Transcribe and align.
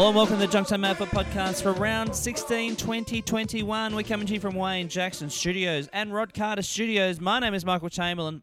Hello 0.00 0.08
and 0.08 0.16
welcome 0.16 0.40
to 0.40 0.46
the 0.46 0.50
Junktime 0.50 0.80
Mad 0.80 0.96
podcast 0.96 1.62
for 1.62 1.74
round 1.74 2.16
16 2.16 2.74
2021. 2.76 3.94
We're 3.94 4.02
coming 4.02 4.26
to 4.28 4.32
you 4.32 4.40
from 4.40 4.54
Wayne 4.54 4.88
Jackson 4.88 5.28
Studios 5.28 5.90
and 5.92 6.14
Rod 6.14 6.32
Carter 6.32 6.62
Studios. 6.62 7.20
My 7.20 7.38
name 7.38 7.52
is 7.52 7.66
Michael 7.66 7.90
Chamberlain. 7.90 8.42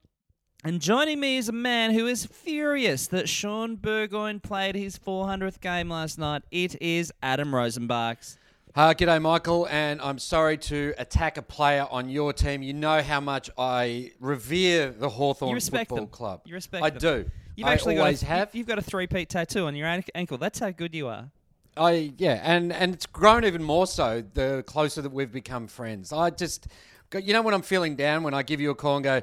And 0.63 0.79
joining 0.79 1.19
me 1.19 1.37
is 1.37 1.49
a 1.49 1.53
man 1.53 1.95
who 1.95 2.05
is 2.05 2.27
furious 2.27 3.07
that 3.07 3.27
Shaun 3.27 3.75
Burgoyne 3.75 4.39
played 4.39 4.75
his 4.75 4.99
400th 4.99 5.59
game 5.59 5.89
last 5.89 6.19
night. 6.19 6.43
It 6.51 6.79
is 6.79 7.11
Adam 7.23 7.49
Rozenbachs. 7.49 8.37
Uh, 8.75 8.93
g'day, 8.93 9.19
Michael, 9.19 9.67
and 9.71 9.99
I'm 9.99 10.19
sorry 10.19 10.59
to 10.59 10.93
attack 10.99 11.37
a 11.39 11.41
player 11.41 11.87
on 11.89 12.07
your 12.07 12.33
team. 12.33 12.61
You 12.61 12.73
know 12.75 13.01
how 13.01 13.19
much 13.19 13.49
I 13.57 14.11
revere 14.19 14.91
the 14.91 15.09
Hawthorn 15.09 15.59
Football 15.59 15.97
them. 15.97 16.07
Club. 16.09 16.41
You 16.45 16.53
respect 16.53 16.83
I 16.83 16.91
them. 16.91 16.99
do. 16.99 17.31
You've 17.55 17.67
I 17.67 17.73
actually 17.73 17.97
always 17.97 18.21
got 18.21 18.29
a, 18.29 18.31
have. 18.35 18.53
you- 18.53 18.59
You've 18.59 18.67
got 18.67 18.77
a 18.77 18.83
three-peat 18.83 19.29
tattoo 19.29 19.65
on 19.65 19.75
your 19.75 19.87
ankle. 20.13 20.37
That's 20.37 20.59
how 20.59 20.69
good 20.69 20.93
you 20.93 21.07
are. 21.07 21.31
I 21.77 22.13
yeah, 22.17 22.41
and 22.43 22.71
and 22.73 22.93
it's 22.93 23.05
grown 23.05 23.45
even 23.45 23.63
more 23.63 23.87
so 23.87 24.23
the 24.33 24.63
closer 24.67 25.01
that 25.01 25.11
we've 25.11 25.31
become 25.31 25.67
friends. 25.67 26.11
I 26.11 26.29
just, 26.29 26.67
you 27.21 27.33
know, 27.33 27.41
when 27.41 27.53
I'm 27.53 27.61
feeling 27.61 27.95
down, 27.95 28.23
when 28.23 28.33
I 28.33 28.43
give 28.43 28.59
you 28.59 28.71
a 28.71 28.75
call 28.75 28.95
and 28.97 29.03
go, 29.03 29.21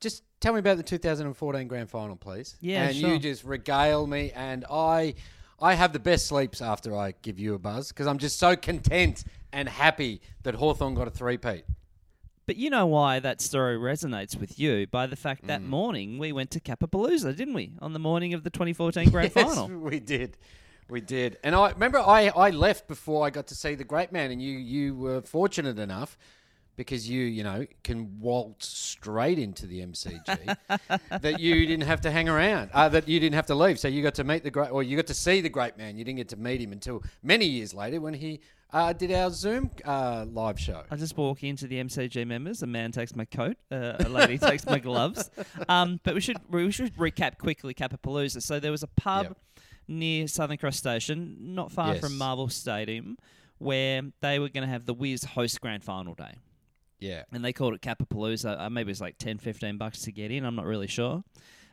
just 0.00 0.22
tell 0.40 0.52
me 0.52 0.58
about 0.60 0.76
the 0.76 0.82
2014 0.82 1.66
Grand 1.68 1.90
Final, 1.90 2.16
please. 2.16 2.56
Yeah, 2.60 2.88
and 2.88 2.96
sure. 2.96 3.10
you 3.14 3.18
just 3.18 3.44
regale 3.44 4.06
me, 4.06 4.32
and 4.34 4.64
I, 4.70 5.14
I 5.60 5.74
have 5.74 5.92
the 5.92 5.98
best 5.98 6.26
sleeps 6.26 6.60
after 6.60 6.96
I 6.96 7.14
give 7.22 7.38
you 7.38 7.54
a 7.54 7.58
buzz 7.58 7.88
because 7.88 8.06
I'm 8.06 8.18
just 8.18 8.38
so 8.38 8.54
content 8.56 9.24
and 9.52 9.68
happy 9.68 10.20
that 10.42 10.54
Hawthorn 10.56 10.94
got 10.94 11.08
a 11.08 11.10
three-peat. 11.10 11.64
But 12.46 12.56
you 12.56 12.70
know 12.70 12.86
why 12.86 13.18
that 13.18 13.40
story 13.40 13.76
resonates 13.76 14.38
with 14.38 14.56
you 14.58 14.86
by 14.86 15.06
the 15.08 15.16
fact 15.16 15.42
Mm. 15.44 15.46
that 15.48 15.62
morning 15.62 16.18
we 16.18 16.30
went 16.30 16.52
to 16.52 16.60
Capapalooza, 16.60 17.34
didn't 17.36 17.54
we? 17.54 17.72
On 17.80 17.92
the 17.92 17.98
morning 17.98 18.34
of 18.34 18.44
the 18.44 18.50
2014 18.50 19.10
Grand 19.10 19.32
Yes, 19.34 19.44
Final. 19.56 19.68
we 19.80 19.98
did. 19.98 20.36
We 20.88 21.00
did. 21.00 21.38
And 21.42 21.54
I 21.54 21.70
remember 21.70 21.98
I, 21.98 22.28
I 22.28 22.50
left 22.50 22.86
before 22.86 23.26
I 23.26 23.30
got 23.30 23.48
to 23.48 23.54
see 23.54 23.74
the 23.74 23.84
great 23.84 24.12
man 24.12 24.30
and 24.30 24.40
you 24.40 24.52
you 24.52 24.94
were 24.94 25.20
fortunate 25.20 25.78
enough 25.78 26.16
because 26.76 27.08
you, 27.08 27.22
you 27.22 27.42
know, 27.42 27.66
can 27.82 28.20
waltz 28.20 28.68
straight 28.68 29.38
into 29.38 29.66
the 29.66 29.80
MCG 29.80 30.56
that 31.20 31.40
you 31.40 31.66
didn't 31.66 31.86
have 31.86 32.02
to 32.02 32.10
hang 32.10 32.28
around. 32.28 32.70
Uh, 32.72 32.88
that 32.90 33.08
you 33.08 33.18
didn't 33.18 33.34
have 33.34 33.46
to 33.46 33.54
leave. 33.54 33.78
So 33.78 33.88
you 33.88 34.02
got 34.02 34.14
to 34.16 34.24
meet 34.24 34.44
the 34.44 34.50
great 34.50 34.70
or 34.70 34.82
you 34.82 34.94
got 34.96 35.06
to 35.06 35.14
see 35.14 35.40
the 35.40 35.48
great 35.48 35.76
man. 35.78 35.96
You 35.96 36.04
didn't 36.04 36.18
get 36.18 36.28
to 36.30 36.36
meet 36.36 36.60
him 36.60 36.72
until 36.72 37.02
many 37.22 37.46
years 37.46 37.72
later 37.74 38.00
when 38.00 38.14
he 38.14 38.40
uh, 38.72 38.92
did 38.92 39.10
our 39.12 39.30
Zoom 39.30 39.70
uh, 39.84 40.26
live 40.28 40.60
show. 40.60 40.82
I 40.90 40.96
just 40.96 41.16
walk 41.16 41.42
into 41.42 41.66
the 41.66 41.82
MCG 41.82 42.26
members. 42.26 42.62
A 42.62 42.66
man 42.66 42.92
takes 42.92 43.16
my 43.16 43.24
coat. 43.24 43.56
Uh, 43.70 43.94
a 44.00 44.08
lady 44.08 44.38
takes 44.50 44.66
my 44.66 44.78
gloves. 44.78 45.30
Um, 45.68 45.98
but 46.04 46.14
we 46.14 46.20
should 46.20 46.36
we 46.50 46.70
should 46.70 46.94
recap 46.96 47.38
quickly 47.38 47.74
Capapalooza. 47.74 48.42
So 48.42 48.60
there 48.60 48.72
was 48.72 48.82
a 48.82 48.88
pub 48.88 49.26
Yep. 49.28 49.36
Near 49.88 50.26
Southern 50.28 50.56
Cross 50.56 50.76
Station, 50.76 51.36
not 51.54 51.70
far 51.72 51.92
Yes. 51.94 52.00
from 52.00 52.16
Marvel 52.18 52.48
Stadium, 52.48 53.16
where 53.58 54.02
they 54.20 54.38
were 54.38 54.48
going 54.48 54.66
to 54.66 54.70
have 54.72 54.86
the 54.86 54.94
Wiz 54.94 55.24
host 55.24 55.60
Grand 55.60 55.82
Final 55.84 56.14
day, 56.14 56.36
Yeah. 57.00 57.24
and 57.32 57.44
they 57.44 57.52
called 57.52 57.74
it 57.74 57.80
Capapalooza. 57.82 58.60
Uh, 58.60 58.70
maybe 58.70 58.88
it 58.88 58.92
was 58.92 59.00
like 59.00 59.18
10, 59.18 59.38
15 59.38 59.76
bucks 59.78 60.02
to 60.02 60.12
get 60.12 60.30
in. 60.30 60.44
I'm 60.44 60.56
not 60.56 60.66
really 60.66 60.86
sure. 60.88 61.24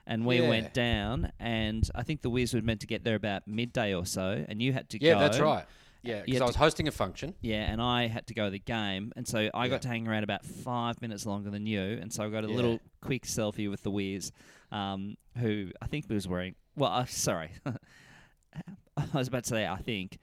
And 0.06 0.26
we 0.26 0.42
Yeah. 0.42 0.50
went 0.50 0.74
down, 0.74 1.32
and 1.40 1.90
I 1.96 2.04
think 2.04 2.22
the 2.22 2.30
Wiz 2.30 2.54
were 2.54 2.62
meant 2.62 2.82
to 2.82 2.88
get 2.88 3.04
there 3.06 3.16
about 3.16 3.48
midday 3.48 3.94
or 3.94 4.06
so, 4.06 4.46
and 4.48 4.62
you 4.62 4.74
had 4.74 4.90
to 4.90 5.02
Yeah, 5.02 5.14
go. 5.14 5.20
that's 5.20 5.40
right. 5.40 5.66
Yeah, 6.04 6.22
because 6.26 6.42
I 6.42 6.46
was 6.46 6.54
to- 6.56 6.60
hosting 6.60 6.88
a 6.88 6.92
function. 6.92 7.34
Yeah, 7.42 7.72
and 7.72 7.82
I 7.82 8.08
had 8.08 8.28
to 8.28 8.34
go 8.34 8.46
to 8.46 8.52
the 8.52 8.60
game, 8.60 9.14
and 9.16 9.28
so 9.28 9.50
I 9.54 9.66
Yeah. 9.66 9.70
got 9.70 9.82
to 9.84 9.88
hang 9.88 10.08
around 10.08 10.24
about 10.24 10.46
five 10.46 11.02
minutes 11.02 11.26
longer 11.26 11.50
than 11.50 11.66
you, 11.66 11.82
and 11.82 12.12
so 12.12 12.24
I 12.24 12.30
got 12.30 12.44
a 12.44 12.50
Yeah. 12.50 12.56
little 12.56 12.80
quick 13.02 13.24
selfie 13.24 13.70
with 13.70 13.84
the 13.84 13.92
Wiz, 13.92 14.32
um, 14.72 15.16
who 15.38 15.72
I 15.82 15.88
think 15.88 16.10
was 16.10 16.28
wearing. 16.28 16.56
Well, 16.76 16.92
uh, 16.92 17.06
sorry, 17.06 17.52
I 18.98 19.06
was 19.14 19.28
about 19.28 19.44
to 19.46 19.50
say 19.50 19.66
I 19.68 19.78
think 19.78 20.20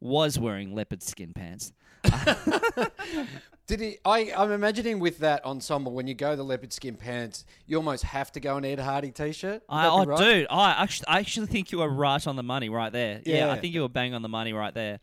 was 0.00 0.38
wearing 0.38 0.74
leopard 0.74 1.02
skin 1.02 1.32
pants. 1.34 1.72
Did 3.66 3.80
he? 3.80 3.96
I, 4.04 4.30
I'm 4.36 4.52
imagining 4.52 4.98
with 4.98 5.18
that 5.18 5.42
ensemble, 5.46 5.92
when 5.92 6.06
you 6.06 6.14
go 6.14 6.36
the 6.36 6.42
leopard 6.42 6.72
skin 6.72 6.96
pants, 6.96 7.46
you 7.66 7.78
almost 7.78 8.02
have 8.04 8.30
to 8.32 8.40
go 8.40 8.58
an 8.58 8.64
Ed 8.64 8.78
Hardy 8.78 9.10
t-shirt. 9.10 9.62
Would 9.68 9.74
I, 9.74 9.82
that 9.84 9.90
be 9.90 9.96
oh, 9.96 10.04
right? 10.04 10.18
dude, 10.18 10.46
I 10.50 10.70
actually, 10.82 11.06
I 11.08 11.20
actually 11.20 11.46
think 11.46 11.72
you 11.72 11.78
were 11.78 11.88
right 11.88 12.26
on 12.26 12.36
the 12.36 12.42
money 12.42 12.68
right 12.68 12.92
there. 12.92 13.22
Yeah, 13.24 13.34
I 13.50 13.54
Yeah. 13.54 13.60
think 13.62 13.72
you 13.72 13.80
were 13.80 13.88
bang 13.88 14.12
on 14.12 14.20
the 14.20 14.28
money 14.28 14.52
right 14.52 14.74
there. 14.74 15.00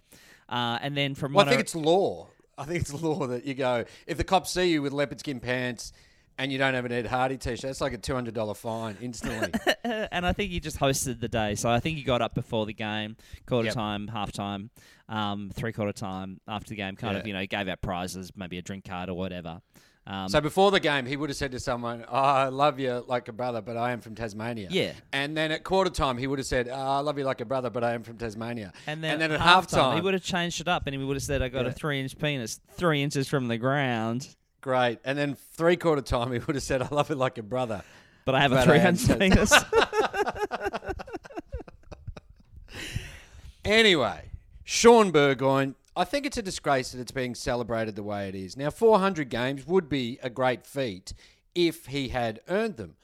Uh, 0.47 0.77
and 0.81 0.95
then 0.95 1.15
from 1.15 1.33
Well, 1.33 1.43
I 1.43 1.45
what 1.45 1.49
think 1.49 1.61
it's 1.61 1.75
law. 1.75 2.27
I 2.57 2.65
think 2.65 2.81
it's 2.81 2.93
law 2.93 3.25
that 3.27 3.45
you 3.45 3.55
go 3.55 3.85
if 4.05 4.17
the 4.17 4.23
cops 4.23 4.51
see 4.51 4.65
you 4.71 4.83
with 4.83 4.93
leopard 4.93 5.19
skin 5.19 5.39
pants 5.39 5.91
and 6.37 6.51
you 6.51 6.57
don't 6.57 6.73
have 6.73 6.85
an 6.85 6.91
Ed 6.91 7.05
Hardy 7.07 7.37
t-shirt, 7.37 7.61
that's 7.61 7.81
like 7.81 7.93
a 7.93 7.97
two 7.97 8.13
hundred 8.13 8.33
dollar 8.33 8.53
fine 8.53 8.97
instantly. 9.01 9.51
and 9.83 10.25
I 10.25 10.33
think 10.33 10.51
he 10.51 10.59
just 10.59 10.79
hosted 10.79 11.19
the 11.19 11.27
day. 11.27 11.55
So 11.55 11.69
I 11.69 11.79
think 11.79 11.97
he 11.97 12.03
got 12.03 12.21
up 12.21 12.33
before 12.33 12.65
the 12.65 12.73
game, 12.73 13.15
quarter 13.45 13.67
Yep. 13.67 13.73
time, 13.73 14.07
half 14.07 14.31
time, 14.31 14.69
um, 15.09 15.51
three 15.53 15.71
quarter 15.73 15.93
time 15.93 16.39
after 16.47 16.69
the 16.69 16.75
game. 16.75 16.95
Kind 16.95 17.17
of, 17.17 17.27
you 17.27 17.33
know, 17.33 17.45
gave 17.45 17.67
out 17.67 17.81
prizes, 17.81 18.31
maybe 18.35 18.57
a 18.57 18.61
drink 18.61 18.85
card 18.85 19.09
or 19.09 19.13
whatever. 19.13 19.61
Um, 20.07 20.29
so 20.29 20.41
before 20.41 20.71
the 20.71 20.79
game, 20.79 21.05
he 21.05 21.15
would 21.15 21.29
have 21.29 21.37
said 21.37 21.51
to 21.51 21.59
someone, 21.59 22.03
oh, 22.07 22.15
"I 22.15 22.47
love 22.47 22.79
you 22.79 23.03
like 23.07 23.27
a 23.27 23.33
brother, 23.33 23.61
but 23.61 23.77
I 23.77 23.91
am 23.91 24.01
from 24.01 24.15
Tasmania." 24.15 24.67
Yeah. 24.71 24.93
And 25.13 25.37
then 25.37 25.51
at 25.51 25.63
quarter 25.63 25.91
time, 25.91 26.17
he 26.17 26.25
would 26.25 26.39
have 26.39 26.47
said, 26.47 26.67
oh, 26.67 26.73
"I 26.73 27.01
love 27.01 27.19
you 27.19 27.23
like 27.23 27.39
a 27.39 27.45
brother, 27.45 27.69
but 27.69 27.83
I 27.83 27.93
am 27.93 28.01
from 28.01 28.17
Tasmania." 28.17 28.73
and 28.87 29.03
then, 29.03 29.21
at 29.21 29.29
half 29.39 29.67
time, 29.67 29.79
time, 29.79 29.95
he 29.97 30.01
would 30.01 30.15
have 30.15 30.23
changed 30.23 30.59
it 30.59 30.67
up, 30.67 30.87
and 30.87 30.95
he 30.95 31.03
would 31.03 31.15
have 31.15 31.23
said, 31.23 31.43
"I 31.43 31.49
got 31.49 31.67
a 31.67 31.71
three 31.71 32.01
inch 32.01 32.17
penis, 32.17 32.59
three 32.71 33.03
inches 33.03 33.27
from 33.27 33.47
the 33.47 33.59
ground, 33.59 34.35
great. 34.61 34.99
And 35.03 35.17
then 35.17 35.35
three 35.53 35.75
quarter 35.75 36.01
time, 36.01 36.31
he 36.31 36.39
would 36.39 36.55
have 36.55 36.63
said, 36.63 36.81
"I 36.81 36.87
love 36.91 37.09
you 37.09 37.15
like 37.15 37.37
a 37.37 37.43
brother." 37.43 37.83
but 38.23 38.35
I 38.35 38.41
have 38.41 38.51
a 38.51 38.55
But 38.55 38.61
I 38.61 38.65
three 38.65 38.77
uh, 38.77 38.87
am 38.87 38.95
inch 38.95 39.19
penis." 39.19 39.53
Anyway, 43.63 44.31
Shaun 44.63 45.11
Burgoyne, 45.11 45.75
I 45.95 46.03
think 46.03 46.25
it's 46.25 46.37
a 46.37 46.41
disgrace 46.41 46.91
that 46.91 46.99
it's 46.99 47.11
being 47.11 47.35
celebrated 47.35 47.95
the 47.95 48.03
way 48.03 48.27
it 48.27 48.33
is. 48.35 48.57
Now, 48.57 48.71
400 48.71 49.29
games 49.29 49.67
would 49.67 49.87
be 49.87 50.17
a 50.23 50.29
great 50.29 50.65
feat 50.65 51.13
if 51.53 51.85
he 51.87 52.07
had 52.07 52.39
earned 52.47 52.77
them. 52.77 52.95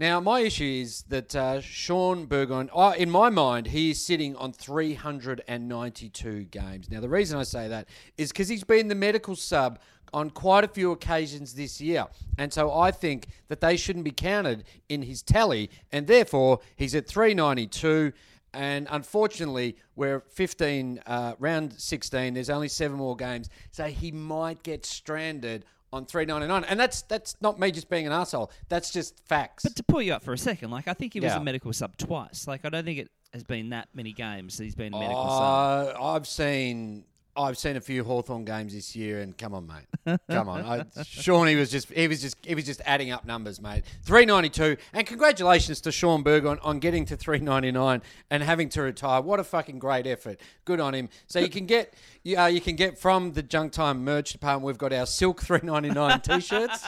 Now, 0.00 0.18
my 0.18 0.40
issue 0.40 0.64
is 0.64 1.02
that 1.10 1.36
uh, 1.36 1.60
Shaun 1.60 2.24
Burgoyne, 2.24 2.70
in 2.96 3.10
my 3.10 3.28
mind, 3.28 3.66
he 3.66 3.90
is 3.90 4.02
sitting 4.02 4.34
on 4.36 4.50
392 4.50 6.44
games. 6.44 6.90
Now, 6.90 7.00
the 7.00 7.08
reason 7.10 7.38
I 7.38 7.42
say 7.42 7.68
that 7.68 7.86
is 8.16 8.32
because 8.32 8.48
he's 8.48 8.64
been 8.64 8.88
the 8.88 8.94
medical 8.94 9.36
sub 9.36 9.78
on 10.14 10.30
quite 10.30 10.64
a 10.64 10.68
few 10.68 10.92
occasions 10.92 11.52
this 11.52 11.82
year. 11.82 12.06
And 12.38 12.50
so 12.50 12.72
I 12.72 12.92
think 12.92 13.26
that 13.48 13.60
they 13.60 13.76
shouldn't 13.76 14.06
be 14.06 14.10
counted 14.10 14.64
in 14.88 15.02
his 15.02 15.20
tally. 15.20 15.68
And 15.92 16.06
therefore, 16.06 16.60
he's 16.76 16.94
at 16.94 17.06
392. 17.06 18.14
And 18.54 18.88
unfortunately, 18.90 19.76
we're 19.96 20.20
15, 20.20 21.02
uh, 21.06 21.34
round 21.38 21.74
16. 21.78 22.32
There's 22.32 22.48
only 22.48 22.68
seven 22.68 22.96
more 22.96 23.16
games. 23.16 23.50
So 23.70 23.84
he 23.84 24.12
might 24.12 24.62
get 24.62 24.86
stranded 24.86 25.66
on 25.92 26.06
399. 26.06 26.64
And 26.70 26.78
that's 26.78 27.02
that's 27.02 27.36
not 27.40 27.58
me 27.58 27.70
just 27.70 27.88
being 27.90 28.06
an 28.06 28.12
asshole. 28.12 28.50
That's 28.68 28.90
just 28.90 29.20
facts. 29.26 29.64
but 29.64 29.74
to 29.76 29.82
pull 29.82 30.02
you 30.02 30.12
up 30.12 30.22
for 30.22 30.32
a 30.32 30.38
second, 30.38 30.70
like 30.70 30.88
I 30.88 30.94
think 30.94 31.12
he 31.14 31.20
was 31.20 31.32
Yeah. 31.32 31.38
a 31.40 31.44
medical 31.44 31.72
sub 31.72 31.96
twice. 31.96 32.46
Like 32.46 32.64
I 32.64 32.68
don't 32.68 32.84
think 32.84 32.98
it 32.98 33.10
has 33.32 33.44
been 33.44 33.70
that 33.70 33.88
many 33.94 34.12
games 34.12 34.56
that 34.58 34.64
he's 34.64 34.74
been 34.74 34.92
a 34.94 34.98
medical 34.98 35.24
sub. 35.24 35.96
Uh, 35.96 36.02
I've 36.14 36.26
seen 36.26 37.04
I've 37.36 37.56
seen 37.56 37.76
a 37.76 37.80
few 37.80 38.02
Hawthorn 38.02 38.44
games 38.44 38.74
this 38.74 38.96
year, 38.96 39.20
and 39.20 39.36
come 39.36 39.54
on, 39.54 39.66
mate, 39.66 40.18
come 40.28 40.48
on. 40.48 40.62
I, 40.62 40.84
Sean, 41.04 41.46
he 41.46 41.54
was 41.54 41.70
just 41.70 41.90
he 41.92 42.08
was 42.08 42.20
just 42.20 42.36
he 42.44 42.54
was 42.54 42.64
just 42.64 42.80
adding 42.84 43.12
up 43.12 43.24
numbers, 43.24 43.60
mate. 43.60 43.84
Three 44.02 44.24
ninety 44.24 44.48
two, 44.48 44.76
and 44.92 45.06
congratulations 45.06 45.80
to 45.82 45.92
Shaun 45.92 46.22
Burgoyne, 46.22 46.58
on 46.62 46.80
getting 46.80 47.04
to 47.06 47.16
three 47.16 47.38
ninety 47.38 47.70
nine 47.70 48.02
and 48.30 48.42
having 48.42 48.68
to 48.70 48.82
retire. 48.82 49.20
What 49.20 49.38
a 49.38 49.44
fucking 49.44 49.78
great 49.78 50.06
effort. 50.06 50.40
Good 50.64 50.80
on 50.80 50.94
him. 50.94 51.08
So 51.28 51.38
you 51.38 51.48
can 51.48 51.66
get 51.66 51.94
you, 52.24 52.36
uh, 52.36 52.46
you 52.46 52.60
can 52.60 52.74
get 52.74 52.98
from 52.98 53.32
the 53.32 53.42
Junk 53.42 53.72
Time 53.72 54.04
merch 54.04 54.32
department. 54.32 54.66
We've 54.66 54.78
got 54.78 54.92
our 54.92 55.06
Silk 55.06 55.40
three 55.40 55.60
ninety 55.62 55.90
nine 55.90 56.20
t 56.22 56.40
shirts. 56.40 56.84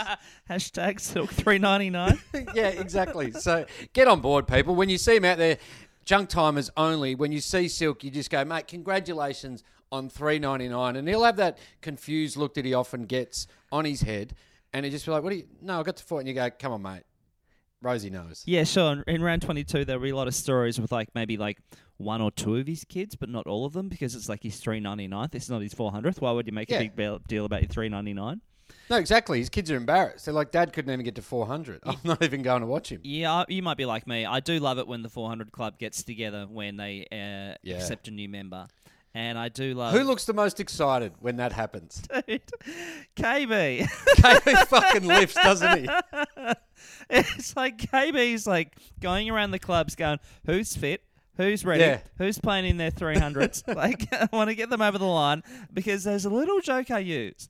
Hashtag 0.51 1.01
silk 1.01 1.31
three 1.31 1.59
ninety 1.59 1.91
nine. 1.91 2.19
yeah, 2.55 2.69
exactly. 2.69 3.31
So 3.33 3.65
get 3.93 4.09
on 4.09 4.21
board, 4.21 4.49
people. 4.49 4.75
When 4.75 4.89
you 4.89 4.99
see 4.99 5.15
them 5.15 5.25
out 5.25 5.39
there, 5.39 5.59
junk 6.05 6.29
timers 6.29 6.71
only. 6.77 7.15
When 7.15 7.33
you 7.33 7.41
see 7.41 7.69
Silk, 7.69 8.03
you 8.05 8.11
just 8.11 8.31
go, 8.31 8.45
mate, 8.45 8.67
congratulations 8.67 9.63
on 9.93 10.09
three 10.09 10.39
ninety 10.41 10.69
nine, 10.69 10.97
and 10.97 11.07
he'll 11.07 11.23
have 11.25 11.37
that 11.37 11.59
confused 11.83 12.37
look 12.37 12.55
that 12.55 12.65
he 12.65 12.75
often 12.75 13.05
gets 13.05 13.47
on 13.71 13.85
his 13.85 14.01
head, 14.03 14.35
and 14.73 14.85
he 14.85 14.91
just 14.91 15.05
be 15.07 15.13
like, 15.13 15.23
"What 15.23 15.31
do 15.31 15.37
you? 15.37 15.47
No, 15.61 15.79
I 15.79 15.83
got 15.85 15.97
to 15.99 16.03
four, 16.05 16.19
and 16.19 16.27
you 16.27 16.35
go, 16.35 16.49
"Come 16.59 16.73
on, 16.73 16.83
mate." 16.83 17.03
Rosie 17.83 18.11
knows. 18.11 18.43
Yeah, 18.47 18.63
sure. 18.65 18.93
In, 18.93 19.03
in 19.17 19.23
round 19.23 19.43
22, 19.43 19.85
there'll 19.85 20.01
be 20.03 20.11
a 20.11 20.17
lot 20.17 20.29
of 20.29 20.35
stories 20.37 20.81
with 20.81 20.93
like 20.93 21.09
maybe 21.17 21.37
like 21.37 21.59
one 21.97 22.21
or 22.21 22.31
two 22.31 22.57
of 22.57 22.67
his 22.67 22.85
kids, 22.85 23.17
but 23.17 23.29
not 23.29 23.47
all 23.49 23.67
of 23.67 23.73
them 23.73 23.89
because 23.89 24.15
it's 24.15 24.29
like 24.29 24.43
his 24.43 24.61
399th. 24.61 25.35
It's 25.35 25.49
not 25.51 25.63
his 25.63 25.75
400th. 25.75 26.21
Why 26.21 26.31
would 26.31 26.47
you 26.47 26.53
make 26.53 26.71
Yeah. 26.71 26.79
a 26.79 26.89
big 26.91 27.27
deal 27.27 27.45
about 27.45 27.63
your 27.63 27.69
399? 27.69 28.41
No, 28.89 28.97
exactly. 28.97 29.39
His 29.41 29.49
kids 29.49 29.69
are 29.71 29.77
embarrassed. 29.77 30.25
They're 30.25 30.33
like, 30.35 30.51
"Dad 30.53 30.73
couldn't 30.73 30.93
even 30.93 31.05
get 31.05 31.17
to 31.17 31.23
four 31.23 31.45
hundred. 31.47 31.81
I'm 31.87 31.99
not 32.05 32.23
even 32.23 32.43
going 32.43 32.61
to 32.61 32.67
watch 32.67 32.91
him." 32.91 33.01
Yeah, 33.05 33.45
you 33.49 33.63
might 33.63 33.77
be 33.77 33.85
like 33.85 34.07
me. 34.07 34.25
I 34.27 34.39
do 34.41 34.59
love 34.61 34.79
it 34.79 34.87
when 34.87 35.03
the 35.03 35.09
400 35.11 35.51
Club 35.53 35.79
gets 35.79 36.03
together 36.05 36.47
when 36.49 36.77
they 36.77 37.07
uh, 37.11 37.59
Yeah. 37.63 37.77
accept 37.77 38.07
a 38.09 38.11
new 38.13 38.29
member. 38.29 38.69
And 39.15 39.39
I 39.39 39.51
do 39.51 39.75
love. 39.75 39.93
Who 39.93 40.05
looks 40.05 40.25
the 40.25 40.33
most 40.33 40.59
excited 40.59 41.13
when 41.21 41.37
that 41.37 41.53
happens? 41.53 42.03
Dude, 42.27 42.43
KB. 43.15 43.81
KB 43.87 44.67
fucking 44.69 45.07
lifts, 45.07 45.35
doesn't 45.35 45.81
he? 45.81 45.89
it's 47.11 47.55
like 47.55 47.77
KB's 47.79 48.47
like 48.47 48.75
going 49.01 49.29
around 49.29 49.51
the 49.51 49.59
clubs 49.59 49.95
going, 49.97 50.19
who's 50.47 50.75
fit? 50.75 51.03
Who's 51.37 51.65
ready? 51.65 51.83
Yeah. 51.85 52.01
Who's 52.19 52.39
playing 52.39 52.67
in 52.67 52.77
their 52.79 52.91
300s? 52.91 53.75
like, 53.75 54.07
I 54.13 54.29
want 54.33 54.49
to 54.49 54.55
get 54.55 54.71
them 54.71 54.83
over 54.83 54.99
the 54.99 55.05
line 55.05 55.43
because 55.73 56.05
there's 56.05 56.25
a 56.25 56.31
little 56.31 56.61
joke 56.61 56.91
I 56.91 57.01
use 57.01 57.49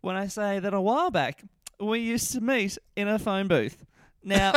when 0.00 0.16
I 0.16 0.26
say 0.28 0.60
that 0.60 0.74
a 0.74 0.80
while 0.80 1.10
back 1.10 1.42
we 1.80 2.00
used 2.00 2.32
to 2.32 2.40
meet 2.40 2.78
in 2.96 3.08
a 3.08 3.18
phone 3.18 3.48
booth. 3.48 3.84
Now, 4.22 4.52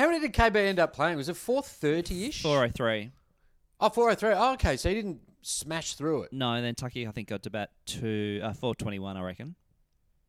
How 0.00 0.06
many 0.06 0.18
did 0.20 0.32
KB 0.32 0.56
end 0.56 0.78
up 0.78 0.94
playing? 0.94 1.18
Was 1.18 1.28
it 1.28 1.36
430 1.36 2.24
ish? 2.24 2.42
403. 2.42 3.10
Oh, 3.80 3.90
403. 3.90 4.32
Oh, 4.34 4.52
okay. 4.54 4.78
So 4.78 4.88
he 4.88 4.94
didn't 4.94 5.20
smash 5.42 5.92
through 5.92 6.22
it. 6.22 6.32
No, 6.32 6.54
and 6.54 6.64
then 6.64 6.74
Tucky, 6.74 7.06
I 7.06 7.10
think, 7.10 7.28
got 7.28 7.42
to 7.42 7.50
about 7.50 7.68
two, 7.84 8.40
uh, 8.42 8.54
421, 8.54 9.18
I 9.18 9.22
reckon. 9.22 9.56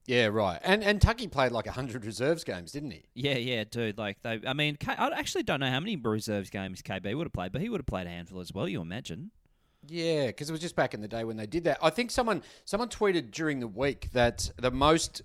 Yeah, 0.07 0.25
right. 0.25 0.59
And 0.65 0.83
and 0.83 1.01
Tucky 1.01 1.29
played 1.29 1.53
like 1.53 1.67
100 1.67 2.03
reserves 2.03 2.43
games, 2.43 2.73
didn't 2.73 2.91
he? 2.91 3.05
Yeah, 3.13 3.37
yeah, 3.37 3.63
dude. 3.63 3.97
Like, 3.97 4.21
they, 4.23 4.41
I 4.45 4.51
mean, 4.51 4.75
K- 4.75 4.95
I 4.97 5.07
actually 5.11 5.43
don't 5.43 5.61
know 5.61 5.69
how 5.69 5.79
many 5.79 5.95
reserves 5.95 6.49
games 6.49 6.81
KB 6.81 7.15
would 7.15 7.27
have 7.27 7.33
played, 7.33 7.53
but 7.53 7.61
he 7.61 7.69
would 7.69 7.79
have 7.79 7.85
played 7.85 8.07
a 8.07 8.09
handful 8.09 8.41
as 8.41 8.51
well, 8.51 8.67
you 8.67 8.81
imagine. 8.81 9.31
Yeah, 9.87 10.27
because 10.27 10.49
it 10.49 10.51
was 10.51 10.59
just 10.59 10.75
back 10.75 10.93
in 10.93 10.99
the 10.99 11.07
day 11.07 11.23
when 11.23 11.37
they 11.37 11.45
did 11.45 11.63
that. 11.63 11.77
I 11.81 11.91
think 11.91 12.11
someone 12.11 12.43
someone 12.65 12.89
tweeted 12.89 13.31
during 13.31 13.61
the 13.61 13.69
week 13.69 14.09
that 14.11 14.51
the 14.57 14.71
most 14.71 15.21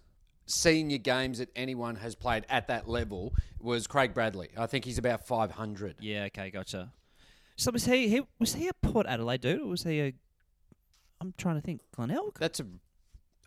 senior 0.47 0.99
games 0.99 1.39
that 1.39 1.49
anyone 1.57 1.97
has 1.97 2.15
played 2.15 2.47
at 2.49 2.69
that 2.69 2.89
level 2.89 3.35
was 3.61 3.87
Craig 3.87 4.15
Bradley. 4.15 4.49
I 4.57 4.67
think 4.67 4.85
he's 4.85 4.99
about 4.99 5.27
500. 5.27 5.97
Yeah, 6.01 6.25
okay, 6.25 6.51
gotcha. 6.51 6.93
So 7.57 7.71
was 7.73 7.85
he, 7.85 8.09
he 8.09 8.23
was 8.39 8.55
he 8.55 8.69
a 8.69 8.73
Port 8.75 9.07
Adelaide 9.07 9.41
dude 9.41 9.61
or 9.61 9.67
was 9.67 9.83
he 9.83 10.01
a 10.01 10.13
I'm 11.21 11.33
trying 11.39 11.55
to 11.57 11.61
think, 11.63 11.81
Glenelg? 11.93 12.39
That's 12.39 12.61
a. 12.61 12.67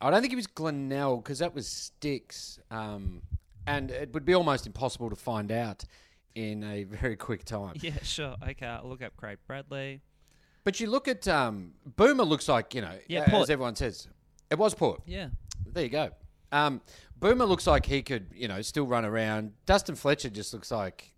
I 0.02 0.10
don't 0.10 0.22
think 0.22 0.32
he 0.32 0.36
was 0.36 0.48
Glenelg 0.48 1.24
because 1.24 1.40
that 1.40 1.54
was 1.54 1.68
Sticks, 1.68 2.60
um, 2.72 3.22
and 3.68 3.92
it 3.92 4.14
would 4.14 4.26
be 4.26 4.34
almost 4.34 4.66
impossible 4.66 5.10
to 5.10 5.16
find 5.16 5.52
out 5.52 5.84
in 6.36 6.64
a 6.64 6.84
very 6.86 7.16
quick 7.16 7.46
time. 7.46 7.74
Yeah, 7.82 7.92
sure. 8.02 8.36
Okay, 8.50 8.66
I'll 8.66 8.88
look 8.88 9.04
up 9.04 9.16
Craig 9.18 9.38
Bradley. 9.46 10.02
But 10.64 10.80
you 10.80 10.90
look 10.90 11.08
at 11.08 11.28
um, 11.28 11.74
Boomer. 11.86 12.24
Looks 12.24 12.48
like 12.50 12.74
you 12.74 12.82
know, 12.82 12.98
Yeah, 13.08 13.24
as 13.24 13.30
Port. 13.30 13.50
everyone 13.50 13.76
says, 13.76 14.08
it 14.50 14.58
was 14.58 14.74
Port. 14.74 15.02
Yeah. 15.06 15.30
There 15.66 15.84
you 15.84 15.90
go. 15.90 16.10
Um, 16.52 16.82
Boomer 17.20 17.46
looks 17.46 17.68
like 17.68 17.86
he 17.86 18.02
could, 18.02 18.28
you 18.34 18.48
know, 18.48 18.62
still 18.62 18.86
run 18.88 19.06
around. 19.06 19.54
Dustin 19.66 19.96
Fletcher 19.96 20.30
just 20.30 20.54
looks 20.54 20.72
like 20.72 21.12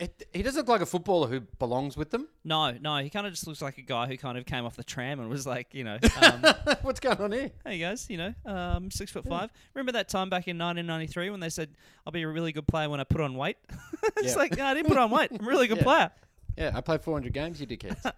it, 0.00 0.26
he 0.32 0.42
doesn't 0.42 0.60
look 0.62 0.68
like 0.68 0.80
a 0.80 0.86
footballer 0.86 1.28
who 1.28 1.40
belongs 1.60 1.96
with 1.96 2.10
them. 2.10 2.26
No, 2.44 2.72
no, 2.72 2.96
he 2.96 3.08
kind 3.08 3.24
of 3.26 3.32
just 3.32 3.46
looks 3.46 3.62
like 3.62 3.78
a 3.78 3.82
guy 3.82 4.06
who 4.08 4.16
kind 4.16 4.36
of 4.36 4.44
came 4.46 4.64
off 4.64 4.74
the 4.74 4.82
tram 4.82 5.20
and 5.20 5.28
was 5.28 5.46
like, 5.46 5.72
you 5.74 5.84
know, 5.84 5.96
um, 6.22 6.42
What's 6.82 6.98
going 6.98 7.18
on 7.18 7.30
here? 7.30 7.50
hey 7.64 7.78
guys, 7.78 8.10
you 8.10 8.16
know, 8.16 8.34
um, 8.44 8.90
six 8.90 9.12
foot 9.12 9.24
five. 9.28 9.50
Remember 9.74 9.92
that 9.92 10.08
time 10.08 10.28
back 10.28 10.48
in 10.48 10.58
1993 10.58 11.30
when 11.30 11.38
they 11.40 11.50
said 11.50 11.68
I'll 12.06 12.12
be 12.12 12.22
a 12.22 12.28
really 12.28 12.50
good 12.52 12.66
player 12.66 12.88
when 12.88 12.98
I 12.98 13.04
put 13.04 13.20
on 13.20 13.34
weight? 13.36 13.58
it's 14.16 14.32
Yeah. 14.32 14.36
like, 14.36 14.56
no, 14.56 14.64
I 14.64 14.74
didn't 14.74 14.88
put 14.88 14.98
on 14.98 15.10
weight. 15.10 15.30
I'm 15.30 15.44
a 15.46 15.48
really 15.48 15.68
good 15.68 15.76
Yeah. 15.78 15.82
player. 15.84 16.10
Yeah, 16.56 16.70
I 16.74 16.80
played 16.80 17.02
400 17.02 17.32
games, 17.32 17.60
you 17.60 17.66
dickheads. 17.68 18.10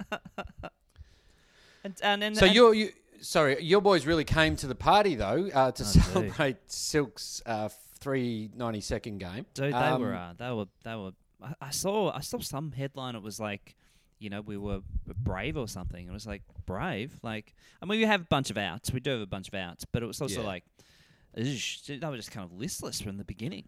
And 1.85 1.95
and, 2.03 2.25
and 2.25 2.37
so 2.37 2.47
and- 2.47 2.55
your 2.55 2.75
you 2.75 2.91
sorry, 3.25 3.63
your 3.63 3.81
boys 3.81 4.07
really 4.07 4.25
came 4.25 4.57
to 4.57 4.67
the 4.67 4.75
party 4.75 5.15
though 5.15 5.49
uh, 5.53 5.73
to 5.73 5.83
Oh, 5.83 5.87
celebrate 5.87 6.57
Silk's 6.71 7.43
uh, 7.47 7.69
392nd 8.01 9.19
game. 9.19 9.47
Dude, 9.55 9.73
they 9.73 9.77
Um, 9.79 10.01
were 10.03 10.15
uh, 10.15 10.33
they 10.37 10.51
were 10.51 10.67
they 10.85 10.95
were. 10.95 11.13
I, 11.43 11.55
I 11.61 11.71
saw 11.71 12.13
I 12.13 12.21
saw 12.21 12.39
some 12.41 12.73
headline. 12.73 13.15
It 13.17 13.23
was 13.23 13.41
like, 13.41 13.77
you 14.19 14.31
know, 14.31 14.41
we 14.41 14.57
were 14.57 14.81
brave 15.17 15.57
or 15.57 15.69
something. 15.69 16.07
It 16.07 16.13
was 16.13 16.27
like 16.27 16.43
brave. 16.67 17.19
Like 17.23 17.55
I 17.83 17.87
mean, 17.87 17.99
we 18.01 18.07
have 18.07 18.23
a 18.23 18.27
bunch 18.27 18.51
of 18.51 18.59
outs. 18.59 18.93
We 18.93 19.01
do 19.01 19.11
have 19.13 19.21
a 19.21 19.27
bunch 19.27 19.49
of 19.49 19.55
outs, 19.55 19.85
but 19.91 20.03
it 20.03 20.07
was 20.07 20.21
also 20.21 20.41
Yeah. 20.41 20.47
like, 20.47 20.65
they 21.35 21.43
were 21.43 22.17
just 22.17 22.31
kind 22.31 22.45
of 22.51 22.53
listless 22.57 23.01
from 23.01 23.17
the 23.19 23.25
beginning. 23.25 23.65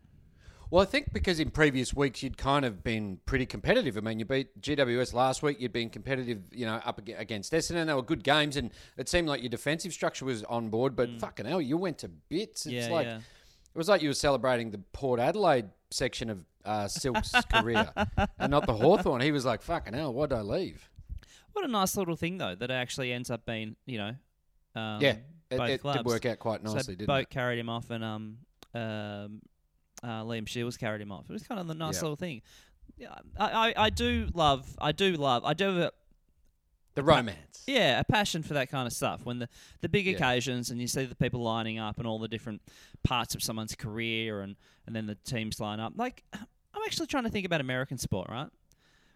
Well, 0.71 0.83
I 0.83 0.85
think 0.87 1.13
because 1.13 1.39
in 1.39 1.51
previous 1.51 1.95
weeks 1.95 2.23
you'd 2.23 2.37
kind 2.37 2.65
of 2.65 2.83
been 2.83 3.21
pretty 3.25 3.47
competitive. 3.47 3.97
I 3.97 4.01
mean, 4.01 4.19
you 4.19 4.25
beat 4.25 4.61
GWS 4.61 5.13
last 5.15 5.43
week. 5.43 5.61
You'd 5.61 5.73
been 5.73 5.91
competitive, 5.91 6.43
you 6.53 6.67
know, 6.67 6.81
up 6.85 6.99
ag- 6.99 7.15
against 7.17 7.53
Essendon. 7.53 7.87
They 7.87 7.95
were 7.95 8.03
good 8.03 8.25
games, 8.25 8.57
and 8.57 8.73
it 8.97 9.09
seemed 9.09 9.29
like 9.29 9.43
your 9.43 9.49
defensive 9.51 9.93
structure 9.93 10.25
was 10.25 10.43
on 10.45 10.69
board. 10.69 10.97
But 10.97 11.21
fucking 11.21 11.47
hell, 11.47 11.61
you 11.61 11.77
went 11.77 11.99
to 11.99 12.09
bits. 12.09 12.67
It's 12.67 12.87
Mm. 12.87 12.89
Yeah, 12.89 12.95
like 12.95 13.07
yeah. 13.07 13.19
it 13.19 13.79
was 13.79 13.89
like 13.89 14.03
you 14.03 14.09
were 14.09 14.15
celebrating 14.15 14.71
the 14.73 14.79
Port 14.93 15.21
Adelaide 15.21 15.71
section 15.91 16.31
of 16.31 16.39
uh, 16.65 16.89
Silk's 16.89 17.33
career, 17.53 17.93
and 18.39 18.51
not 18.51 18.67
the 18.67 18.75
Hawthorn. 18.75 19.21
He 19.21 19.31
was 19.31 19.45
like, 19.45 19.63
"Fucking 19.63 19.95
hell, 19.95 20.13
why'd 20.13 20.33
I 20.33 20.41
leave?" 20.41 20.91
What 21.53 21.65
a 21.65 21.69
nice 21.69 21.97
little 21.97 22.17
thing 22.17 22.39
though 22.39 22.55
that 22.57 22.71
actually 22.71 23.13
ends 23.13 23.31
up 23.31 23.47
being, 23.47 23.77
you 23.87 23.99
know, 23.99 24.15
um, 24.75 25.01
yeah, 25.01 25.17
it, 25.51 25.61
it 25.61 25.83
did 25.83 26.05
work 26.05 26.27
out 26.27 26.39
quite 26.39 26.63
nicely, 26.63 26.81
so 26.83 26.93
didn't 26.93 27.07
Boat 27.07 27.23
it? 27.23 27.31
carried 27.31 27.59
him 27.59 27.69
off, 27.71 27.89
and 27.91 28.05
um, 28.05 28.39
um, 28.75 29.41
uh, 30.02 30.22
Liam 30.25 30.46
Shiels 30.46 30.76
carried 30.76 31.00
him 31.00 31.12
off. 31.12 31.25
It 31.28 31.32
was 31.32 31.43
kind 31.46 31.60
of 31.60 31.69
a 31.70 31.75
nice 31.75 31.96
Yeah. 31.96 32.02
little 32.02 32.16
thing. 32.16 32.43
Yeah, 32.98 33.14
I, 33.38 33.69
I, 33.70 33.75
I 33.87 33.90
do 33.90 34.28
love, 34.32 34.75
I 34.81 34.93
do 34.93 35.12
love, 35.16 35.44
I 35.44 35.52
do 35.54 35.64
have 35.66 35.76
a, 35.76 35.93
The 36.94 37.02
romance. 37.02 37.62
Yeah, 37.66 38.00
a 38.00 38.04
passion 38.04 38.43
for 38.43 38.54
that 38.54 38.70
kind 38.70 38.87
of 38.87 38.93
stuff. 38.93 39.25
When 39.25 39.38
the, 39.38 39.48
the 39.81 39.88
big 39.88 40.06
Yeah. 40.06 40.14
occasions 40.14 40.70
and 40.70 40.81
you 40.81 40.87
see 40.87 41.04
the 41.04 41.14
people 41.14 41.43
lining 41.43 41.78
up 41.78 41.98
and 41.98 42.06
all 42.06 42.19
the 42.19 42.28
different 42.28 42.62
parts 43.02 43.34
of 43.34 43.43
someone's 43.43 43.75
career 43.75 44.40
and, 44.40 44.56
and 44.87 44.94
then 44.96 45.06
the 45.06 45.14
teams 45.16 45.60
line 45.60 45.81
up. 45.81 45.93
Like, 45.96 46.22
I'm 46.32 46.82
actually 46.87 47.06
trying 47.08 47.25
to 47.25 47.31
think 47.31 47.44
about 47.44 47.60
American 47.60 47.98
sport, 47.98 48.28
right? 48.31 48.48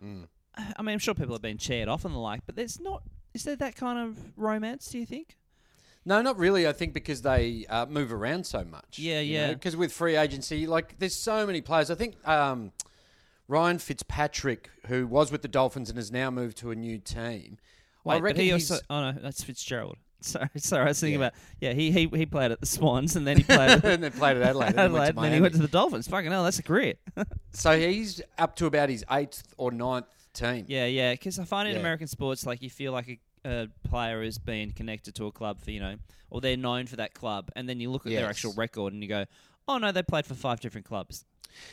Mm. 0.05 0.27
I 0.57 0.83
mean, 0.83 0.93
I'm 0.95 0.99
sure 0.99 1.15
people 1.15 1.35
have 1.35 1.43
been 1.43 1.59
cheered 1.59 1.89
off 1.89 2.05
and 2.05 2.13
the 2.15 2.19
like, 2.19 2.41
but 2.45 2.57
there's 2.57 2.81
not. 2.81 3.03
Is 3.33 3.45
there 3.45 3.57
that 3.57 3.77
kind 3.77 3.99
of 3.99 4.19
romance? 4.37 4.89
Do 4.91 4.99
you 4.99 5.07
think? 5.07 5.37
No, 6.05 6.23
not 6.23 6.39
really. 6.39 6.67
I 6.67 6.73
think 6.73 6.95
because 6.95 7.23
they 7.23 7.67
uh, 7.69 7.87
move 7.87 8.13
around 8.13 8.47
so 8.47 8.65
much. 8.65 8.99
Yeah, 8.99 9.21
yeah. 9.21 9.53
Because 9.53 9.77
with 9.77 9.93
free 9.93 10.17
agency, 10.17 10.67
like 10.67 10.99
there's 10.99 11.15
so 11.17 11.47
many 11.47 11.61
players. 11.61 11.91
I 11.91 11.95
think 11.95 12.17
um, 12.27 12.73
Ryan 13.49 13.79
Fitzpatrick, 13.79 14.71
who 14.87 15.07
was 15.07 15.31
with 15.31 15.43
the 15.43 15.49
Dolphins 15.49 15.91
and 15.91 15.99
has 15.99 16.11
now 16.11 16.31
moved 16.31 16.57
to 16.59 16.71
a 16.71 16.75
new 16.75 16.99
team. 16.99 17.59
I 18.07 18.09
Wait, 18.09 18.15
but 18.17 18.23
reckon 18.23 18.41
he 18.43 18.51
he's, 18.51 18.71
also. 18.71 18.83
Oh 18.89 19.11
no, 19.11 19.19
that's 19.21 19.45
Fitzgerald. 19.45 19.97
Sorry, 20.23 20.49
sorry. 20.57 20.85
I 20.85 20.89
was 20.89 21.01
thinking 21.01 21.19
Yeah. 21.21 21.27
about. 21.29 21.39
Yeah, 21.61 21.73
he, 21.73 21.91
he 21.91 22.07
he 22.15 22.27
played 22.27 22.51
at 22.53 22.61
the 22.61 22.67
Swans 22.67 23.17
and 23.17 23.27
then 23.27 23.39
he 23.39 23.43
played 23.43 23.71
at 23.71 23.85
and 23.85 24.03
then 24.03 24.13
played 24.13 24.37
at 24.37 24.43
Adelaide. 24.43 24.69
and 24.69 24.77
then 24.79 24.93
went 24.93 25.15
to 25.15 25.19
and 25.21 25.25
then 25.25 25.33
he 25.33 25.41
went 25.41 25.55
to 25.55 25.63
the 25.63 25.69
Dolphins. 25.69 26.09
Fucking 26.09 26.31
hell, 26.31 26.45
that's 26.45 26.59
a 26.59 26.63
career. 26.63 26.95
So 27.53 27.79
he's 27.79 28.21
up 28.39 28.55
to 28.57 28.67
about 28.67 28.91
his 28.91 29.03
eighth 29.11 29.43
or 29.57 29.73
ninth 29.73 30.05
team. 30.35 30.65
Yeah, 30.69 30.85
yeah. 30.87 31.13
Because 31.13 31.39
I 31.39 31.45
find 31.45 31.69
in 31.69 31.75
Yeah. 31.75 31.81
American 31.81 32.07
sports, 32.07 32.45
like 32.47 32.63
you 32.63 32.69
feel 32.71 32.93
like 32.93 33.09
a, 33.09 33.19
a 33.45 33.69
player 33.89 34.23
is 34.23 34.39
being 34.39 34.73
connected 34.73 35.15
to 35.17 35.27
a 35.27 35.33
club 35.33 35.61
for 35.61 35.71
you 35.71 35.81
know, 35.81 35.97
or 36.31 36.41
they're 36.41 36.57
known 36.57 36.87
for 36.87 36.97
that 36.97 37.15
club, 37.15 37.51
and 37.57 37.69
then 37.69 37.81
you 37.81 37.91
look 37.91 38.07
at 38.07 38.13
their 38.13 38.29
actual 38.29 38.53
record 38.55 38.93
and 38.93 39.03
you 39.03 39.09
go, 39.09 39.25
oh 39.69 39.79
no, 39.79 39.93
they 39.93 40.03
played 40.03 40.27
for 40.27 40.35
five 40.35 40.61
different 40.61 40.87
clubs. 40.87 41.25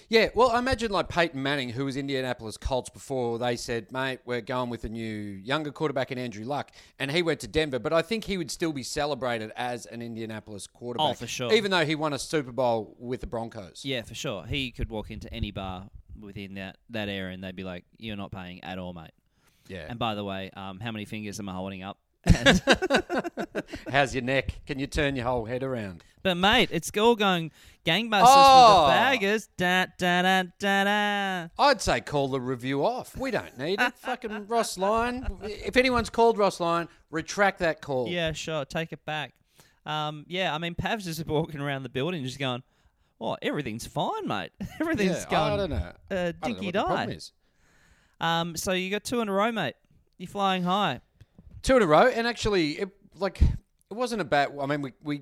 Yeah, 0.09 0.29
well, 0.33 0.49
I 0.51 0.59
imagine 0.59 0.91
like 0.91 1.09
Peyton 1.09 1.41
Manning, 1.41 1.69
who 1.69 1.85
was 1.85 1.97
Indianapolis 1.97 2.57
Colts 2.57 2.89
before, 2.89 3.39
they 3.39 3.55
said, 3.55 3.91
mate, 3.91 4.19
we're 4.25 4.41
going 4.41 4.69
with 4.69 4.83
a 4.83 4.89
new 4.89 5.05
younger 5.05 5.71
quarterback 5.71 6.11
in 6.11 6.17
Andrew 6.17 6.45
Luck. 6.45 6.71
And 6.99 7.11
he 7.11 7.21
went 7.21 7.39
to 7.41 7.47
Denver, 7.47 7.79
but 7.79 7.93
I 7.93 8.01
think 8.01 8.23
he 8.23 8.37
would 8.37 8.51
still 8.51 8.73
be 8.73 8.83
celebrated 8.83 9.51
as 9.55 9.85
an 9.85 10.01
Indianapolis 10.01 10.67
quarterback. 10.67 11.11
Oh, 11.11 11.13
for 11.13 11.27
sure. 11.27 11.53
Even 11.53 11.71
though 11.71 11.85
he 11.85 11.95
won 11.95 12.13
a 12.13 12.19
Super 12.19 12.51
Bowl 12.51 12.95
with 12.99 13.21
the 13.21 13.27
Broncos. 13.27 13.81
Yeah, 13.83 14.01
for 14.01 14.15
sure. 14.15 14.45
He 14.45 14.71
could 14.71 14.89
walk 14.89 15.11
into 15.11 15.31
any 15.33 15.51
bar 15.51 15.89
within 16.19 16.55
that 16.55 16.77
that 16.89 17.09
area, 17.09 17.33
and 17.33 17.43
they'd 17.43 17.55
be 17.55 17.63
like, 17.63 17.85
"You're 17.97 18.15
not 18.15 18.31
paying 18.31 18.63
at 18.63 18.79
all, 18.79 18.93
mate." 18.93 19.11
Yeah. 19.67 19.85
And 19.89 19.97
by 19.99 20.15
the 20.15 20.23
way, 20.23 20.49
um, 20.55 20.79
how 20.79 20.91
many 20.91 21.05
fingers 21.05 21.39
am 21.39 21.49
I 21.49 21.53
holding 21.53 21.83
up? 21.83 21.97
And, 22.25 22.61
How's 23.91 24.13
your 24.13 24.23
neck? 24.23 24.53
Can 24.65 24.79
you 24.79 24.87
turn 24.87 25.15
your 25.15 25.25
whole 25.25 25.45
head 25.45 25.63
around? 25.63 26.03
but 26.23 26.35
mate, 26.35 26.67
it's 26.73 26.91
all 26.97 27.15
going 27.15 27.51
gangbusters 27.85 28.23
Oh. 28.25 28.81
for 28.85 28.87
the 28.87 28.93
baggers. 28.93 29.47
Da 29.57 29.85
da 29.97 30.21
da 30.23 30.43
da 30.59 30.83
da. 30.83 31.47
I'd 31.57 31.81
say 31.81 32.01
call 32.01 32.27
the 32.27 32.41
review 32.41 32.85
off. 32.85 33.15
We 33.15 33.31
don't 33.31 33.57
need 33.57 33.79
it. 33.79 33.93
Fucking 33.95 34.47
Ross 34.47 34.77
Lyon. 34.77 35.25
If 35.43 35.77
anyone's 35.77 36.09
called 36.09 36.37
Ross 36.37 36.59
Lyon, 36.59 36.89
retract 37.11 37.59
that 37.59 37.79
call. 37.81 38.09
Yeah, 38.09 38.33
sure. 38.33 38.65
Take 38.65 38.91
it 38.91 39.05
back. 39.05 39.33
Um, 39.85 40.25
yeah, 40.27 40.53
I 40.53 40.57
mean, 40.57 40.75
Pav's 40.75 41.05
just 41.05 41.25
walking 41.25 41.61
around 41.61 41.83
the 41.83 41.89
building, 41.89 42.21
just 42.25 42.39
going, 42.39 42.61
"Oh, 43.21 43.37
everything's 43.41 43.87
fine, 43.87 44.27
mate. 44.27 44.51
Everything's 44.81 45.23
Yeah, 45.23 45.29
going 45.29 45.53
I 45.53 45.55
don't 45.57 45.69
know. 45.69 45.75
uh, 45.77 45.91
I 46.11 46.15
don't 46.15 46.41
know 46.41 46.47
dinky 46.47 46.65
what 46.65 46.73
the 46.73 46.83
problem 46.83 47.09
is. 47.11 47.31
Um, 48.19 48.55
so 48.55 48.71
you 48.71 48.89
got 48.89 49.03
two 49.03 49.21
in 49.21 49.29
a 49.29 49.33
row, 49.33 49.51
mate. 49.51 49.75
You're 50.17 50.27
flying 50.27 50.63
high. 50.63 51.01
Two 51.61 51.77
in 51.77 51.83
a 51.83 51.87
row, 51.87 52.07
and 52.07 52.25
actually, 52.27 52.71
it 52.79 52.89
like 53.15 53.41
it 53.41 53.93
wasn't 53.93 54.21
a 54.21 54.25
bad. 54.25 54.49
I 54.59 54.65
mean, 54.65 54.81
we 54.81 54.93
we 55.03 55.21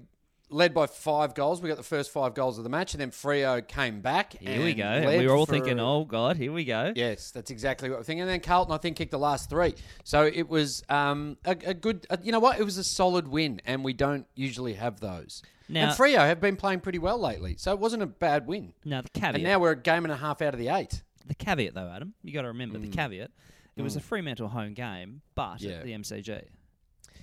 led 0.50 0.74
by 0.74 0.86
five 0.88 1.34
goals. 1.34 1.62
We 1.62 1.68
got 1.70 1.78
the 1.78 1.84
first 1.84 2.12
five 2.12 2.34
goals 2.34 2.58
of 2.58 2.64
the 2.64 2.70
match, 2.70 2.94
and 2.94 3.02
then 3.02 3.12
Freo 3.12 3.66
came 3.68 4.02
back. 4.02 4.34
Here 4.34 4.64
we 4.64 4.74
go. 4.74 5.04
We 5.18 5.26
were 5.28 5.34
all 5.36 5.46
for- 5.46 5.54
thinking, 5.54 5.80
oh 5.80 6.06
god, 6.06 6.38
here 6.38 6.52
we 6.52 6.64
go. 6.66 6.94
Yes, 6.96 7.32
that's 7.32 7.52
exactly 7.52 7.90
what 7.90 8.00
we're 8.00 8.04
thinking. 8.04 8.22
And 8.22 8.30
then 8.30 8.40
Carlton, 8.42 8.74
I 8.74 8.78
think, 8.78 8.96
kicked 8.98 9.12
the 9.12 9.20
last 9.20 9.50
three. 9.50 9.76
So 10.04 10.24
it 10.26 10.48
was 10.48 10.84
um, 10.90 11.38
a, 11.46 11.52
a 11.66 11.74
good. 11.74 12.06
Uh, 12.10 12.18
you 12.24 12.32
know 12.32 12.40
what? 12.40 12.60
It 12.60 12.64
was 12.64 12.78
a 12.78 12.84
solid 12.84 13.28
win, 13.28 13.62
and 13.66 13.84
we 13.84 13.94
don't 13.94 14.28
usually 14.36 14.74
have 14.74 15.00
those. 15.00 15.42
Now- 15.68 15.90
and 15.90 15.98
Freo 15.98 16.20
have 16.20 16.40
been 16.40 16.58
playing 16.58 16.82
pretty 16.82 17.00
well 17.00 17.20
lately, 17.20 17.56
so 17.58 17.72
it 17.74 17.80
wasn't 17.80 18.04
a 18.04 18.08
bad 18.08 18.46
win. 18.46 18.74
Now 18.86 19.02
the 19.02 19.10
caveat. 19.10 19.36
And 19.36 19.44
now 19.44 19.60
we're 19.60 19.72
a 19.72 19.76
game 19.82 20.06
and 20.06 20.12
a 20.12 20.18
half 20.18 20.42
out 20.42 20.54
of 20.54 20.60
the 20.60 20.70
eight. 20.70 21.02
The 21.26 21.36
caveat, 21.36 21.74
though, 21.74 21.90
Adam, 21.90 22.14
you 22.24 22.34
got 22.34 22.44
to 22.44 22.50
remember 22.50 22.78
the 22.78 22.88
caveat. 22.88 23.32
It 23.76 23.82
was 23.82 23.96
a 23.96 24.00
Fremantle 24.02 24.48
home 24.50 24.74
game, 24.74 25.22
but 25.36 25.62
Yeah. 25.62 25.74
at 25.74 25.84
the 25.84 25.92
MCG. 25.94 26.44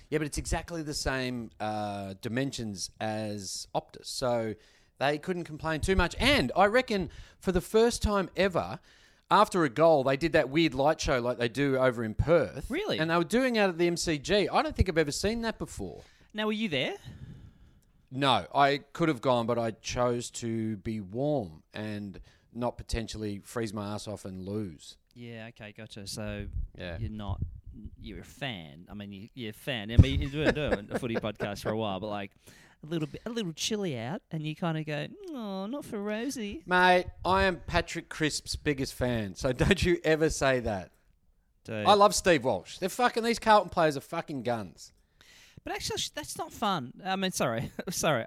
Yeah, 0.09 0.19
but 0.19 0.27
it's 0.27 0.37
exactly 0.37 0.83
the 0.83 0.93
same 0.93 1.49
uh, 1.59 2.13
dimensions 2.21 2.91
as 2.99 3.67
Optus, 3.73 4.05
so 4.05 4.53
they 4.99 5.17
couldn't 5.17 5.45
complain 5.45 5.81
too 5.81 5.95
much. 5.95 6.15
And 6.19 6.51
I 6.55 6.65
reckon 6.65 7.09
for 7.39 7.51
the 7.51 7.61
first 7.61 8.03
time 8.03 8.29
ever, 8.35 8.79
after 9.31 9.63
a 9.63 9.69
goal, 9.69 10.03
they 10.03 10.15
did 10.17 10.33
that 10.33 10.49
weird 10.49 10.75
light 10.75 11.01
show 11.01 11.19
like 11.19 11.39
they 11.39 11.49
do 11.49 11.77
over 11.77 12.03
in 12.03 12.13
Perth. 12.13 12.69
Really? 12.69 12.99
And 12.99 13.09
they 13.09 13.17
were 13.17 13.23
doing 13.23 13.55
it 13.55 13.61
at 13.61 13.77
the 13.79 13.87
MCG. 13.89 14.47
I 14.51 14.61
don't 14.61 14.75
think 14.75 14.87
I've 14.89 14.97
ever 14.99 15.11
seen 15.11 15.41
that 15.41 15.57
before. 15.57 16.01
Now, 16.35 16.45
were 16.45 16.51
you 16.51 16.69
there? 16.69 16.93
No, 18.11 18.45
I 18.53 18.81
could 18.93 19.09
have 19.09 19.21
gone, 19.21 19.47
but 19.47 19.57
I 19.57 19.71
chose 19.71 20.29
to 20.31 20.77
be 20.77 20.99
warm 21.01 21.63
and 21.73 22.19
not 22.55 22.77
potentially 22.77 23.41
freeze 23.43 23.73
my 23.73 23.93
ass 23.93 24.07
off 24.07 24.25
and 24.25 24.45
lose. 24.45 24.97
Yeah. 25.15 25.47
Okay. 25.49 25.73
Gotcha. 25.75 26.07
So 26.07 26.45
Yeah. 26.77 26.97
you're 26.99 27.09
not. 27.09 27.39
You're 27.99 28.19
a 28.19 28.23
fan. 28.23 28.85
I 28.89 28.93
mean, 28.93 29.11
you, 29.11 29.29
you're 29.33 29.49
a 29.49 29.53
fan. 29.53 29.89
I 29.91 29.97
mean, 29.97 30.21
you've 30.21 30.31
been 30.31 30.53
doing 30.53 30.87
a 30.91 30.99
footy 30.99 31.15
podcast 31.15 31.63
for 31.63 31.69
a 31.69 31.77
while, 31.77 31.99
but 31.99 32.07
like 32.07 32.31
a 32.83 32.85
little 32.85 33.07
bit, 33.07 33.21
a 33.25 33.29
little 33.31 33.53
chilly 33.53 33.97
out, 33.97 34.21
and 34.29 34.43
you 34.45 34.55
kind 34.55 34.77
of 34.77 34.85
go, 34.85 35.07
"Oh, 35.31 35.65
not 35.65 35.83
for 35.83 35.97
Rosie." 35.99 36.61
Mate, 36.67 37.05
I 37.25 37.45
am 37.45 37.61
Patrick 37.65 38.09
Cripps's 38.09 38.55
biggest 38.55 38.93
fan, 38.93 39.33
so 39.35 39.51
don't 39.53 39.83
you 39.83 39.97
ever 40.03 40.29
say 40.29 40.59
that. 40.59 40.91
Dude. 41.65 41.85
I 41.87 41.93
love 41.93 42.13
Steve 42.13 42.43
Walsh. 42.43 42.77
They're 42.77 42.89
fucking 42.89 43.23
these 43.23 43.39
Carlton 43.39 43.69
players 43.69 43.95
are 43.97 44.01
fucking 44.01 44.43
guns. 44.43 44.91
But 45.63 45.73
actually, 45.73 46.01
that's 46.13 46.37
not 46.37 46.51
fun. 46.51 46.93
I 47.05 47.15
mean, 47.15 47.31
sorry, 47.31 47.71
sorry, 47.89 48.25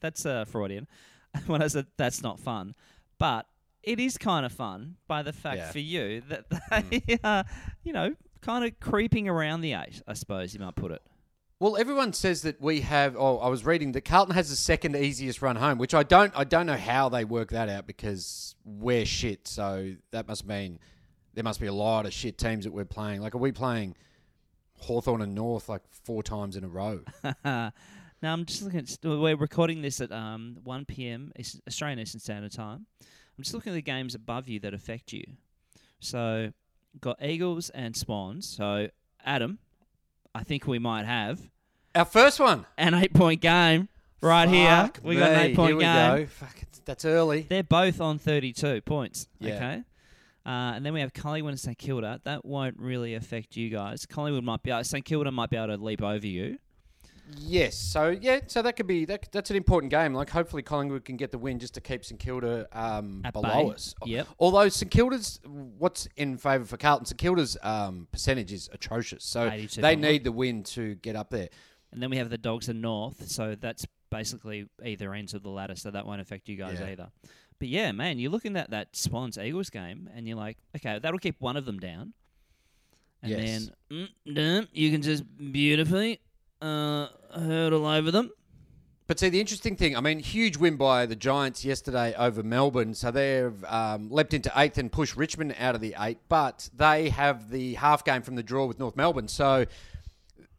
that's 0.00 0.26
uh, 0.26 0.44
Freudian. 0.44 0.88
when 1.46 1.62
I 1.62 1.68
said 1.68 1.86
that's 1.96 2.20
not 2.22 2.38
fun, 2.40 2.74
but 3.18 3.46
it 3.86 4.00
is 4.00 4.18
kind 4.18 4.44
of 4.46 4.52
fun 4.52 4.96
by 5.06 5.22
the 5.22 5.32
fact 5.32 5.56
Yeah. 5.58 5.70
for 5.70 5.78
you 5.78 6.22
that 6.28 6.44
they 6.90 7.18
are, 7.22 7.44
you 7.82 7.92
know, 7.92 8.14
kind 8.40 8.64
of 8.64 8.78
creeping 8.80 9.28
around 9.28 9.60
the 9.60 9.72
eight. 9.74 10.02
I 10.06 10.14
suppose 10.14 10.54
you 10.54 10.60
might 10.60 10.74
put 10.76 10.92
it. 10.92 11.02
Well, 11.60 11.76
everyone 11.76 12.12
says 12.12 12.42
that 12.42 12.60
we 12.60 12.80
have. 12.82 13.16
Oh, 13.16 13.38
I 13.38 13.48
was 13.48 13.64
reading 13.64 13.92
that 13.92 14.04
Carlton 14.04 14.34
has 14.34 14.50
the 14.50 14.56
second 14.56 14.96
easiest 14.96 15.40
run 15.40 15.56
home, 15.56 15.78
which 15.78 15.94
I 15.94 16.02
don't. 16.02 16.32
I 16.36 16.44
don't 16.44 16.66
know 16.66 16.76
how 16.76 17.08
they 17.08 17.24
work 17.24 17.50
that 17.52 17.68
out 17.68 17.86
because 17.86 18.54
we're 18.64 19.06
shit. 19.06 19.46
So 19.48 19.94
that 20.10 20.26
must 20.28 20.46
mean 20.46 20.78
there 21.32 21.44
must 21.44 21.60
be 21.60 21.66
a 21.68 21.72
lot 21.72 22.06
of 22.06 22.12
shit 22.12 22.38
teams 22.38 22.64
that 22.64 22.72
we're 22.72 22.84
playing. 22.84 23.20
Like, 23.22 23.34
are 23.34 23.38
we 23.38 23.52
playing 23.52 23.94
Hawthorn 24.80 25.22
and 25.22 25.34
North 25.34 25.68
like 25.68 25.82
four 26.04 26.22
times 26.22 26.56
in 26.56 26.64
a 26.64 26.68
row? 26.68 27.00
now 27.44 27.72
I'm 28.22 28.44
just 28.44 28.62
looking. 28.62 28.80
At, 28.80 28.98
we're 29.02 29.36
recording 29.36 29.80
this 29.80 30.00
at 30.00 30.12
um, 30.12 30.58
1 30.64 30.84
p.m. 30.86 31.32
Australian 31.68 32.00
Eastern 32.00 32.20
Standard 32.20 32.52
Time. 32.52 32.86
I'm 33.36 33.42
just 33.44 33.54
looking 33.54 33.72
at 33.72 33.76
the 33.76 33.82
games 33.82 34.14
above 34.14 34.48
you 34.48 34.60
that 34.60 34.74
affect 34.74 35.12
you. 35.12 35.24
So, 36.00 36.52
got 37.00 37.22
Eagles 37.22 37.70
and 37.70 37.96
Swans. 37.96 38.46
So, 38.48 38.88
Adam, 39.24 39.58
I 40.34 40.42
think 40.44 40.66
we 40.66 40.78
might 40.78 41.04
have 41.06 41.40
Our 41.94 42.04
first 42.04 42.38
one 42.40 42.66
an 42.78 42.94
eight-point 42.94 43.40
game 43.40 43.88
right 44.20 44.48
here. 44.48 44.68
Fuck 44.68 45.00
We 45.02 45.16
got 45.16 45.32
an 45.32 45.40
eight-point 45.40 45.68
Here 45.70 45.76
we 45.76 45.82
game. 45.84 46.16
go. 46.16 46.26
Fuck, 46.26 46.56
that's 46.84 47.04
early. 47.04 47.46
They're 47.48 47.62
both 47.62 48.00
on 48.00 48.18
32 48.18 48.82
points. 48.82 49.28
Yeah. 49.40 49.54
Okay. 49.54 49.82
Uh, 50.46 50.74
and 50.76 50.84
then 50.84 50.92
we 50.92 51.00
have 51.00 51.14
Collingwood 51.14 51.52
and 51.52 51.60
St 51.60 51.78
Kilda. 51.78 52.20
That 52.24 52.44
won't 52.44 52.78
really 52.78 53.14
affect 53.14 53.56
you 53.56 53.70
guys. 53.70 54.04
Collingwood 54.04 54.44
might 54.44 54.62
be 54.62 54.70
able, 54.70 54.84
St 54.84 55.04
Kilda 55.04 55.30
might 55.32 55.48
be 55.48 55.56
able 55.56 55.76
to 55.76 55.82
leap 55.82 56.02
over 56.02 56.26
you. 56.26 56.58
Yes. 57.38 57.76
So 57.76 58.08
yeah. 58.10 58.40
So 58.46 58.62
that 58.62 58.76
could 58.76 58.86
be 58.86 59.04
that. 59.06 59.28
That's 59.32 59.50
an 59.50 59.56
important 59.56 59.90
game. 59.90 60.12
Like 60.14 60.30
hopefully 60.30 60.62
Collingwood 60.62 61.04
can 61.04 61.16
get 61.16 61.32
the 61.32 61.38
win 61.38 61.58
just 61.58 61.74
to 61.74 61.80
keep 61.80 62.04
St 62.04 62.20
Kilda 62.20 62.66
um, 62.72 63.22
At 63.24 63.32
below 63.32 63.68
bay. 63.68 63.74
us. 63.74 63.94
Yep. 64.04 64.28
Although 64.38 64.68
St 64.68 64.90
Kilda's 64.90 65.40
what's 65.78 66.06
in 66.16 66.36
favour 66.36 66.64
for 66.64 66.76
Carlton, 66.76 67.06
St 67.06 67.18
Kilda's 67.18 67.56
um, 67.62 68.08
percentage 68.12 68.52
is 68.52 68.68
atrocious. 68.72 69.24
So 69.24 69.48
82 69.48 69.80
they 69.80 69.96
need 69.96 70.24
the 70.24 70.32
win 70.32 70.62
to 70.64 70.96
get 70.96 71.16
up 71.16 71.30
there. 71.30 71.48
And 71.92 72.02
then 72.02 72.10
we 72.10 72.16
have 72.18 72.28
the 72.30 72.38
Dogs 72.38 72.68
and 72.68 72.82
North. 72.82 73.28
So 73.28 73.54
that's 73.58 73.86
basically 74.10 74.68
either 74.84 75.14
ends 75.14 75.32
of 75.34 75.42
the 75.42 75.48
ladder. 75.50 75.76
So 75.76 75.90
that 75.92 76.06
won't 76.06 76.20
affect 76.20 76.48
you 76.48 76.56
guys 76.56 76.78
Yeah. 76.80 76.88
either. 76.90 77.08
But 77.58 77.68
yeah, 77.68 77.92
man, 77.92 78.18
you're 78.18 78.32
looking 78.32 78.56
at 78.56 78.70
that 78.70 78.94
Swans 78.96 79.38
Eagles 79.38 79.70
game 79.70 80.10
and 80.14 80.26
you're 80.26 80.36
like, 80.36 80.58
okay, 80.76 80.98
that'll 80.98 81.18
keep 81.20 81.40
one 81.40 81.56
of 81.56 81.64
them 81.64 81.78
down. 81.78 82.12
And 83.22 83.30
Yes. 83.32 83.70
then 83.88 84.08
mm, 84.26 84.68
you 84.72 84.90
can 84.90 85.00
just 85.02 85.24
beautifully 85.52 86.20
uh, 86.64 87.08
hurdle 87.34 87.86
over 87.86 88.10
them. 88.10 88.30
But 89.06 89.20
see, 89.20 89.28
the 89.28 89.38
interesting 89.38 89.76
thing, 89.76 89.96
I 89.96 90.00
mean, 90.00 90.18
huge 90.18 90.56
win 90.56 90.76
by 90.76 91.04
the 91.04 91.14
Giants 91.16 91.62
yesterday 91.62 92.14
over 92.16 92.42
Melbourne. 92.42 92.94
So 92.94 93.10
they've 93.10 93.62
um, 93.66 94.10
leapt 94.10 94.32
into 94.32 94.50
eighth 94.56 94.78
and 94.78 94.90
pushed 94.90 95.14
Richmond 95.14 95.54
out 95.58 95.74
of 95.74 95.82
the 95.82 95.94
eight, 96.00 96.18
but 96.30 96.70
they 96.74 97.10
have 97.10 97.50
the 97.50 97.74
half 97.74 98.02
game 98.04 98.22
from 98.22 98.34
the 98.34 98.42
draw 98.42 98.64
with 98.64 98.78
North 98.78 98.96
Melbourne. 98.96 99.28
So 99.28 99.66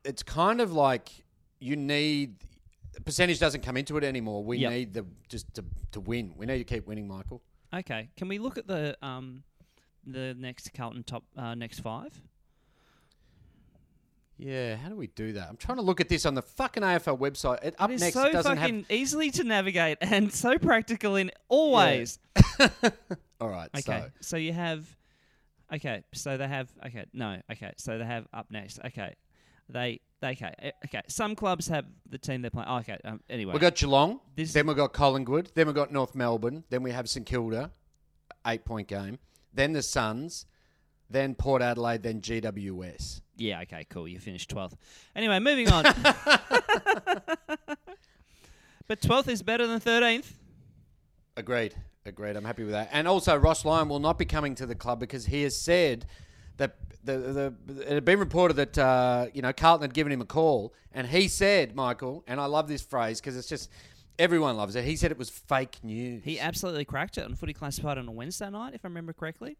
it's 0.03 0.21
kind 0.21 0.61
of 0.61 0.71
like 0.71 1.09
you 1.59 1.75
need 1.75 2.35
percentage 3.03 3.39
doesn't 3.39 3.61
come 3.61 3.77
into 3.77 3.97
it 3.97 4.03
anymore. 4.03 4.43
We 4.43 4.59
Yep. 4.59 4.71
need 4.71 4.93
the 4.93 5.05
just 5.27 5.51
to, 5.55 5.65
to 5.93 5.99
win. 5.99 6.33
We 6.37 6.45
need 6.45 6.59
to 6.59 6.63
keep 6.63 6.85
winning, 6.85 7.07
Michael. 7.07 7.41
Okay, 7.73 8.09
can 8.15 8.27
we 8.27 8.37
look 8.37 8.59
at 8.59 8.67
the 8.67 8.95
um, 9.01 9.43
the 10.05 10.35
next 10.37 10.71
Carlton 10.75 11.03
top 11.03 11.23
uh, 11.35 11.55
next 11.55 11.79
five? 11.79 12.21
Yeah, 14.37 14.75
how 14.75 14.89
do 14.89 14.95
we 14.95 15.07
do 15.07 15.33
that? 15.33 15.47
I'm 15.47 15.55
trying 15.55 15.77
to 15.77 15.81
look 15.81 16.01
at 16.01 16.09
this 16.09 16.25
on 16.25 16.35
the 16.35 16.41
fucking 16.41 16.83
AFL 16.83 17.17
website. 17.17 17.63
It, 17.63 17.75
up 17.79 17.89
It 17.89 17.95
is 17.95 18.01
next 18.01 18.13
so 18.15 18.31
doesn't 18.31 18.57
fucking 18.57 18.85
easily 18.89 19.31
to 19.31 19.43
navigate 19.43 19.97
and 20.01 20.33
so 20.33 20.57
practical 20.57 21.15
in 21.15 21.31
all 21.47 21.73
ways. 21.73 22.19
have. 22.35 22.71
All 23.41 23.49
right, 23.49 23.69
Okay, 23.77 23.81
so 23.81 24.11
so 24.21 24.37
you 24.37 24.53
have. 24.53 24.85
Okay, 25.73 26.03
so 26.13 26.37
they 26.37 26.47
have. 26.47 26.69
Okay, 26.85 27.05
no. 27.13 27.41
Okay, 27.51 27.73
so 27.77 27.97
they 27.97 28.05
have 28.05 28.25
up 28.33 28.47
next. 28.49 28.79
Okay, 28.85 29.13
they. 29.67 29.99
they 30.21 30.29
okay, 30.29 30.53
eh, 30.59 30.71
okay. 30.85 31.01
Some 31.07 31.35
clubs 31.35 31.67
have 31.67 31.85
the 32.09 32.17
team 32.17 32.41
they're 32.41 32.49
playing. 32.51 32.69
Oh, 32.69 32.77
okay. 32.77 32.97
Um, 33.03 33.19
anyway, 33.29 33.51
we've 33.51 33.61
got 33.61 33.75
Geelong. 33.75 34.21
This- 34.35 34.53
then 34.53 34.67
we've 34.67 34.77
got 34.77 34.93
Collingwood. 34.93 35.51
Then 35.53 35.67
we've 35.67 35.75
got 35.75 35.91
North 35.91 36.15
Melbourne. 36.15 36.63
Then 36.69 36.81
we 36.81 36.91
have 36.91 37.09
St 37.09 37.25
Kilda, 37.25 37.71
eight 38.47 38.63
point 38.63 38.87
game. 38.87 39.19
Then 39.53 39.73
the 39.73 39.83
Suns. 39.83 40.45
Then 41.09 41.35
Port 41.35 41.61
Adelaide. 41.61 42.03
Then 42.03 42.21
GWS. 42.21 43.21
yeah. 43.37 43.61
Okay, 43.61 43.85
cool. 43.89 44.07
You 44.07 44.19
finished 44.19 44.49
twelfth. 44.49 44.75
Anyway, 45.15 45.39
moving 45.39 45.69
on. 45.71 45.83
but 48.87 49.01
twelfth 49.01 49.29
is 49.29 49.41
better 49.43 49.67
than 49.67 49.79
thirteenth. 49.79 50.37
Agreed. 51.37 51.75
Agreed. 52.05 52.35
I'm 52.35 52.45
happy 52.45 52.63
with 52.63 52.73
that. 52.73 52.89
And 52.91 53.07
also, 53.07 53.35
Ross 53.35 53.65
Lyon 53.65 53.89
will 53.89 53.99
not 53.99 54.17
be 54.17 54.25
coming 54.25 54.55
to 54.55 54.65
the 54.65 54.75
club 54.75 54.99
because 54.99 55.25
he 55.25 55.41
has 55.43 55.57
said 55.59 56.05
that 56.57 56.75
the, 57.03 57.17
the 57.17 57.81
it 57.81 57.93
had 57.93 58.05
been 58.05 58.19
reported 58.19 58.55
that 58.55 58.77
uh, 58.77 59.27
you 59.33 59.41
know 59.41 59.51
Carlton 59.53 59.83
had 59.83 59.93
given 59.93 60.11
him 60.11 60.21
a 60.21 60.25
call, 60.25 60.73
and 60.91 61.07
he 61.07 61.27
said, 61.27 61.75
Michael, 61.75 62.23
and 62.27 62.39
I 62.39 62.45
love 62.45 62.67
this 62.67 62.81
phrase 62.81 63.19
because 63.19 63.35
it's 63.37 63.47
just 63.47 63.69
everyone 64.17 64.55
loves 64.55 64.75
it. 64.75 64.83
He 64.85 64.95
said 64.95 65.11
it 65.11 65.17
was 65.17 65.29
fake 65.29 65.79
news. 65.83 66.23
He 66.23 66.39
absolutely 66.39 66.85
cracked 66.85 67.17
it 67.17 67.25
on 67.25 67.35
Footy 67.35 67.53
Classified 67.53 67.97
on 67.97 68.07
a 68.07 68.11
Wednesday 68.11 68.49
night, 68.49 68.73
if 68.73 68.85
I 68.85 68.87
remember 68.87 69.13
correctly. 69.13 69.57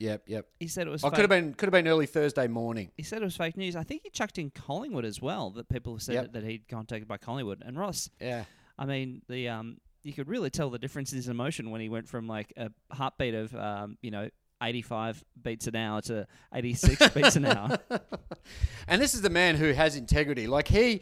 Yep. 0.00 0.22
Yep. 0.26 0.46
He 0.60 0.68
said 0.68 0.86
it 0.86 0.90
was. 0.90 1.02
Oh, 1.02 1.08
fake. 1.08 1.16
could 1.16 1.22
have 1.22 1.30
been 1.30 1.54
could 1.54 1.66
have 1.66 1.72
been 1.72 1.88
early 1.88 2.06
Thursday 2.06 2.46
morning. 2.46 2.90
He 2.96 3.02
said 3.02 3.20
it 3.20 3.24
was 3.24 3.36
fake 3.36 3.56
news. 3.56 3.74
I 3.76 3.82
think 3.82 4.02
he 4.04 4.10
chucked 4.10 4.38
in 4.38 4.50
Collingwood 4.50 5.04
as 5.04 5.20
well. 5.20 5.50
That 5.50 5.68
people 5.68 5.94
have 5.94 6.02
said 6.02 6.14
Yep. 6.14 6.32
that 6.34 6.44
he'd 6.44 6.68
contacted 6.68 7.08
by 7.08 7.16
Collingwood 7.16 7.62
and 7.66 7.76
Ross. 7.78 8.08
Yeah. 8.20 8.44
I 8.78 8.86
mean, 8.86 9.22
the 9.28 9.48
um, 9.48 9.78
you 10.04 10.12
could 10.12 10.28
really 10.28 10.50
tell 10.50 10.70
the 10.70 10.78
difference 10.78 11.12
in 11.12 11.16
his 11.16 11.28
emotion 11.28 11.70
when 11.70 11.80
he 11.80 11.88
went 11.88 12.08
from 12.08 12.28
like 12.28 12.52
a 12.56 12.70
heartbeat 12.92 13.34
of 13.34 13.54
um, 13.56 13.98
you 14.02 14.10
know, 14.12 14.28
85 14.62 15.24
beats 15.42 15.66
an 15.66 15.74
hour 15.76 16.00
to 16.02 16.26
86 16.54 17.08
beats 17.14 17.36
an 17.36 17.46
hour. 17.46 17.78
And 18.86 19.02
this 19.02 19.14
is 19.14 19.22
the 19.22 19.30
man 19.30 19.56
who 19.56 19.72
has 19.72 19.96
integrity. 19.96 20.46
Like 20.46 20.68
he, 20.68 21.00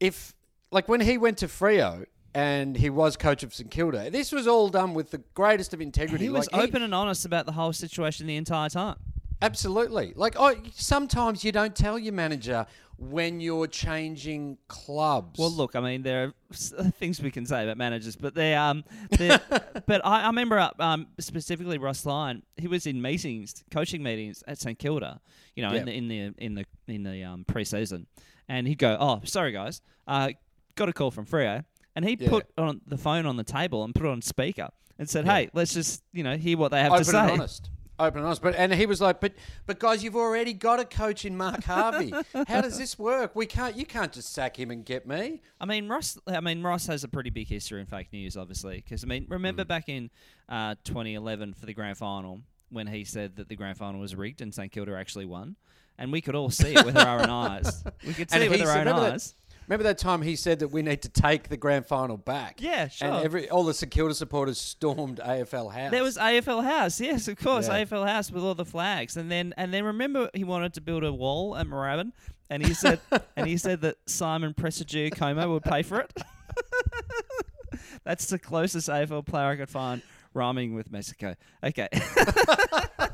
if 0.00 0.34
like 0.70 0.88
when 0.88 1.00
he 1.00 1.16
went 1.18 1.38
to 1.38 1.46
Freo 1.46 2.04
and 2.34 2.76
he 2.76 2.90
was 2.90 3.16
coach 3.16 3.42
of 3.42 3.54
St 3.54 3.70
Kilda, 3.70 4.10
this 4.10 4.32
was 4.32 4.46
all 4.46 4.68
done 4.68 4.92
with 4.94 5.10
the 5.10 5.18
greatest 5.34 5.72
of 5.72 5.80
integrity. 5.80 6.24
He 6.24 6.30
was 6.30 6.50
Like, 6.52 6.68
open 6.68 6.82
and 6.82 6.94
honest 6.94 7.24
about 7.24 7.46
the 7.46 7.52
whole 7.52 7.72
situation 7.72 8.26
the 8.26 8.36
entire 8.36 8.68
time. 8.68 8.96
Absolutely. 9.42 10.12
Like, 10.16 10.36
oh, 10.38 10.54
sometimes 10.74 11.44
you 11.44 11.52
don't 11.52 11.74
tell 11.76 11.98
your 11.98 12.12
manager 12.14 12.66
when 12.96 13.40
you're 13.40 13.66
changing 13.66 14.56
clubs. 14.68 15.38
Well, 15.38 15.50
look, 15.50 15.74
I 15.76 15.80
mean, 15.80 16.02
there 16.02 16.32
are 16.52 16.90
things 16.92 17.20
we 17.20 17.30
can 17.30 17.44
say 17.44 17.64
about 17.64 17.76
managers, 17.76 18.16
but 18.16 18.34
they 18.34 18.54
um, 18.54 18.84
they're- 19.10 19.40
but 19.86 20.00
I, 20.04 20.22
I 20.22 20.26
remember 20.28 20.58
uh, 20.58 20.70
um, 20.78 21.08
specifically 21.18 21.76
Ross 21.76 22.06
Lyon. 22.06 22.42
He 22.56 22.68
was 22.68 22.86
in 22.86 23.02
meetings, 23.02 23.64
coaching 23.70 24.02
meetings 24.02 24.42
at 24.46 24.58
St 24.58 24.78
Kilda, 24.78 25.20
you 25.56 25.62
know, 25.62 25.72
Yeah. 25.72 25.80
in 25.80 25.84
the 25.86 25.92
in 25.92 26.08
the 26.08 26.34
in 26.38 26.54
the 26.54 26.64
in 26.86 27.02
the 27.02 27.24
um, 27.24 27.44
preseason, 27.44 28.06
and 28.48 28.66
he'd 28.68 28.78
go, 28.78 28.96
"Oh, 28.98 29.20
sorry 29.24 29.52
guys, 29.52 29.82
uh, 30.06 30.30
got 30.76 30.88
a 30.88 30.92
call 30.92 31.10
from 31.10 31.26
Freo," 31.26 31.64
and 31.96 32.04
he 32.04 32.16
Yeah. 32.18 32.28
put 32.28 32.46
on 32.58 32.80
the 32.86 32.98
phone 32.98 33.26
on 33.26 33.36
the 33.36 33.44
table 33.44 33.84
and 33.84 33.94
put 33.94 34.04
it 34.06 34.10
on 34.10 34.22
speaker 34.22 34.68
and 34.98 35.08
said, 35.08 35.26
Yeah. 35.26 35.34
"Hey, 35.34 35.50
let's 35.54 35.74
just 35.74 36.02
you 36.12 36.22
know 36.22 36.36
hear 36.36 36.56
what 36.58 36.70
they 36.70 36.80
have 36.80 36.92
open 36.92 37.04
to 37.04 37.10
say." 37.10 37.18
and 37.18 37.30
honest. 37.32 37.70
Open 37.96 38.18
and 38.18 38.26
honest. 38.26 38.42
But 38.42 38.56
and 38.56 38.74
he 38.74 38.86
was 38.86 39.00
like, 39.00 39.20
but 39.20 39.34
but 39.66 39.78
guys, 39.78 40.02
you've 40.02 40.16
already 40.16 40.52
got 40.52 40.80
a 40.80 40.84
coach 40.84 41.24
in 41.24 41.36
Mark 41.36 41.62
Harvey. 41.64 42.12
How 42.48 42.60
does 42.60 42.76
this 42.76 42.98
work? 42.98 43.36
We 43.36 43.46
can't. 43.46 43.76
You 43.76 43.86
can't 43.86 44.12
just 44.12 44.32
sack 44.32 44.58
him 44.58 44.72
and 44.72 44.84
get 44.84 45.06
me. 45.06 45.42
I 45.60 45.64
mean, 45.66 45.88
Ross. 45.88 46.18
I 46.26 46.40
mean, 46.40 46.60
Ross 46.62 46.86
has 46.88 47.04
a 47.04 47.08
pretty 47.08 47.30
big 47.30 47.46
history 47.46 47.80
in 47.80 47.86
fake 47.86 48.12
news, 48.12 48.36
obviously. 48.36 48.76
Because 48.78 49.04
I 49.04 49.06
mean, 49.06 49.26
remember 49.28 49.64
back 49.64 49.88
in 49.88 50.10
uh, 50.48 50.74
2011 50.82 51.54
for 51.54 51.66
the 51.66 51.74
grand 51.74 51.96
final 51.96 52.40
when 52.70 52.88
he 52.88 53.04
said 53.04 53.36
that 53.36 53.48
the 53.48 53.54
grand 53.54 53.78
final 53.78 54.00
was 54.00 54.16
rigged 54.16 54.40
and 54.40 54.52
St 54.52 54.72
Kilda 54.72 54.96
actually 54.96 55.26
won, 55.26 55.54
and 55.96 56.10
we 56.10 56.20
could 56.20 56.34
all 56.34 56.50
see 56.50 56.74
it 56.74 56.84
with 56.84 56.96
our 56.96 57.20
own 57.20 57.30
eyes. 57.30 57.84
We 58.04 58.12
could 58.14 58.28
see 58.30 58.34
And 58.34 58.42
it 58.42 58.50
with 58.50 58.60
our 58.62 58.72
own 58.72 58.78
remember 58.80 59.02
that- 59.02 59.12
eyes. 59.12 59.34
Remember 59.68 59.84
that 59.84 59.98
time 59.98 60.22
he 60.22 60.36
said 60.36 60.58
that 60.58 60.68
we 60.68 60.82
need 60.82 61.02
to 61.02 61.08
take 61.08 61.48
the 61.48 61.56
grand 61.56 61.86
final 61.86 62.16
back? 62.16 62.60
Yeah, 62.60 62.88
sure. 62.88 63.08
And 63.08 63.24
every 63.24 63.48
all 63.48 63.64
the 63.64 63.72
St 63.74 63.90
Kilda 63.90 64.14
supporters 64.14 64.60
stormed 64.60 65.20
AFL 65.20 65.72
House. 65.72 65.90
There 65.90 66.02
was 66.02 66.18
AFL 66.18 66.62
House, 66.64 67.00
yes, 67.00 67.28
of 67.28 67.38
course, 67.38 67.68
Yeah. 67.68 67.84
AFL 67.84 68.06
House 68.06 68.30
with 68.30 68.42
all 68.44 68.54
the 68.54 68.64
flags, 68.66 69.16
and 69.16 69.30
then 69.30 69.54
and 69.56 69.72
then 69.72 69.84
remember 69.84 70.28
he 70.34 70.44
wanted 70.44 70.74
to 70.74 70.80
build 70.80 71.02
a 71.04 71.12
wall 71.12 71.56
at 71.56 71.66
Moorabbin, 71.66 72.12
and 72.50 72.64
he 72.64 72.74
said 72.74 73.00
and 73.36 73.46
he 73.46 73.56
said 73.56 73.80
that 73.80 73.96
Simon 74.06 74.52
Prestigiacomo 74.54 75.48
would 75.50 75.64
pay 75.64 75.82
for 75.82 76.00
it. 76.00 76.12
That's 78.04 78.26
the 78.26 78.38
closest 78.38 78.88
AFL 78.88 79.24
player 79.26 79.46
I 79.46 79.56
could 79.56 79.70
find 79.70 80.02
rhyming 80.34 80.74
with 80.74 80.92
Mexico. 80.92 81.36
Okay. 81.62 81.88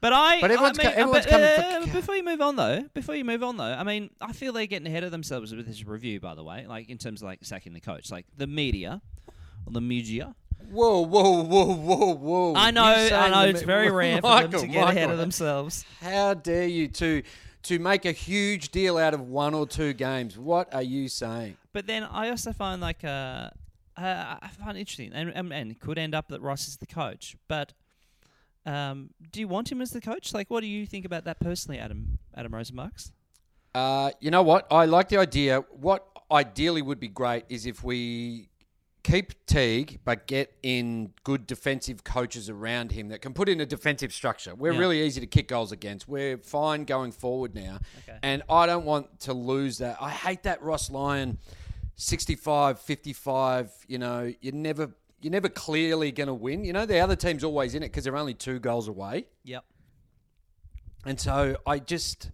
But 0.00 0.12
I, 0.12 0.40
But 0.40 0.50
everyone's 0.52 0.78
I 0.78 0.82
mean, 0.84 0.92
co- 0.92 1.00
everyone's 1.00 1.26
but, 1.26 1.30
coming 1.30 1.46
uh, 1.46 1.86
for- 1.86 1.92
before 1.92 2.14
you 2.16 2.24
move 2.24 2.40
on 2.40 2.56
though, 2.56 2.84
before 2.94 3.16
you 3.16 3.24
move 3.24 3.42
on 3.42 3.56
though, 3.56 3.64
I 3.64 3.82
mean, 3.82 4.10
I 4.20 4.32
feel 4.32 4.52
they're 4.52 4.66
getting 4.66 4.86
ahead 4.86 5.02
of 5.02 5.10
themselves 5.10 5.54
with 5.54 5.66
this 5.66 5.84
review. 5.84 6.20
By 6.20 6.34
the 6.34 6.44
way, 6.44 6.66
like 6.68 6.88
in 6.88 6.98
terms 6.98 7.20
of 7.20 7.26
like 7.26 7.40
sacking 7.42 7.72
the 7.72 7.80
coach, 7.80 8.10
like 8.10 8.26
the 8.36 8.46
media, 8.46 9.02
or 9.66 9.72
the 9.72 9.80
media. 9.80 10.34
Whoa, 10.70 11.00
whoa, 11.00 11.42
whoa, 11.42 11.74
whoa, 11.74 12.14
whoa! 12.14 12.54
I 12.54 12.70
know, 12.70 12.82
I 12.84 13.30
know, 13.30 13.48
it's 13.48 13.60
me- 13.60 13.66
very 13.66 13.90
rare 13.92 14.20
for 14.20 14.42
them 14.42 14.60
to 14.60 14.66
get 14.66 14.88
ahead 14.88 15.10
of 15.10 15.18
themselves. 15.18 15.84
How 16.00 16.34
dare 16.34 16.66
you 16.66 16.88
to 16.88 17.22
to 17.64 17.78
make 17.78 18.04
a 18.04 18.12
huge 18.12 18.70
deal 18.70 18.98
out 18.98 19.14
of 19.14 19.20
one 19.20 19.54
or 19.54 19.66
two 19.66 19.92
games? 19.94 20.38
What 20.38 20.72
are 20.74 20.82
you 20.82 21.08
saying? 21.08 21.56
But 21.72 21.86
then 21.86 22.04
I 22.04 22.30
also 22.30 22.52
find 22.52 22.80
like 22.80 23.02
uh, 23.04 23.50
uh 23.96 24.36
I 24.42 24.48
find 24.58 24.76
it 24.76 24.80
interesting, 24.80 25.12
and, 25.12 25.30
and 25.30 25.52
and 25.52 25.70
it 25.72 25.80
could 25.80 25.98
end 25.98 26.14
up 26.14 26.28
that 26.28 26.40
Ross 26.40 26.68
is 26.68 26.76
the 26.76 26.86
coach. 26.86 27.36
But 27.48 27.72
um, 28.66 29.10
do 29.30 29.40
you 29.40 29.48
want 29.48 29.70
him 29.72 29.80
as 29.80 29.90
the 29.90 30.00
coach? 30.00 30.32
Like, 30.34 30.50
what 30.50 30.60
do 30.60 30.66
you 30.66 30.86
think 30.86 31.04
about 31.04 31.24
that 31.24 31.40
personally, 31.40 31.78
Adam? 31.78 32.18
Adam 32.34 32.52
Rosenmarks? 32.52 33.10
Uh, 33.74 34.10
you 34.20 34.30
know 34.30 34.42
what? 34.42 34.66
I 34.70 34.84
like 34.86 35.08
the 35.08 35.18
idea. 35.18 35.60
What 35.70 36.06
ideally 36.30 36.82
would 36.82 37.00
be 37.00 37.08
great 37.08 37.44
is 37.48 37.66
if 37.66 37.82
we 37.84 38.48
keep 39.04 39.32
Teague, 39.46 40.00
but 40.04 40.26
get 40.26 40.52
in 40.62 41.14
good 41.24 41.46
defensive 41.46 42.04
coaches 42.04 42.50
around 42.50 42.92
him 42.92 43.08
that 43.08 43.22
can 43.22 43.32
put 43.32 43.48
in 43.48 43.60
a 43.60 43.64
defensive 43.66 44.12
structure. 44.12 44.54
We're 44.54 44.72
Yeah. 44.74 44.80
really 44.80 45.02
easy 45.02 45.20
to 45.20 45.26
kick 45.26 45.48
goals 45.48 45.72
against. 45.72 46.08
We're 46.08 46.36
fine 46.38 46.84
going 46.84 47.12
forward 47.12 47.54
now. 47.54 47.78
Okay. 48.00 48.18
And 48.22 48.42
I 48.50 48.66
don't 48.66 48.84
want 48.84 49.20
to 49.20 49.32
lose 49.32 49.78
that. 49.78 49.96
I 50.00 50.10
hate 50.10 50.42
that 50.42 50.62
Ross 50.62 50.90
Lyon 50.90 51.38
65, 51.96 52.80
55. 52.80 53.72
You 53.86 53.98
know, 53.98 54.32
you 54.40 54.52
never. 54.52 54.90
You're 55.20 55.32
never 55.32 55.48
clearly 55.48 56.12
going 56.12 56.28
to 56.28 56.34
win. 56.34 56.64
You 56.64 56.72
know, 56.72 56.86
the 56.86 57.00
other 57.00 57.16
team's 57.16 57.42
always 57.42 57.74
in 57.74 57.82
it 57.82 57.86
because 57.86 58.04
they're 58.04 58.16
only 58.16 58.34
two 58.34 58.58
goals 58.60 58.88
away. 58.88 59.26
Yep. 59.44 59.64
And 61.04 61.18
so 61.18 61.56
I 61.66 61.78
just 61.78 62.30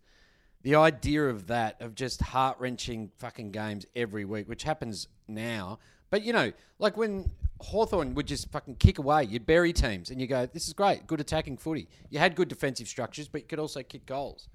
the 0.62 0.74
idea 0.74 1.28
of 1.28 1.46
that 1.48 1.80
of 1.80 1.94
just 1.94 2.22
heart 2.22 2.58
wrenching 2.58 3.10
fucking 3.18 3.52
games 3.52 3.86
every 3.94 4.24
week, 4.24 4.48
which 4.48 4.64
happens 4.64 5.08
now. 5.28 5.78
But 6.10 6.22
you 6.22 6.32
know, 6.32 6.52
like 6.78 6.96
when 6.96 7.30
Hawthorn 7.60 8.14
would 8.14 8.26
just 8.26 8.50
fucking 8.50 8.76
kick 8.76 8.98
away, 8.98 9.24
you'd 9.24 9.46
bury 9.46 9.72
teams 9.72 10.10
and 10.10 10.20
you 10.20 10.26
go, 10.26 10.46
This 10.46 10.66
is 10.66 10.74
great, 10.74 11.06
good 11.06 11.20
attacking 11.20 11.58
footy. 11.58 11.88
You 12.10 12.18
had 12.18 12.34
good 12.34 12.48
defensive 12.48 12.88
structures, 12.88 13.28
but 13.28 13.42
you 13.42 13.46
could 13.46 13.58
also 13.58 13.82
kick 13.82 14.06
goals. 14.06 14.48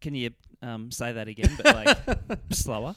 Can 0.00 0.14
you 0.14 0.30
um, 0.62 0.90
say 0.90 1.12
that 1.12 1.28
again, 1.28 1.56
but 1.56 1.74
like 1.74 2.38
slower? 2.50 2.94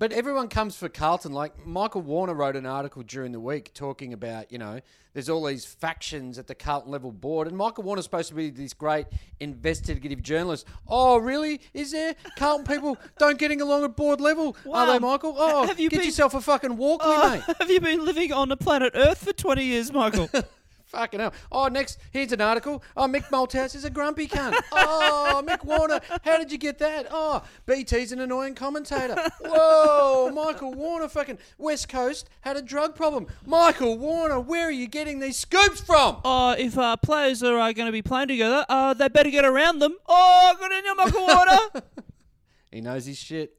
But 0.00 0.14
everyone 0.14 0.48
comes 0.48 0.76
for 0.76 0.88
Carlton. 0.88 1.30
Like 1.32 1.66
Michael 1.66 2.00
Warner 2.00 2.32
wrote 2.32 2.56
an 2.56 2.64
article 2.64 3.02
during 3.02 3.32
the 3.32 3.38
week 3.38 3.74
talking 3.74 4.14
about, 4.14 4.50
you 4.50 4.56
know, 4.56 4.80
there's 5.12 5.28
all 5.28 5.44
these 5.44 5.66
factions 5.66 6.38
at 6.38 6.46
the 6.46 6.54
Carlton 6.54 6.90
level 6.90 7.12
board, 7.12 7.46
and 7.48 7.54
Michael 7.54 7.84
Warner's 7.84 8.06
supposed 8.06 8.30
to 8.30 8.34
be 8.34 8.48
this 8.48 8.72
great 8.72 9.06
investigative 9.40 10.22
journalist. 10.22 10.66
Oh, 10.88 11.18
really? 11.18 11.60
Is 11.74 11.92
there 11.92 12.14
Carlton 12.38 12.64
people 12.64 12.96
don't 13.18 13.38
getting 13.38 13.60
along 13.60 13.84
at 13.84 13.94
board 13.94 14.22
level? 14.22 14.56
Are 14.72 14.86
they, 14.86 14.98
Michael? 14.98 15.34
Oh, 15.36 15.66
Have 15.66 15.78
you 15.78 15.90
get 15.90 15.98
been- 15.98 16.06
yourself 16.06 16.32
a 16.32 16.40
fucking 16.40 16.78
Walkley, 16.78 17.10
Oh, 17.14 17.30
mate. 17.32 17.56
have 17.58 17.70
you 17.70 17.80
been 17.80 18.02
living 18.02 18.32
on 18.32 18.48
the 18.48 18.56
planet 18.56 18.92
Earth 18.94 19.22
for 19.22 19.34
20 19.34 19.62
years, 19.62 19.92
Michael? 19.92 20.30
Fucking 20.90 21.20
hell. 21.20 21.32
Oh, 21.52 21.68
next, 21.68 21.98
here's 22.10 22.32
an 22.32 22.40
article. 22.40 22.82
Oh, 22.96 23.06
Mick 23.06 23.24
Malthouse 23.30 23.76
is 23.76 23.84
a 23.84 23.90
grumpy 23.90 24.26
cunt. 24.26 24.56
Oh, 24.72 25.40
Mick 25.46 25.64
Warner, 25.64 26.00
how 26.24 26.36
did 26.36 26.50
you 26.50 26.58
get 26.58 26.78
that? 26.78 27.06
Oh, 27.12 27.44
BT's 27.66 28.10
an 28.10 28.20
annoying 28.20 28.56
commentator. 28.56 29.16
Whoa, 29.40 30.30
Michael 30.34 30.74
Warner, 30.74 31.06
fucking 31.08 31.38
West 31.58 31.88
Coast 31.88 32.28
had 32.40 32.56
a 32.56 32.62
drug 32.62 32.96
problem. 32.96 33.28
Michael 33.46 33.98
Warner, 33.98 34.40
where 34.40 34.66
are 34.66 34.72
you 34.72 34.88
getting 34.88 35.20
these 35.20 35.36
scoops 35.36 35.80
from? 35.80 36.16
oh, 36.24 36.56
if 36.58 36.76
uh, 36.76 36.96
players 36.96 37.42
are 37.44 37.56
uh, 37.58 37.72
going 37.72 37.86
to 37.86 37.92
be 37.92 38.02
playing 38.02 38.28
together, 38.28 38.66
uh, 38.68 38.92
they 38.92 39.08
better 39.08 39.30
get 39.30 39.44
around 39.44 39.78
them. 39.78 39.94
Oh, 40.08 40.56
good 40.58 40.72
in 40.72 40.84
your 40.84 40.96
Michael 40.96 41.26
Water. 41.26 41.82
He 42.72 42.80
knows 42.80 43.04
his 43.04 43.18
shit. 43.18 43.54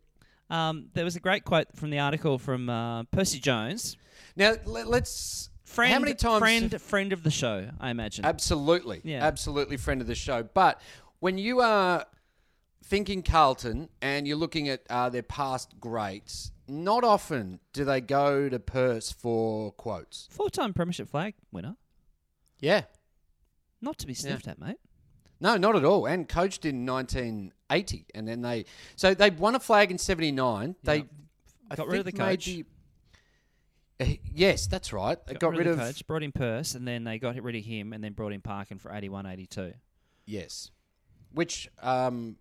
um, 0.50 0.88
there 0.94 1.04
was 1.04 1.18
a 1.18 1.20
great 1.20 1.44
quote 1.44 1.68
from 1.76 1.90
the 1.90 2.00
article 2.00 2.38
from 2.38 2.70
uh, 2.70 3.04
Percy 3.04 3.40
Jones. 3.40 3.98
Now, 4.38 4.56
let, 4.66 4.88
let's. 4.88 5.50
Friend, 5.72 5.94
how 5.94 6.00
many 6.00 6.14
times. 6.14 6.40
friend, 6.40 6.82
friend 6.82 7.14
of 7.14 7.24
the 7.24 7.32
show, 7.32 7.70
I 7.80 7.92
imagine. 7.92 8.26
Absolutely. 8.26 9.00
Yeah. 9.06 9.26
Absolutely 9.26 9.78
friend 9.78 10.02
of 10.02 10.08
the 10.08 10.16
show. 10.16 10.44
But 10.44 10.82
when 11.20 11.38
you 11.38 11.62
are 11.62 12.06
thinking 12.84 13.24
Carlton 13.24 13.88
and 14.02 14.28
you're 14.28 14.38
looking 14.38 14.68
at 14.68 14.82
uh, 14.90 15.10
their 15.10 15.24
past 15.24 15.80
greats, 15.80 16.52
not 16.68 17.06
often 17.06 17.60
do 17.72 17.86
they 17.86 18.02
go 18.02 18.50
to 18.50 18.60
Perth 18.60 19.14
for 19.18 19.72
quotes. 19.72 20.28
Four-time 20.32 20.74
premiership 20.74 21.10
flag 21.10 21.36
winner. 21.54 21.78
Yeah. 22.60 22.84
Not 23.82 23.98
to 24.00 24.08
be 24.08 24.14
sniffed 24.14 24.48
at, 24.50 24.60
mate. 24.60 24.78
No, 25.40 25.56
not 25.58 25.76
at 25.78 25.86
all. 25.86 26.06
And 26.06 26.28
coached 26.28 26.66
in 26.66 26.86
1980. 26.86 28.06
And 28.14 28.28
then 28.28 28.42
they. 28.42 28.66
So 28.96 29.14
they 29.14 29.30
won 29.30 29.56
a 29.56 29.60
flag 29.60 29.90
in 29.90 29.98
79. 29.98 30.76
They. 30.84 30.98
Yeah. 30.98 31.04
Got 31.76 31.88
rid 31.88 32.00
of 32.00 32.06
the 32.06 32.12
coach. 32.12 32.46
the- 32.46 32.66
yes, 34.34 34.68
that's 34.68 34.94
right. 34.94 35.18
They 35.26 35.36
got, 35.36 35.56
rid, 35.56 35.68
of. 35.68 35.78
the 35.78 35.84
coach, 35.84 36.08
brought 36.08 36.24
in 36.24 36.32
Purse, 36.32 36.76
and 36.76 36.88
then 36.88 37.04
they 37.04 37.20
got 37.20 37.42
rid 37.42 37.56
of 37.56 37.64
him, 37.64 37.94
and 37.94 38.04
then 38.04 38.14
brought 38.14 38.34
in 38.34 38.42
Parkin 38.42 38.78
for 38.78 38.94
81, 38.94 39.26
82. 39.26 39.74
Yes. 40.26 40.72
Which, 41.34 41.70
um, 41.82 42.38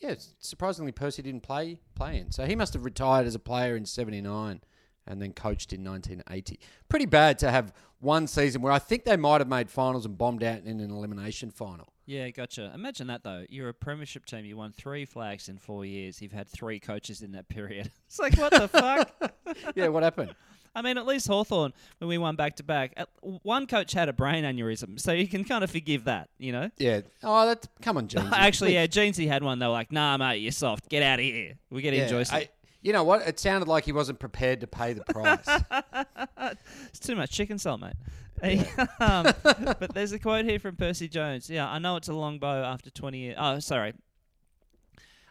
yeah, 0.00 0.14
surprisingly, 0.38 0.92
Percy 0.92 1.22
didn't 1.22 1.42
play 1.42 1.78
play 1.94 2.18
in. 2.18 2.32
So 2.32 2.44
he 2.44 2.56
must 2.56 2.72
have 2.72 2.84
retired 2.84 3.26
as 3.26 3.34
a 3.34 3.38
player 3.38 3.76
in 3.76 3.86
'79 3.86 4.60
and 5.06 5.20
then 5.20 5.32
coached 5.32 5.72
in 5.72 5.84
1980. 5.84 6.60
Pretty 6.88 7.06
bad 7.06 7.38
to 7.40 7.50
have 7.50 7.72
one 8.00 8.26
season 8.26 8.62
where 8.62 8.72
I 8.72 8.78
think 8.78 9.04
they 9.04 9.16
might 9.16 9.40
have 9.40 9.48
made 9.48 9.70
finals 9.70 10.06
and 10.06 10.16
bombed 10.16 10.42
out 10.42 10.62
in 10.62 10.80
an 10.80 10.90
elimination 10.90 11.50
final. 11.50 11.92
Yeah, 12.04 12.28
gotcha. 12.30 12.72
Imagine 12.74 13.06
that 13.08 13.22
though. 13.22 13.44
You're 13.48 13.68
a 13.68 13.74
premiership 13.74 14.26
team. 14.26 14.44
You 14.44 14.56
won 14.56 14.72
three 14.72 15.04
flags 15.04 15.48
in 15.48 15.58
four 15.58 15.84
years. 15.84 16.20
You've 16.20 16.32
had 16.32 16.48
three 16.48 16.80
coaches 16.80 17.22
in 17.22 17.32
that 17.32 17.48
period. 17.48 17.90
It's 18.06 18.18
like 18.18 18.36
what 18.36 18.52
the 18.52 18.68
fuck? 18.68 19.32
yeah, 19.74 19.88
what 19.88 20.02
happened? 20.02 20.34
I 20.74 20.82
mean, 20.82 20.96
at 20.96 21.06
least 21.06 21.26
Hawthorn, 21.26 21.72
when 21.98 22.08
we 22.08 22.18
won 22.18 22.36
back 22.36 22.56
to 22.56 22.62
back, 22.62 22.98
one 23.20 23.66
coach 23.66 23.92
had 23.92 24.08
a 24.08 24.12
brain 24.12 24.44
aneurysm, 24.44 24.98
so 24.98 25.12
you 25.12 25.28
can 25.28 25.44
kind 25.44 25.62
of 25.62 25.70
forgive 25.70 26.04
that, 26.04 26.30
you 26.38 26.52
know. 26.52 26.70
Yeah. 26.78 27.02
Oh, 27.22 27.46
that. 27.46 27.66
Come 27.82 27.98
on, 27.98 28.08
James. 28.08 28.30
Actually, 28.32 28.74
yeah, 28.74 28.86
Jeansy 28.86 29.28
had 29.28 29.42
one. 29.42 29.58
They 29.58 29.66
were 29.66 29.72
like, 29.72 29.92
"Nah, 29.92 30.16
mate, 30.16 30.38
you're 30.38 30.52
soft. 30.52 30.88
Get 30.88 31.02
out 31.02 31.18
of 31.18 31.24
here. 31.24 31.54
We're 31.70 31.82
getting 31.82 32.00
Yeah, 32.00 32.08
Joyce. 32.08 32.32
You 32.80 32.92
know 32.92 33.04
what? 33.04 33.22
It 33.28 33.38
sounded 33.38 33.68
like 33.68 33.84
he 33.84 33.92
wasn't 33.92 34.18
prepared 34.18 34.60
to 34.62 34.66
pay 34.66 34.92
the 34.92 35.04
price. 35.04 35.46
It's 36.88 36.98
too 36.98 37.14
much 37.16 37.30
chicken 37.30 37.58
salt, 37.58 37.80
mate." 37.80 37.94
Hey, 38.42 38.58
um, 39.00 39.32
but 39.42 39.94
there's 39.94 40.10
a 40.12 40.18
quote 40.18 40.44
here 40.44 40.58
from 40.58 40.74
Percy 40.74 41.06
Jones. 41.06 41.48
Yeah, 41.48 41.68
I 41.68 41.78
know 41.78 41.96
it's 41.96 42.08
a 42.08 42.12
long 42.12 42.40
bow 42.40 42.64
after 42.64 42.90
20 42.90 43.18
years. 43.18 43.36
Oh, 43.38 43.60
sorry. 43.60 43.94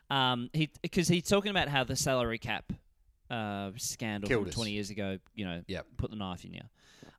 Um, 0.09 0.49
he 0.53 0.69
because 0.81 1.07
he's 1.07 1.27
talking 1.27 1.51
about 1.51 1.67
how 1.67 1.83
the 1.83 1.95
salary 1.95 2.37
cap 2.37 2.71
uh, 3.31 3.71
scandal 3.77 4.27
Killed 4.27 4.43
from 4.43 4.49
us. 4.49 4.55
20 4.55 4.71
years 4.71 4.89
ago, 4.89 5.17
you 5.35 5.45
know, 5.45 5.63
Yep. 5.67 5.85
put 5.97 6.09
the 6.11 6.17
knife 6.17 6.43
in 6.45 6.53
you. 6.53 6.61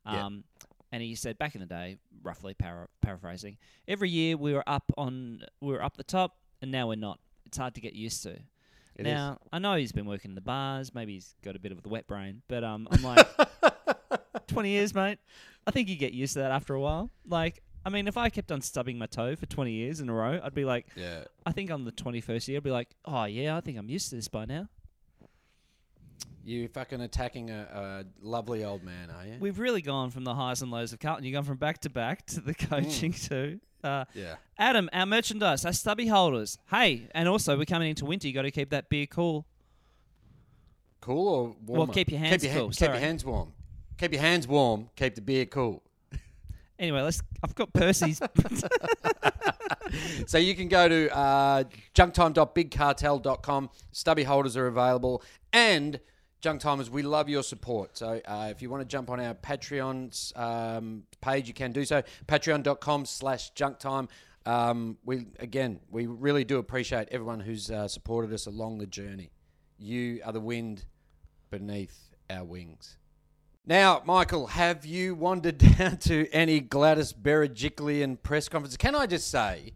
Yep. 0.05 0.15
Um, 0.15 0.43
and 0.91 1.01
he 1.01 1.15
said 1.15 1.37
back 1.39 1.55
in 1.55 1.61
the 1.61 1.67
day, 1.67 1.97
roughly 2.21 2.53
para- 2.53 2.87
paraphrasing, 3.01 3.57
every 3.87 4.09
year 4.09 4.37
we 4.37 4.53
were 4.53 4.63
up 4.67 4.83
on 4.97 5.41
we 5.59 5.69
were 5.73 5.81
up 5.83 5.97
the 5.97 6.03
top, 6.03 6.37
and 6.61 6.71
now 6.71 6.87
we're 6.87 6.95
not. 6.95 7.19
It's 7.45 7.57
hard 7.57 7.73
to 7.75 7.81
get 7.81 7.93
used 7.93 8.21
to. 8.23 8.31
It 8.95 9.07
is. 9.07 9.13
now 9.13 9.39
I 9.51 9.57
know 9.57 9.75
he's 9.75 9.91
been 9.91 10.05
working 10.05 10.31
in 10.31 10.35
the 10.35 10.41
bars. 10.41 10.93
Maybe 10.93 11.13
he's 11.13 11.33
got 11.43 11.55
a 11.55 11.59
bit 11.59 11.71
of 11.71 11.81
the 11.81 11.89
wet 11.89 12.05
brain, 12.05 12.43
but 12.47 12.63
um, 12.63 12.87
I'm 12.91 13.01
like, 13.01 13.27
twenty 14.47 14.69
years, 14.69 14.93
mate. 14.93 15.17
I 15.65 15.71
think 15.71 15.89
you 15.89 15.95
get 15.95 16.13
used 16.13 16.33
to 16.33 16.39
that 16.39 16.51
after 16.51 16.73
a 16.75 16.79
while. 16.79 17.09
Like, 17.27 17.63
I 17.85 17.89
mean, 17.89 18.07
if 18.07 18.17
I 18.17 18.29
kept 18.29 18.51
on 18.51 18.61
stubbing 18.61 18.97
my 18.99 19.05
toe 19.07 19.35
for 19.35 19.45
twenty 19.47 19.71
years 19.71 19.99
in 19.99 20.09
a 20.09 20.13
row, 20.13 20.39
I'd 20.43 20.53
be 20.53 20.65
like, 20.65 20.85
Yeah. 20.95 21.23
I 21.45 21.51
think 21.53 21.71
on 21.71 21.85
the 21.85 21.91
twenty 21.91 22.21
first 22.21 22.47
year, 22.47 22.57
I'd 22.57 22.63
be 22.63 22.69
like, 22.71 22.89
oh 23.05 23.23
yeah, 23.25 23.57
I 23.57 23.61
think 23.61 23.77
I'm 23.79 23.89
used 23.89 24.09
to 24.11 24.15
this 24.15 24.27
by 24.27 24.45
now. 24.45 24.67
You 26.45 26.67
fucking 26.67 26.99
attacking 26.99 27.49
a, 27.51 27.61
a 27.73 28.05
lovely 28.21 28.65
old 28.65 28.83
man, 28.83 29.09
are 29.09 29.25
you? 29.25 29.35
We've 29.39 29.59
really 29.59 29.81
gone 29.81 30.11
from 30.11 30.25
the 30.25 30.35
highs 30.35 30.61
and 30.61 30.71
lows 30.71 30.91
of 30.91 30.99
Carlton. 30.99 31.23
You've 31.23 31.33
gone 31.33 31.45
from 31.45 31.57
back 31.57 31.79
to 31.81 31.89
back 31.89 32.25
to 32.27 32.41
the 32.41 32.53
coaching 32.53 33.13
too. 33.13 33.59
Uh, 33.83 34.05
yeah. 34.13 34.35
Adam, 34.57 34.89
our 34.91 35.05
merchandise, 35.05 35.65
our 35.65 35.71
stubby 35.73 36.07
holders. 36.07 36.57
Hey, 36.69 37.07
and 37.15 37.29
also 37.29 37.57
we're 37.57 37.65
coming 37.65 37.89
into 37.89 38.05
winter. 38.05 38.27
You 38.27 38.33
got 38.33 38.41
to 38.43 38.51
keep 38.51 38.71
that 38.71 38.89
beer 38.89 39.05
cool. 39.05 39.45
Cool 40.99 41.27
or 41.27 41.55
warm? 41.65 41.91
keep 41.91 42.09
your 42.09 42.19
hands 42.19 42.43
keep 42.43 42.51
your, 42.51 42.61
cool, 42.61 42.69
Keep 42.69 42.75
sorry. 42.75 42.91
your 42.93 42.99
hands 43.01 43.25
warm. 43.25 43.53
Keep 43.97 44.13
your 44.13 44.21
hands 44.21 44.47
warm. 44.47 44.89
Keep 44.95 45.15
the 45.15 45.21
beer 45.21 45.45
cool. 45.45 45.81
Anyway, 46.79 47.01
let's. 47.01 47.21
I've 47.43 47.53
got 47.55 47.71
Percy's. 47.71 48.19
So 50.27 50.37
you 50.37 50.55
can 50.55 50.67
go 50.67 50.87
to 50.87 51.15
uh, 51.15 51.63
junktime.bigcartel.com. 51.93 53.69
Stubby 53.91 54.23
holders 54.23 54.57
are 54.57 54.67
available. 54.67 55.21
And 55.51 55.99
Junk 56.43 56.59
Timers, 56.59 56.89
we 56.89 57.03
love 57.03 57.29
your 57.29 57.41
support. 57.41 57.97
So 57.97 58.19
uh, 58.25 58.49
if 58.51 58.61
you 58.61 58.69
want 58.69 58.81
to 58.81 58.85
jump 58.85 59.09
on 59.09 59.17
our 59.21 59.33
Patreon's 59.33 60.33
um, 60.35 61.03
page, 61.21 61.47
you 61.47 61.53
can 61.53 61.71
do 61.71 61.85
so. 61.85 62.03
Patreon.com 62.27 63.05
slash 63.05 63.53
junktime. 63.53 64.09
Um, 64.45 64.97
we 65.05 65.27
again, 65.39 65.79
we 65.89 66.05
really 66.05 66.43
do 66.43 66.57
appreciate 66.57 67.07
everyone 67.11 67.39
who's 67.39 67.71
uh, 67.71 67.87
supported 67.87 68.33
us 68.33 68.45
along 68.45 68.79
the 68.79 68.85
journey. 68.85 69.31
You 69.79 70.19
are 70.25 70.33
the 70.33 70.41
wind 70.41 70.83
beneath 71.49 71.97
our 72.29 72.43
wings. 72.43 72.97
Now, 73.65 74.01
Michael, 74.05 74.47
have 74.47 74.85
you 74.85 75.15
wandered 75.15 75.57
down 75.77 75.95
to 75.99 76.29
any 76.33 76.59
Gladys 76.59 77.13
Berejiklian 77.13 78.21
press 78.21 78.49
conferences? 78.49 78.75
Can 78.75 78.95
I 78.95 79.05
just 79.05 79.31
say, 79.31 79.75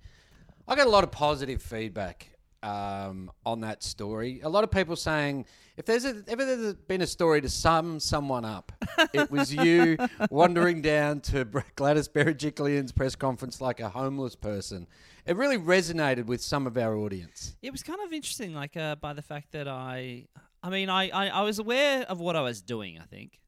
I 0.67 0.75
got 0.75 0.87
a 0.87 0.89
lot 0.89 1.05
of 1.05 1.11
positive 1.11 1.61
feedback 1.61 2.36
um, 2.63 3.31
on 3.45 3.61
that 3.61 3.83
story. 3.83 4.41
A 4.43 4.49
lot 4.49 4.63
of 4.63 4.71
people 4.71 4.95
saying, 4.95 5.45
if 5.75 5.85
there's 5.85 6.05
a, 6.05 6.23
ever 6.27 6.45
there's 6.45 6.73
been 6.73 7.01
a 7.01 7.07
story 7.07 7.41
to 7.41 7.49
sum 7.49 7.99
someone 7.99 8.45
up, 8.45 8.71
it 9.13 9.29
was 9.29 9.53
you 9.53 9.97
wandering 10.29 10.81
down 10.81 11.21
to 11.21 11.45
Gladys 11.75 12.07
Berejiklian's 12.07 12.91
press 12.91 13.15
conference 13.15 13.61
like 13.61 13.79
a 13.79 13.89
homeless 13.89 14.35
person. 14.35 14.87
It 15.25 15.35
really 15.35 15.57
resonated 15.57 16.25
with 16.25 16.41
some 16.41 16.67
of 16.67 16.77
our 16.77 16.95
audience. 16.95 17.55
it 17.61 17.71
was 17.71 17.83
kind 17.83 17.99
of 18.05 18.13
interesting, 18.13 18.53
like 18.53 18.77
uh, 18.77 18.95
by 18.95 19.13
the 19.13 19.21
fact 19.21 19.51
that 19.51 19.67
I. 19.67 20.25
I 20.63 20.69
mean, 20.71 20.89
I, 20.89 21.09
I, 21.09 21.27
I 21.27 21.41
was 21.43 21.59
aware 21.59 22.01
of 22.09 22.19
what 22.19 22.35
I 22.35 22.41
was 22.41 22.61
doing. 22.61 22.99
I 22.99 23.03
think. 23.03 23.39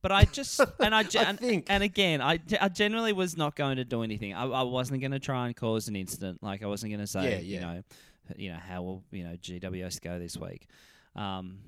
But 0.00 0.12
I 0.12 0.24
just 0.24 0.60
and 0.80 0.94
I, 0.94 1.00
I 1.00 1.24
and, 1.24 1.38
think. 1.38 1.66
and 1.68 1.82
again 1.82 2.20
I, 2.20 2.38
I 2.60 2.68
generally 2.68 3.12
was 3.12 3.36
not 3.36 3.56
going 3.56 3.76
to 3.76 3.84
do 3.84 4.02
anything. 4.02 4.32
I, 4.34 4.44
I 4.44 4.62
wasn't 4.62 5.00
going 5.00 5.12
to 5.12 5.18
try 5.18 5.46
and 5.46 5.56
cause 5.56 5.88
an 5.88 5.96
incident. 5.96 6.42
Like 6.42 6.62
I 6.62 6.66
wasn't 6.66 6.92
going 6.92 7.00
to 7.00 7.06
say 7.06 7.32
Yeah, 7.32 7.38
you 7.38 7.60
know 7.60 7.82
you 8.36 8.50
know 8.50 8.58
how 8.58 8.82
will 8.82 9.04
you 9.10 9.24
know 9.24 9.36
GWS 9.36 10.00
go 10.00 10.18
this 10.18 10.36
week. 10.36 10.66
Um, 11.16 11.58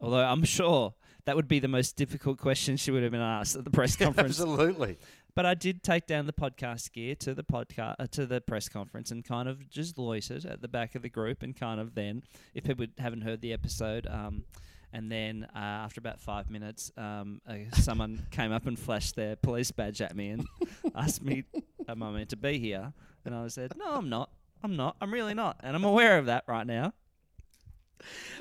although 0.00 0.24
I'm 0.24 0.44
sure 0.44 0.94
that 1.24 1.36
would 1.36 1.48
be 1.48 1.58
the 1.58 1.68
most 1.68 1.96
difficult 1.96 2.38
question 2.38 2.76
she 2.76 2.90
would 2.90 3.02
have 3.02 3.12
been 3.12 3.20
asked 3.20 3.56
at 3.56 3.64
the 3.64 3.70
press 3.70 3.96
conference. 3.96 4.40
Absolutely. 4.40 4.98
But 5.34 5.46
I 5.46 5.54
did 5.54 5.82
take 5.82 6.06
down 6.06 6.26
the 6.26 6.32
podcast 6.32 6.92
gear 6.92 7.14
to 7.16 7.34
the 7.34 7.44
podcast 7.44 7.96
uh, 7.98 8.06
to 8.12 8.26
the 8.26 8.40
press 8.40 8.68
conference 8.68 9.10
and 9.10 9.24
kind 9.24 9.48
of 9.48 9.68
just 9.70 9.96
loitered 9.96 10.44
at 10.44 10.60
the 10.60 10.68
back 10.68 10.94
of 10.94 11.02
the 11.02 11.08
group 11.08 11.42
and 11.42 11.54
kind 11.54 11.80
of 11.80 11.94
then, 11.94 12.22
if 12.54 12.64
people 12.64 12.86
haven't 12.98 13.22
heard 13.22 13.40
the 13.40 13.52
episode, 13.52 14.06
um, 14.08 14.44
and 14.92 15.10
then 15.10 15.46
uh, 15.54 15.58
after 15.58 16.00
about 16.00 16.20
five 16.20 16.50
minutes, 16.50 16.90
um, 16.96 17.40
uh, 17.48 17.54
someone 17.74 18.26
came 18.30 18.50
up 18.50 18.66
and 18.66 18.78
flashed 18.78 19.14
their 19.14 19.36
police 19.36 19.70
badge 19.70 20.02
at 20.02 20.16
me 20.16 20.30
and 20.30 20.46
asked 20.96 21.22
me, 21.22 21.44
"Am 21.88 22.02
I 22.02 22.10
meant 22.10 22.30
to 22.30 22.36
be 22.36 22.58
here?" 22.58 22.92
And 23.24 23.34
I 23.34 23.46
said, 23.48 23.72
"No, 23.76 23.94
I'm 23.94 24.08
not. 24.08 24.30
I'm 24.62 24.76
not. 24.76 24.96
I'm 25.00 25.12
really 25.12 25.34
not, 25.34 25.58
and 25.62 25.74
I'm 25.76 25.84
aware 25.84 26.18
of 26.18 26.26
that 26.26 26.44
right 26.46 26.66
now." 26.66 26.92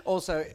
Also, 0.05 0.39
uh, 0.41 0.45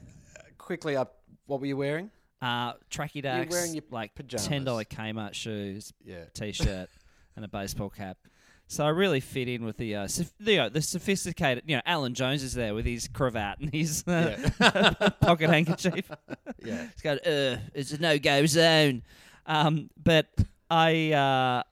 quickly 0.58 0.96
up, 0.96 1.20
what 1.46 1.60
were 1.60 1.66
you 1.66 1.76
wearing? 1.76 2.10
Uh, 2.40 2.74
tracky 2.90 3.22
dacks, 3.22 3.50
wearing 3.54 3.74
your 3.74 3.82
like 3.90 4.14
pajamas. 4.14 4.46
ten 4.46 4.64
dollar 4.64 4.84
Kmart 4.84 5.34
shoes, 5.34 5.92
Yeah. 6.04 6.24
t-shirt 6.34 6.88
and 7.36 7.44
a 7.44 7.48
baseball 7.48 7.90
cap. 7.90 8.18
So 8.66 8.84
I 8.84 8.88
really 8.88 9.20
fit 9.20 9.48
in 9.48 9.64
with 9.64 9.76
the 9.76 9.94
uh, 9.96 10.08
soph- 10.08 10.32
the, 10.40 10.58
uh, 10.58 10.68
the 10.70 10.80
sophisticated. 10.82 11.64
You 11.66 11.76
know, 11.76 11.82
Alan 11.84 12.14
Jones 12.14 12.42
is 12.42 12.54
there 12.54 12.74
with 12.74 12.86
his 12.86 13.08
cravat 13.08 13.58
and 13.60 13.70
his 13.72 14.06
uh, 14.06 15.10
pocket 15.20 15.50
handkerchief. 15.50 16.10
Yeah. 16.64 16.86
He's 16.94 17.02
got, 17.02 17.18
uh, 17.26 17.58
it's 17.74 17.92
a 17.92 17.98
no 18.00 18.18
go 18.18 18.46
zone. 18.46 19.02
Um, 19.44 19.90
but 20.02 20.28
I 20.70 21.12
uh, 21.12 21.62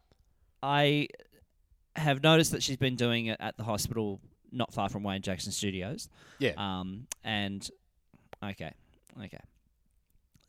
I 0.63 1.09
have 1.97 2.23
noticed 2.23 2.53
that 2.53 2.63
she's 2.63 2.77
been 2.77 2.97
doing 2.97 3.27
it 3.27 3.39
at 3.41 3.57
the 3.57 3.65
hospital 3.65 4.21
not 4.53 4.73
far 4.73 4.89
from 4.89 5.03
Wayne 5.03 5.23
Jackson 5.23 5.53
Studios. 5.53 6.09
Yeah. 6.39 6.53
Um, 6.57 7.07
and 7.25 7.69
okay, 8.45 8.73
okay. 9.25 9.41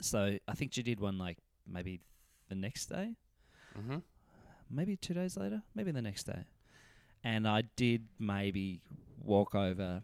So 0.01 0.37
I 0.47 0.53
think 0.53 0.73
she 0.73 0.83
did 0.83 0.99
one 0.99 1.17
like 1.17 1.37
maybe 1.67 2.01
the 2.49 2.55
next 2.55 2.87
day, 2.87 3.15
mm-hmm. 3.77 3.97
maybe 4.69 4.95
two 4.97 5.13
days 5.13 5.37
later, 5.37 5.61
maybe 5.75 5.91
the 5.91 6.01
next 6.01 6.25
day. 6.25 6.43
And 7.23 7.47
I 7.47 7.63
did 7.77 8.05
maybe 8.19 8.81
walk 9.23 9.55
over, 9.55 10.03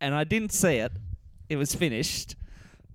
and 0.00 0.14
I 0.14 0.24
didn't 0.24 0.52
see 0.52 0.76
it. 0.76 0.90
It 1.48 1.56
was 1.56 1.74
finished, 1.74 2.34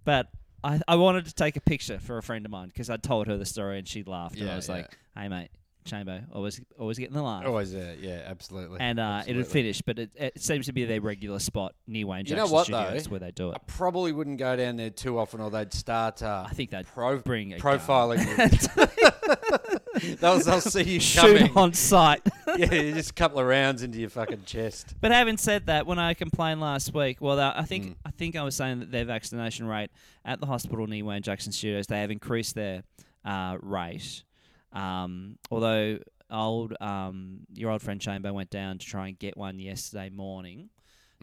but 0.03 0.27
I 0.61 0.81
I 0.87 0.95
wanted 0.95 1.25
to 1.27 1.33
take 1.33 1.55
a 1.55 1.61
picture 1.61 1.99
for 1.99 2.17
a 2.17 2.23
friend 2.23 2.45
of 2.45 2.51
mine 2.51 2.67
because 2.67 2.89
I 2.89 2.97
told 2.97 3.27
her 3.27 3.37
the 3.37 3.45
story 3.45 3.79
and 3.79 3.87
she 3.87 4.03
laughed 4.03 4.37
and 4.37 4.49
I 4.49 4.57
was 4.57 4.67
yeah. 4.67 4.75
like, 4.75 4.97
"Hey 5.15 5.29
mate, 5.29 5.51
Chambo, 5.85 6.23
always 6.33 6.61
always 6.77 6.97
getting 6.99 7.15
the 7.15 7.21
laugh." 7.23 7.45
Always 7.45 7.71
there. 7.73 7.95
Yeah, 7.99 8.21
absolutely. 8.25 8.79
and 8.79 8.99
uh, 8.99 9.03
it 9.03 9.05
Absolutely. 9.05 9.43
had 9.43 9.47
finished, 9.51 9.85
but 9.85 9.99
it, 9.99 10.11
it 10.15 10.41
seems 10.41 10.65
to 10.67 10.73
be 10.73 10.85
their 10.85 11.01
regular 11.01 11.39
spot 11.39 11.73
near 11.87 12.05
Wayne 12.07 12.25
You 12.25 12.35
know 12.35 12.41
Jackson 12.43 12.53
what, 12.55 12.65
Studios 12.65 13.03
though? 13.05 13.09
where 13.11 13.19
they 13.19 13.31
do 13.31 13.49
it. 13.51 13.55
I 13.55 13.59
probably 13.67 14.11
wouldn't 14.11 14.37
go 14.37 14.55
down 14.55 14.75
there 14.77 14.89
too 14.89 15.17
often, 15.19 15.41
or 15.41 15.49
they'd 15.49 15.73
start 15.73 16.21
uh, 16.21 16.45
I 16.47 16.53
think 16.53 16.71
they'd 16.71 16.85
pro- 16.87 17.19
bring 17.19 17.53
a 17.53 17.57
profiling. 17.57 18.19
they'll, 20.19 20.39
they'll 20.39 20.61
see 20.61 20.83
you 20.83 20.99
Shoot 20.99 21.37
coming. 21.37 21.51
on 21.57 21.73
sight. 21.73 22.21
yeah, 22.57 22.65
just 22.67 23.11
a 23.11 23.13
couple 23.13 23.39
of 23.39 23.45
rounds 23.47 23.83
into 23.83 23.99
your 23.99 24.09
fucking 24.09 24.43
chest. 24.45 24.95
But 25.01 25.11
having 25.11 25.37
said 25.37 25.67
that, 25.67 25.85
when 25.87 25.99
I 25.99 26.13
complained 26.13 26.61
last 26.61 26.93
week, 26.93 27.17
well, 27.21 27.39
uh, 27.39 27.53
I 27.55 27.63
think 27.63 27.79
Mm. 27.79 27.95
I 28.05 28.11
think 28.11 28.35
I 28.35 28.43
was 28.43 28.55
saying 28.55 28.79
that 28.79 28.91
their 28.91 29.05
vaccination 29.05 29.65
rate 29.67 29.89
at 30.25 30.39
the 30.41 30.45
hospital 30.45 30.85
near 30.87 31.05
Wayne 31.05 31.21
Jackson 31.21 31.51
Studios, 31.53 31.87
they 31.87 32.01
have 32.01 32.11
increased 32.11 32.55
their 32.55 32.83
uh, 33.23 33.57
rate. 33.61 34.23
Um, 34.73 35.37
although 35.51 35.99
old 36.31 36.75
um, 36.79 37.39
your 37.53 37.71
old 37.71 37.81
friend 37.81 37.99
Chamber 37.99 38.31
went 38.33 38.49
down 38.49 38.77
to 38.77 38.85
try 38.85 39.07
and 39.07 39.17
get 39.17 39.35
one 39.37 39.59
yesterday 39.59 40.09
morning 40.09 40.69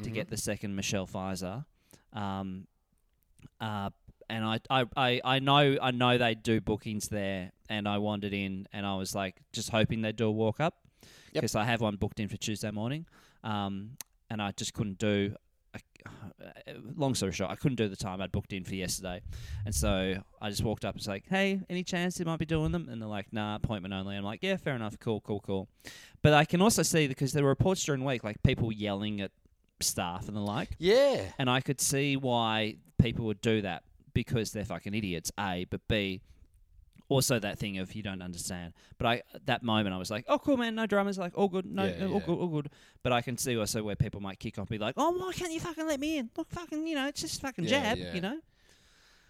to 0.02 0.10
Mhm. 0.10 0.14
get 0.14 0.28
the 0.28 0.36
second 0.36 0.74
Michelle 0.74 1.06
Pfizer. 1.06 1.64
Um, 2.12 2.66
uh, 3.60 3.90
and 4.28 4.44
I, 4.44 4.58
I, 4.68 4.84
I, 4.96 5.20
I 5.24 5.38
know 5.38 5.76
I 5.80 5.90
know 5.92 6.18
they 6.18 6.34
do 6.34 6.60
bookings 6.60 7.08
there, 7.08 7.52
and 7.68 7.86
I 7.88 7.98
wandered 7.98 8.32
in, 8.32 8.66
and 8.72 8.84
I 8.84 8.96
was 8.96 9.14
like 9.14 9.36
just 9.52 9.70
hoping 9.70 10.02
they'd 10.02 10.16
do 10.16 10.26
a 10.26 10.30
walk 10.32 10.58
up 10.60 10.74
Yep. 11.32 11.42
because 11.42 11.54
I 11.54 11.64
have 11.64 11.80
one 11.80 11.96
booked 11.96 12.18
in 12.18 12.28
for 12.28 12.36
Tuesday 12.36 12.70
morning, 12.72 13.06
um, 13.44 13.92
and 14.28 14.42
I 14.42 14.50
just 14.52 14.74
couldn't 14.74 14.98
do. 14.98 15.36
Long 16.96 17.14
story 17.14 17.32
short, 17.32 17.50
I 17.50 17.56
couldn't 17.56 17.76
do 17.76 17.88
the 17.88 17.96
time 17.96 18.20
I'd 18.20 18.32
booked 18.32 18.52
in 18.52 18.64
for 18.64 18.74
yesterday, 18.74 19.20
and 19.64 19.74
so 19.74 20.22
I 20.40 20.50
just 20.50 20.62
walked 20.64 20.84
up 20.84 20.94
and 20.94 21.00
was 21.00 21.08
like, 21.08 21.24
"Hey, 21.28 21.60
any 21.70 21.82
chance 21.84 22.18
you 22.18 22.24
might 22.24 22.38
be 22.38 22.46
doing 22.46 22.72
them?" 22.72 22.88
And 22.90 23.00
they're 23.00 23.08
like, 23.08 23.32
"Nah, 23.32 23.56
appointment 23.56 23.94
only." 23.94 24.16
I'm 24.16 24.24
like, 24.24 24.42
"Yeah, 24.42 24.56
fair 24.56 24.74
enough, 24.74 24.98
cool, 24.98 25.20
cool, 25.20 25.40
cool." 25.40 25.68
But 26.22 26.32
I 26.34 26.44
can 26.44 26.60
also 26.60 26.82
see 26.82 27.06
because 27.08 27.32
there 27.32 27.42
were 27.42 27.48
reports 27.50 27.84
during 27.84 28.00
the 28.00 28.06
week, 28.06 28.24
like 28.24 28.42
people 28.42 28.72
yelling 28.72 29.20
at 29.20 29.30
staff 29.80 30.26
and 30.28 30.36
the 30.36 30.40
like, 30.40 30.70
Yeah. 30.78 31.32
and 31.38 31.48
I 31.50 31.60
could 31.60 31.80
see 31.80 32.16
why 32.16 32.76
people 32.98 33.26
would 33.26 33.40
do 33.40 33.60
that 33.62 33.82
because 34.14 34.52
they're 34.52 34.64
fucking 34.64 34.94
idiots. 34.94 35.30
A, 35.38 35.66
but 35.70 35.86
B, 35.88 36.22
also 37.08 37.38
that 37.38 37.58
thing 37.58 37.78
of 37.78 37.94
you 37.94 38.02
don't 38.02 38.22
understand. 38.22 38.72
But 38.98 39.06
I, 39.06 39.22
at 39.34 39.46
that 39.46 39.62
moment, 39.62 39.94
I 39.94 39.98
was 39.98 40.10
like, 40.10 40.24
"Oh, 40.28 40.38
cool, 40.38 40.56
man, 40.56 40.74
no 40.74 40.86
dramas, 40.86 41.18
like 41.18 41.32
all 41.36 41.48
good, 41.48 41.66
no, 41.66 41.84
Yeah, 41.84 42.06
all 42.06 42.12
yeah. 42.14 42.18
good, 42.26 42.38
all 42.38 42.48
good." 42.48 42.70
But 43.02 43.12
I 43.12 43.20
can 43.22 43.36
see 43.38 43.56
also 43.56 43.82
where 43.82 43.96
people 43.96 44.20
might 44.20 44.38
kick 44.38 44.58
off, 44.58 44.62
and 44.62 44.68
be 44.68 44.78
like, 44.78 44.94
"Oh, 44.96 45.10
why 45.12 45.32
can't 45.32 45.52
you 45.52 45.60
fucking 45.60 45.86
let 45.86 46.00
me 46.00 46.18
in? 46.18 46.30
Look, 46.36 46.50
fucking, 46.50 46.86
you 46.86 46.94
know, 46.94 47.06
it's 47.08 47.20
just 47.20 47.40
fucking 47.40 47.64
Yeah, 47.64 47.70
jab, 47.94 47.98
yeah. 47.98 48.14
you 48.14 48.20
know." 48.20 48.38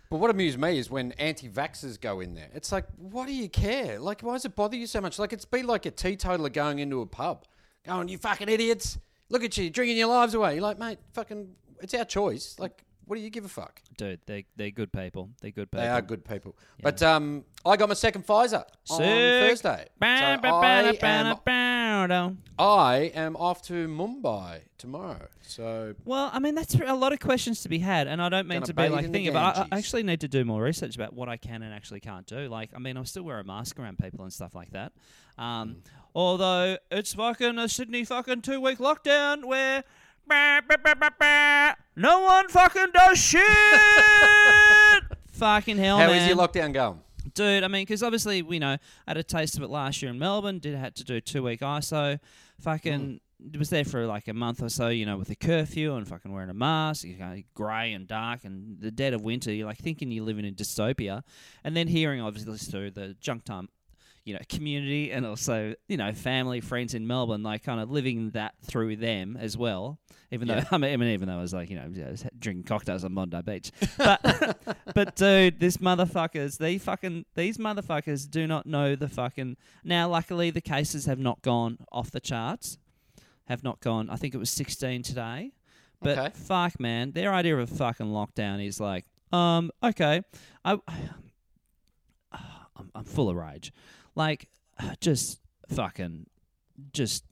But 0.09 0.19
what 0.19 0.31
amused 0.31 0.59
me 0.59 0.79
is 0.79 0.89
when 0.89 1.13
anti-vaxxers 1.13 2.01
go 2.01 2.21
in 2.21 2.35
there. 2.35 2.49
It's 2.55 2.71
like, 2.71 2.87
what 2.97 3.27
do 3.27 3.35
you 3.35 3.49
care? 3.49 3.99
Like, 3.99 4.21
why 4.21 4.35
does 4.35 4.45
it 4.45 4.55
bother 4.55 4.77
you 4.77 4.87
so 4.87 5.01
much? 5.01 5.19
Like, 5.19 5.33
it's 5.33 5.45
be 5.45 5.65
like 5.65 5.85
a 5.85 5.91
teetotaler 5.91 6.49
going 6.49 6.79
into 6.79 7.01
a 7.01 7.07
pub, 7.07 7.45
going, 7.85 8.09
"You 8.09 8.17
fucking 8.19 8.49
idiots! 8.49 8.99
Look 9.29 9.43
at 9.43 9.59
you, 9.59 9.69
drinking 9.69 9.97
your 9.97 10.07
lives 10.09 10.33
away." 10.35 10.55
You're 10.55 10.63
like, 10.63 10.79
mate, 10.79 10.99
fucking, 11.13 11.49
it's 11.83 11.93
our 11.93 12.05
choice. 12.05 12.57
Like, 12.59 12.85
What 13.07 13.17
do 13.17 13.23
you 13.23 13.31
give 13.31 13.45
a 13.45 13.49
fuck? 13.49 13.81
Dude, 13.97 14.21
they 14.27 14.47
they're 14.57 14.71
good 14.71 14.93
people. 14.93 15.31
They're 15.41 15.53
good 15.53 15.71
people. 15.71 15.85
They 15.85 15.89
are 15.89 16.03
good 16.03 16.25
people. 16.25 16.57
But 16.83 17.03
um, 17.03 17.45
I 17.65 17.77
got 17.77 17.89
my 17.89 17.95
second 17.95 18.27
Pfizer 18.27 18.65
on 18.91 18.99
Sick. 18.99 19.49
Thursday. 19.49 19.87
Ba- 20.01 20.39
ba- 20.43 20.51
I 20.53 20.83
am, 21.03 22.39
I 22.59 23.13
am 23.15 23.37
off 23.37 23.63
to 23.63 23.87
Mumbai 23.87 24.63
tomorrow. 24.77 25.29
So 25.43 25.95
Well, 26.05 26.31
I 26.33 26.41
mean, 26.41 26.57
that's 26.57 26.75
a 26.75 26.95
lot 26.95 27.13
of 27.13 27.21
questions 27.21 27.63
to 27.63 27.69
be 27.69 27.79
had, 27.79 28.09
and 28.09 28.21
I 28.21 28.29
don't 28.29 28.49
mean 28.49 28.61
Gonna 28.61 28.75
be 28.75 28.89
like 28.89 29.13
thinking, 29.13 29.33
but 29.33 29.57
I, 29.57 29.67
I 29.71 29.79
actually 29.79 30.03
need 30.03 30.21
to 30.23 30.29
do 30.29 30.45
more 30.45 30.63
research 30.63 30.97
about 30.97 31.15
what 31.15 31.29
I 31.29 31.37
can 31.37 31.63
and 31.63 31.73
actually 31.73 32.01
can't 32.01 32.27
do. 32.27 32.49
Like, 32.49 32.71
I 32.75 32.79
mean, 32.81 32.97
I 32.97 33.05
still 33.05 33.23
wear 33.23 33.39
a 33.39 33.45
mask 33.45 33.79
around 33.79 33.99
people 33.99 34.25
and 34.25 34.33
stuff 34.33 34.55
like 34.55 34.73
that. 34.73 34.93
Um, 35.39 35.77
Although 36.17 36.79
it's 36.91 37.13
fucking 37.13 37.59
a 37.59 37.69
Sydney 37.69 38.03
fucking 38.03 38.41
two 38.41 38.59
week 38.59 38.79
lockdown 38.79 39.45
where 39.45 39.85
no 41.97 42.21
one 42.21 42.49
fucking 42.49 42.89
does 42.93 43.19
shit. 43.19 43.43
fucking 45.33 45.77
hell, 45.79 45.99
how 45.99 46.09
man. 46.09 46.23
is 46.23 46.29
your 46.29 46.37
lockdown 46.37 46.73
going? 46.73 47.01
Dude, 47.35 47.65
I 47.65 47.69
mean, 47.69 47.83
because 47.83 48.03
obviously, 48.03 48.43
we 48.43 48.59
know, 48.59 48.73
I 48.73 48.79
had 49.09 49.17
a 49.17 49.23
taste 49.23 49.57
of 49.57 49.63
it 49.63 49.71
last 49.71 50.01
year 50.01 50.11
in 50.11 50.19
Melbourne. 50.19 50.59
Did 50.59 50.75
had 50.75 50.95
to 50.97 51.05
do 51.05 51.21
two 51.21 51.43
week 51.43 51.61
ISO. 51.61 52.19
Fucking 52.61 53.21
was 53.59 53.71
there 53.71 53.85
for 53.85 54.07
like 54.07 54.29
a 54.29 54.33
month 54.33 54.63
or 54.63 54.69
so, 54.69 54.89
you 54.89 55.05
know, 55.05 55.19
with 55.19 55.31
a 55.31 55.37
curfew 55.37 55.95
and 55.95 56.09
fucking 56.09 56.33
wearing 56.33 56.51
a 56.51 56.55
mask. 56.55 57.05
You 57.05 57.19
know, 57.19 57.37
grey 57.55 57.93
and 57.93 58.07
dark 58.07 58.45
and 58.45 58.81
the 58.81 58.91
dead 58.91 59.13
of 59.13 59.23
winter. 59.23 59.53
You're 59.53 59.67
like 59.67 59.79
thinking 59.79 60.11
you're 60.11 60.25
living 60.25 60.45
in 60.45 60.55
dystopia, 60.55 61.23
and 61.65 61.77
then 61.77 61.89
hearing 61.89 62.21
obviously 62.21 62.57
through 62.59 62.93
the 62.93 63.15
junk 63.21 63.45
time, 63.45 63.69
you 64.27 64.35
know, 64.35 64.41
community 64.51 65.11
and 65.13 65.25
also 65.25 65.73
you 65.89 65.97
know 65.97 66.13
family 66.13 66.61
friends 66.61 66.93
in 66.93 67.07
Melbourne, 67.07 67.43
like 67.43 67.63
kind 67.63 67.81
of 67.81 67.91
living 67.91 68.31
that 68.33 68.55
through 68.63 68.97
them 68.97 69.39
as 69.41 69.57
well. 69.57 69.99
Even 70.31 70.49
Yeah. 70.49 70.61
though 70.61 70.67
I 70.73 70.79
mean, 70.79 70.93
I 70.93 70.97
mean, 70.99 71.09
even 71.15 71.29
though 71.29 71.39
I 71.39 71.41
was 71.41 71.55
like, 71.55 71.71
you 71.71 71.77
know, 71.77 72.15
drinking 72.39 72.65
cocktails 72.65 73.05
on 73.05 73.15
Bondi 73.15 73.41
Beach, 73.43 73.71
but 73.97 74.59
but 74.95 75.15
dude, 75.17 75.61
this 75.61 75.79
motherfuckers, 75.79 76.59
they 76.59 76.77
fucking 76.77 77.25
these 77.37 77.57
motherfuckers 77.57 78.29
do 78.29 78.47
not 78.47 78.67
know 78.67 78.97
the 78.97 79.09
fucking. 79.09 79.57
Now, 79.85 80.09
luckily, 80.11 80.51
the 80.51 80.61
cases 80.61 81.07
have 81.07 81.19
not 81.21 81.41
gone 81.43 81.79
off 81.91 82.11
the 82.11 82.21
charts. 82.21 82.77
Have 83.45 83.63
not 83.63 83.79
gone. 83.81 84.11
I 84.11 84.17
think 84.17 84.35
it 84.35 84.39
was 84.39 84.51
16 84.51 85.03
today. 85.05 85.53
But 86.03 86.19
Okay. 86.19 86.31
fuck, 86.35 86.81
man, 86.81 87.13
their 87.13 87.33
idea 87.33 87.57
of 87.57 87.71
a 87.73 87.75
fucking 87.77 88.07
lockdown 88.07 88.63
is 88.67 88.81
like, 88.81 89.05
um, 89.33 89.71
okay, 89.83 90.21
I, 90.65 90.73
I'm, 92.33 92.91
I'm 92.95 93.05
full 93.05 93.29
of 93.31 93.37
rage. 93.37 93.73
Like, 94.17 94.49
just 95.01 95.41
fucking, 95.69 96.27
just. 96.93 97.25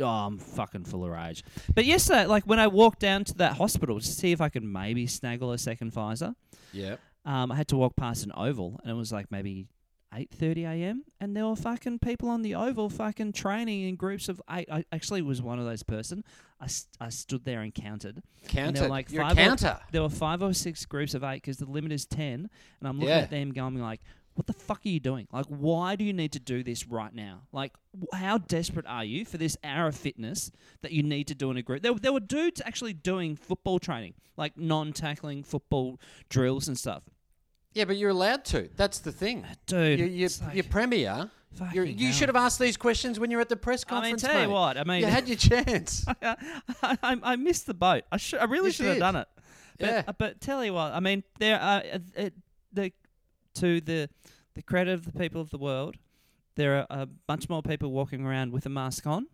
Oh, 0.00 0.06
I'm 0.06 0.38
fucking 0.38 0.86
full 0.86 1.04
of 1.04 1.12
rage. 1.12 1.44
But 1.72 1.84
yesterday, 1.84 2.26
like 2.26 2.42
when 2.48 2.58
I 2.58 2.66
walked 2.66 2.98
down 2.98 3.22
to 3.26 3.34
that 3.34 3.52
hospital 3.58 4.00
to 4.00 4.04
see 4.04 4.32
if 4.32 4.40
I 4.40 4.48
could 4.48 4.64
maybe 4.64 5.06
snaggle 5.06 5.52
a 5.52 5.58
second 5.58 5.92
Pfizer, 5.92 6.34
Yeah. 6.72 6.96
um, 7.24 7.52
I 7.52 7.54
had 7.54 7.68
to 7.68 7.76
walk 7.76 7.94
past 7.94 8.24
an 8.24 8.32
oval, 8.36 8.80
and 8.82 8.90
it 8.90 8.94
was 8.94 9.12
like 9.12 9.30
maybe 9.30 9.68
eight 10.12 10.32
thirty 10.32 10.64
a.m. 10.64 11.04
And 11.20 11.36
there 11.36 11.46
were 11.46 11.54
fucking 11.54 12.00
people 12.00 12.28
on 12.28 12.42
the 12.42 12.56
oval, 12.56 12.88
fucking 12.90 13.34
training 13.34 13.82
in 13.88 13.94
groups 13.94 14.28
of 14.28 14.42
eight. 14.50 14.68
I 14.68 14.84
actually 14.90 15.22
was 15.22 15.40
one 15.40 15.60
of 15.60 15.64
those 15.64 15.84
person. 15.84 16.24
I, 16.60 16.66
st- 16.66 16.96
I 17.00 17.10
stood 17.10 17.44
there 17.44 17.60
and 17.60 17.72
counted. 17.72 18.20
And 18.56 18.74
there 18.74 18.82
were 18.84 18.88
like 18.88 19.12
You're 19.12 19.22
five 19.22 19.38
or- 19.38 19.42
counter. 19.42 19.78
there 19.92 20.02
were 20.02 20.08
five 20.10 20.42
or 20.42 20.52
six 20.54 20.84
groups 20.86 21.14
of 21.14 21.22
eight 21.22 21.36
because 21.36 21.58
the 21.58 21.66
limit 21.66 21.92
is 21.92 22.04
ten. 22.04 22.50
And 22.80 22.88
I'm 22.88 22.96
looking 22.98 23.10
Yeah. 23.10 23.18
at 23.22 23.30
them 23.30 23.52
going 23.52 23.76
like, 23.76 24.00
"What 24.34 24.46
the 24.46 24.52
fuck 24.52 24.80
are 24.84 24.88
you 24.88 25.00
doing? 25.00 25.26
Like, 25.32 25.46
why 25.46 25.96
do 25.96 26.04
you 26.04 26.12
need 26.12 26.32
to 26.32 26.40
do 26.40 26.62
this 26.62 26.86
right 26.86 27.14
now? 27.14 27.42
Like, 27.52 27.72
how 28.12 28.38
desperate 28.38 28.86
are 28.86 29.04
you 29.04 29.24
for 29.24 29.38
this 29.38 29.56
hour 29.64 29.86
of 29.88 29.96
fitness 29.96 30.50
that 30.82 30.92
you 30.92 31.02
need 31.02 31.26
to 31.28 31.34
do 31.34 31.50
in 31.50 31.56
a 31.56 31.62
group?" 31.62 31.82
There, 31.82 31.94
there 31.94 32.12
were 32.12 32.20
dudes 32.20 32.60
actually 32.64 32.92
doing 32.92 33.36
football 33.36 33.78
training, 33.78 34.14
like 34.36 34.56
non-tackling 34.56 35.44
football 35.44 36.00
drills 36.28 36.68
and 36.68 36.78
stuff. 36.78 37.02
Yeah, 37.72 37.86
but 37.86 37.96
you're 37.96 38.10
allowed 38.10 38.44
to. 38.46 38.68
That's 38.76 39.00
the 39.00 39.10
thing. 39.12 39.44
Dude, 39.66 39.98
You, 39.98 40.06
you, 40.06 40.28
like- 40.46 40.54
your 40.54 40.64
premier. 40.64 41.30
You 41.72 42.12
should 42.12 42.28
have 42.28 42.34
asked 42.36 42.58
these 42.58 42.76
questions 42.76 43.20
when 43.20 43.30
you 43.30 43.36
were 43.36 43.40
at 43.40 43.48
the 43.48 43.56
press 43.56 43.84
conference. 43.84 44.24
I 44.24 44.26
mean, 44.26 44.34
tell 44.34 44.42
you 44.48 44.50
what, 44.52 44.76
I 44.76 44.82
mean, 44.82 45.00
you 45.02 45.06
had 45.06 45.28
your 45.28 45.36
chance. 45.50 46.04
I, 46.22 46.36
I, 46.82 47.16
I 47.22 47.36
missed 47.36 47.66
the 47.66 47.74
boat. 47.74 48.02
I 48.10 48.16
should, 48.16 48.40
I 48.40 48.44
really 48.46 48.66
You 48.70 48.72
should 48.72 48.86
have 48.86 48.98
done 48.98 49.14
it. 49.16 49.28
But, 49.78 49.86
Yeah. 49.88 50.02
uh, 50.08 50.12
but 50.18 50.40
tell 50.40 50.64
you 50.64 50.72
what, 50.74 50.92
I 50.92 50.98
mean, 50.98 51.22
there 51.38 51.60
are 51.60 51.78
uh, 51.92 51.98
uh, 52.18 52.30
the 52.72 52.92
to 53.54 53.80
the 53.80 54.08
the 54.54 54.62
credit 54.62 54.94
of 54.94 55.04
the 55.04 55.12
people 55.12 55.40
of 55.40 55.50
the 55.50 55.58
world, 55.58 55.96
there 56.54 56.76
are 56.76 56.86
a 56.90 57.06
bunch 57.06 57.48
more 57.48 57.62
people 57.62 57.90
walking 57.90 58.24
around 58.24 58.52
with 58.52 58.66
a 58.66 58.68
mask 58.68 59.06
on. 59.06 59.26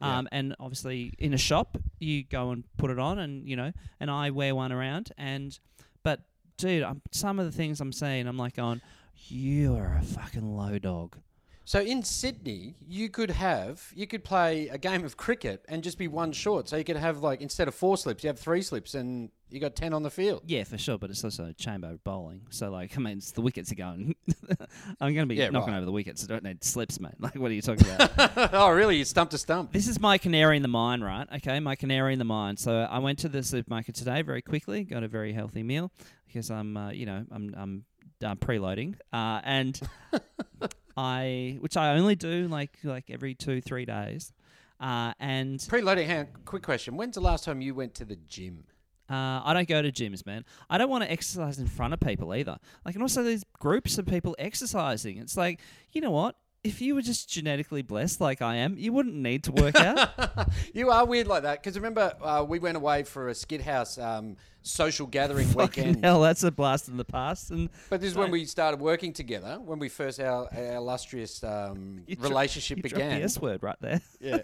Yeah. 0.00 0.18
Um, 0.18 0.28
and 0.32 0.54
obviously 0.58 1.12
in 1.18 1.34
a 1.34 1.38
shop, 1.38 1.76
you 1.98 2.24
go 2.24 2.50
and 2.50 2.64
put 2.78 2.90
it 2.90 2.98
on, 2.98 3.18
and 3.18 3.46
you 3.48 3.56
know, 3.56 3.72
and 3.98 4.10
I 4.10 4.30
wear 4.30 4.54
one 4.54 4.72
around. 4.72 5.12
And 5.18 5.58
but 6.02 6.20
dude, 6.56 6.82
I'm, 6.82 7.02
some 7.10 7.38
of 7.38 7.46
the 7.46 7.52
things 7.52 7.80
I'm 7.80 7.92
saying, 7.92 8.26
I'm 8.26 8.38
like, 8.38 8.56
going, 8.56 8.80
you 9.28 9.76
are 9.76 9.96
a 10.00 10.02
fucking 10.02 10.56
low 10.56 10.78
dog. 10.78 11.16
So 11.64 11.80
in 11.80 12.02
Sydney, 12.02 12.74
you 12.80 13.08
could 13.08 13.30
have 13.30 13.92
you 13.94 14.06
could 14.06 14.24
play 14.24 14.68
a 14.68 14.78
game 14.78 15.04
of 15.04 15.16
cricket 15.16 15.64
and 15.68 15.84
just 15.84 15.98
be 15.98 16.08
one 16.08 16.32
short. 16.32 16.68
So 16.68 16.76
you 16.76 16.84
could 16.84 16.96
have 16.96 17.18
like 17.18 17.40
instead 17.40 17.68
of 17.68 17.74
four 17.74 17.96
slips, 17.96 18.24
you 18.24 18.28
have 18.28 18.38
three 18.38 18.62
slips, 18.62 18.94
and 18.94 19.30
you 19.50 19.60
got 19.60 19.74
ten 19.76 19.92
on 19.92 20.02
the 20.02 20.10
field. 20.10 20.42
Yeah, 20.46 20.64
for 20.64 20.78
sure, 20.78 20.98
but 20.98 21.10
it's 21.10 21.22
also 21.24 21.52
chamber 21.56 21.98
bowling. 22.04 22.42
So, 22.50 22.70
like, 22.70 22.96
I 22.96 23.00
mean, 23.00 23.18
it's 23.18 23.32
the 23.32 23.40
wickets 23.42 23.70
are 23.72 23.76
going. 23.76 24.14
I'm 25.00 25.14
going 25.14 25.16
to 25.16 25.26
be 25.26 25.34
Yeah, 25.36 25.50
knocking 25.50 25.72
right. 25.72 25.78
over 25.78 25.86
the 25.86 25.92
wickets. 25.92 26.24
I 26.24 26.26
don't 26.26 26.42
need 26.44 26.62
slips, 26.64 27.00
mate. 27.00 27.12
Like, 27.20 27.34
what 27.36 27.50
are 27.50 27.54
you 27.54 27.62
talking 27.62 27.86
about? 27.90 28.50
oh, 28.54 28.70
really? 28.70 28.96
You 28.96 29.04
stump 29.04 29.30
to 29.30 29.38
stump. 29.38 29.72
this 29.72 29.88
is 29.88 30.00
my 30.00 30.18
canary 30.18 30.56
in 30.56 30.62
the 30.62 30.68
mine, 30.68 31.00
right? 31.02 31.26
Okay, 31.36 31.60
my 31.60 31.76
canary 31.76 32.12
in 32.12 32.18
the 32.18 32.24
mine. 32.24 32.56
So, 32.56 32.72
I 32.90 32.98
went 32.98 33.18
to 33.20 33.28
the 33.28 33.42
supermarket 33.42 33.94
today 33.94 34.22
very 34.22 34.42
quickly, 34.42 34.84
got 34.84 35.02
a 35.02 35.08
very 35.08 35.32
healthy 35.32 35.62
meal 35.62 35.90
because 36.26 36.50
I'm, 36.50 36.76
uh, 36.76 36.90
you 36.90 37.06
know, 37.06 37.24
I'm, 37.30 37.54
I'm 37.58 37.84
uh, 38.24 38.34
preloading, 38.36 38.94
uh, 39.12 39.40
and 39.44 39.80
I, 40.96 41.56
which 41.60 41.76
I 41.76 41.94
only 41.96 42.14
do 42.14 42.46
like, 42.48 42.78
like 42.84 43.10
every 43.10 43.34
two, 43.34 43.60
three 43.60 43.84
days, 43.84 44.32
uh, 44.80 45.12
and 45.18 45.58
Preloading. 45.58 46.06
Hang 46.06 46.18
on, 46.20 46.26
quick 46.44 46.62
question. 46.62 46.96
When's 46.96 47.14
the 47.14 47.20
last 47.20 47.44
time 47.44 47.60
you 47.60 47.74
went 47.74 47.94
to 47.96 48.04
the 48.04 48.16
gym? 48.16 48.64
Uh, 49.10 49.42
I 49.44 49.52
don't 49.54 49.68
go 49.68 49.82
to 49.82 49.90
gyms, 49.90 50.24
man. 50.24 50.44
I 50.68 50.78
don't 50.78 50.88
want 50.88 51.02
to 51.02 51.10
exercise 51.10 51.58
in 51.58 51.66
front 51.66 51.92
of 51.92 52.00
people 52.00 52.32
either. 52.32 52.58
Like, 52.84 52.94
and 52.94 53.02
also 53.02 53.24
these 53.24 53.44
groups 53.58 53.98
of 53.98 54.06
people 54.06 54.36
exercising. 54.38 55.18
It's 55.18 55.36
like, 55.36 55.60
you 55.92 56.00
know 56.00 56.12
what? 56.12 56.36
If 56.62 56.82
you 56.82 56.94
were 56.94 57.00
just 57.00 57.30
genetically 57.30 57.80
blessed 57.80 58.20
like 58.20 58.42
I 58.42 58.56
am, 58.56 58.76
you 58.76 58.92
wouldn't 58.92 59.14
need 59.14 59.44
to 59.44 59.52
work 59.52 59.76
out. 59.76 60.10
you 60.74 60.90
are 60.90 61.06
weird 61.06 61.26
like 61.26 61.44
that 61.44 61.62
because 61.62 61.74
remember 61.74 62.12
uh, 62.20 62.44
we 62.46 62.58
went 62.58 62.76
away 62.76 63.02
for 63.04 63.28
a 63.28 63.34
skid 63.34 63.62
house 63.62 63.96
um, 63.96 64.36
social 64.60 65.06
gathering 65.06 65.46
Fucking 65.48 65.84
weekend. 65.86 66.04
hell, 66.04 66.20
that's 66.20 66.42
a 66.42 66.50
blast 66.50 66.88
in 66.88 66.98
the 66.98 67.04
past. 67.06 67.50
And 67.50 67.70
But 67.88 68.02
this 68.02 68.10
is 68.10 68.14
when 68.14 68.30
we 68.30 68.44
started 68.44 68.78
working 68.78 69.14
together. 69.14 69.58
When 69.64 69.78
we 69.78 69.88
first 69.88 70.20
our, 70.20 70.48
our 70.54 70.74
illustrious 70.74 71.42
um, 71.42 72.02
you 72.06 72.16
dro- 72.16 72.28
relationship 72.28 72.76
you 72.76 72.82
dropped 72.82 72.94
began. 73.04 73.18
the 73.20 73.24
S 73.24 73.40
word 73.40 73.62
right 73.62 73.78
there. 73.80 74.02
Yeah, 74.20 74.40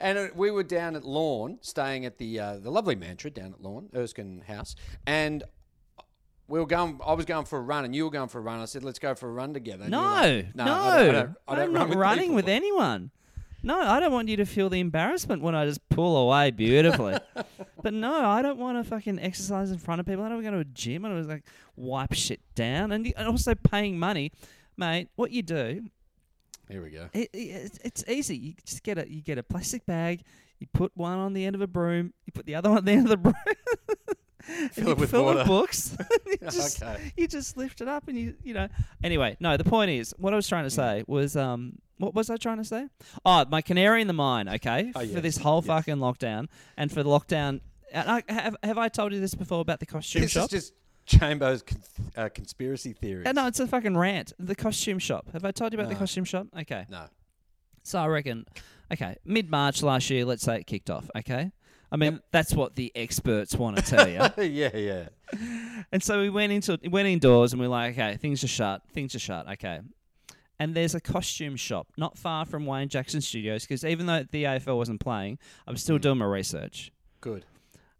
and 0.00 0.18
uh, 0.18 0.26
we 0.34 0.50
were 0.50 0.64
down 0.64 0.96
at 0.96 1.04
Lorne, 1.04 1.58
staying 1.60 2.04
at 2.04 2.18
the 2.18 2.40
uh, 2.40 2.56
the 2.58 2.70
lovely 2.70 2.96
mantra 2.96 3.30
down 3.30 3.52
at 3.54 3.62
Lorne, 3.62 3.88
Erskine 3.94 4.42
House, 4.48 4.74
and 5.06 5.44
we 6.52 6.58
were 6.60 6.66
going. 6.66 7.00
I 7.04 7.14
was 7.14 7.24
going 7.24 7.46
for 7.46 7.58
a 7.58 7.62
run, 7.62 7.86
and 7.86 7.94
you 7.96 8.04
were 8.04 8.10
going 8.10 8.28
for 8.28 8.38
a 8.38 8.42
run. 8.42 8.60
I 8.60 8.66
said, 8.66 8.84
"Let's 8.84 8.98
go 8.98 9.14
for 9.14 9.28
a 9.28 9.32
run 9.32 9.54
together." 9.54 9.84
And 9.84 9.92
you 9.92 9.98
were 9.98 10.04
No, 10.04 10.10
like, 10.10 10.54
no, 10.54 10.64
I 10.64 10.66
don't, 10.66 11.08
I 11.08 11.12
don't, 11.12 11.36
I 11.48 11.54
don't 11.56 11.64
am 11.68 11.72
run 11.72 11.72
not 11.72 11.88
with 11.88 11.98
running 11.98 12.22
people." 12.24 12.34
with 12.36 12.48
anyone. 12.48 13.10
No, 13.64 13.80
I 13.80 14.00
don't 14.00 14.12
want 14.12 14.28
you 14.28 14.36
to 14.38 14.44
feel 14.44 14.68
the 14.68 14.80
embarrassment 14.80 15.40
when 15.40 15.54
I 15.54 15.64
just 15.64 15.88
pull 15.88 16.16
away 16.16 16.50
beautifully. 16.50 17.16
but 17.82 17.94
no, 17.94 18.12
I 18.26 18.42
don't 18.42 18.58
want 18.58 18.76
to 18.76 18.88
fucking 18.90 19.18
exercise 19.20 19.70
in 19.70 19.78
front 19.78 20.00
of 20.00 20.06
people. 20.06 20.24
I 20.24 20.28
don't 20.28 20.38
want 20.42 20.46
to 20.46 20.50
go 20.50 20.56
to 20.56 20.60
a 20.68 20.72
gym. 20.74 21.04
and 21.04 21.14
I 21.14 21.18
don't 21.20 21.28
like 21.28 21.44
wipe 21.76 22.12
shit 22.12 22.40
down, 22.54 22.92
and, 22.92 23.10
and 23.16 23.28
also 23.28 23.54
paying 23.54 23.98
money, 23.98 24.32
mate. 24.76 25.08
What 25.16 25.30
you 25.30 25.42
do, 25.42 25.84
Here 26.68 26.82
we 26.82 26.90
go. 26.90 27.08
it, 27.14 27.30
it, 27.32 27.38
it's- 27.38 27.78
it's 27.82 28.04
easy. 28.08 28.36
You 28.36 28.54
just 28.66 28.82
get 28.82 28.98
a 28.98 29.10
you 29.10 29.22
get 29.22 29.38
a 29.38 29.42
plastic 29.42 29.86
bag. 29.86 30.22
You 30.60 30.66
put 30.72 30.92
one 30.94 31.18
on 31.18 31.32
the 31.32 31.44
end 31.44 31.54
of 31.56 31.60
a 31.62 31.66
broom. 31.66 32.12
You 32.26 32.32
put 32.32 32.46
the 32.46 32.54
other 32.56 32.68
one 32.74 32.78
on 32.78 32.84
the 32.84 32.92
end 32.92 33.06
of 33.06 33.10
the 33.10 33.16
broom. 33.16 33.34
Fill 34.72 34.88
it 34.90 34.98
with 34.98 35.10
fill 35.10 35.24
water. 35.24 35.44
books. 35.44 35.96
you, 36.26 36.36
just, 36.50 36.82
Okay. 36.82 37.12
you 37.16 37.28
just 37.28 37.56
lift 37.56 37.80
it 37.80 37.88
up 37.88 38.08
and 38.08 38.18
you 38.18 38.34
you 38.42 38.54
know. 38.54 38.68
Anyway, 39.04 39.36
no. 39.40 39.56
The 39.56 39.64
point 39.64 39.90
is, 39.90 40.14
what 40.18 40.32
I 40.32 40.36
was 40.36 40.48
trying 40.48 40.64
to 40.64 40.70
say 40.70 41.04
was 41.06 41.36
um. 41.36 41.78
What 41.98 42.14
was 42.16 42.30
I 42.30 42.36
trying 42.36 42.56
to 42.56 42.64
say? 42.64 42.88
Oh, 43.24 43.44
my 43.48 43.62
canary 43.62 44.00
in 44.00 44.08
the 44.08 44.12
mine. 44.12 44.48
Okay, 44.48 44.90
Oh, 44.96 45.06
for 45.06 45.20
this 45.20 45.36
whole 45.36 45.58
yes. 45.58 45.66
fucking 45.68 45.96
lockdown 45.98 46.48
and 46.76 46.90
for 46.90 47.04
the 47.04 47.08
lockdown. 47.08 47.60
And 47.92 48.10
I, 48.10 48.22
have 48.28 48.56
have 48.64 48.78
I 48.78 48.88
told 48.88 49.12
you 49.12 49.20
this 49.20 49.34
before 49.36 49.60
about 49.60 49.78
the 49.78 49.86
costume 49.86 50.22
This 50.22 50.32
shop? 50.32 50.44
is 50.46 50.50
just 50.50 50.72
Chambo's 51.06 51.62
con- 51.62 51.82
uh, 52.16 52.28
conspiracy 52.34 52.92
theory. 52.92 53.24
Uh, 53.24 53.30
no, 53.32 53.46
it's 53.46 53.60
a 53.60 53.68
fucking 53.68 53.96
rant. 53.96 54.32
The 54.40 54.56
costume 54.56 54.98
shop. 54.98 55.28
Have 55.32 55.44
I 55.44 55.52
told 55.52 55.72
you 55.72 55.78
about 55.78 55.90
the 55.90 55.94
costume 55.94 56.24
shop? 56.24 56.48
Okay. 56.58 56.86
no. 56.90 57.04
So 57.84 58.00
I 58.00 58.06
reckon, 58.06 58.46
okay, 58.92 59.16
mid 59.24 59.48
March 59.50 59.82
last 59.82 60.08
year, 60.10 60.24
let's 60.24 60.42
say 60.42 60.56
it 60.56 60.66
kicked 60.66 60.90
off. 60.90 61.08
Okay, 61.16 61.52
I 61.92 61.96
mean 61.96 62.20
that's 62.30 62.54
what 62.54 62.74
the 62.74 62.90
experts 62.96 63.54
want 63.54 63.76
to 63.76 63.82
tell 63.82 64.08
you. 64.08 64.20
yeah, 64.44 64.74
yeah. 64.76 65.08
and 65.92 66.02
so 66.02 66.20
we 66.20 66.30
went 66.30 66.50
into 66.52 66.78
went 66.90 67.06
indoors 67.06 67.52
and 67.52 67.60
we 67.60 67.66
are 67.66 67.70
like, 67.70 67.92
okay, 67.92 68.16
things 68.16 68.42
are 68.42 68.48
shut, 68.48 68.82
things 68.92 69.14
are 69.14 69.18
shut. 69.20 69.46
Okay, 69.48 69.80
and 70.58 70.74
there's 70.74 70.94
a 70.94 71.00
costume 71.00 71.54
shop 71.56 71.88
not 71.98 72.16
far 72.16 72.46
from 72.46 72.64
Wayne 72.66 72.88
Jackson 72.88 73.20
Studios 73.20 73.62
because 73.64 73.84
even 73.84 74.06
though 74.06 74.24
the 74.30 74.44
AFL 74.44 74.76
wasn't 74.76 75.00
playing, 75.00 75.38
I 75.66 75.70
was 75.70 75.82
still 75.82 75.98
doing 75.98 76.18
my 76.18 76.24
research. 76.26 76.90
Good. 77.20 77.44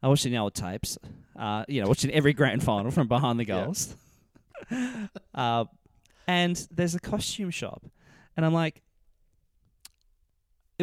I 0.03 0.09
watched 0.09 0.25
the 0.25 0.37
old 0.39 0.55
tapes. 0.55 0.99
Uh, 1.39 1.65
you 1.69 1.81
know, 1.81 1.87
watching 1.89 2.11
every 2.11 2.33
grand 2.33 2.63
final 2.65 2.91
from 2.91 3.07
behind 3.09 3.39
the 3.39 3.47
Yeah. 3.47 3.65
goals. 3.65 3.95
uh, 5.35 5.65
and 6.27 6.67
there's 6.71 6.95
a 6.95 7.01
costume 7.01 7.51
shop, 7.51 7.83
and 8.37 8.47
I'm 8.47 8.55
like, 8.55 8.83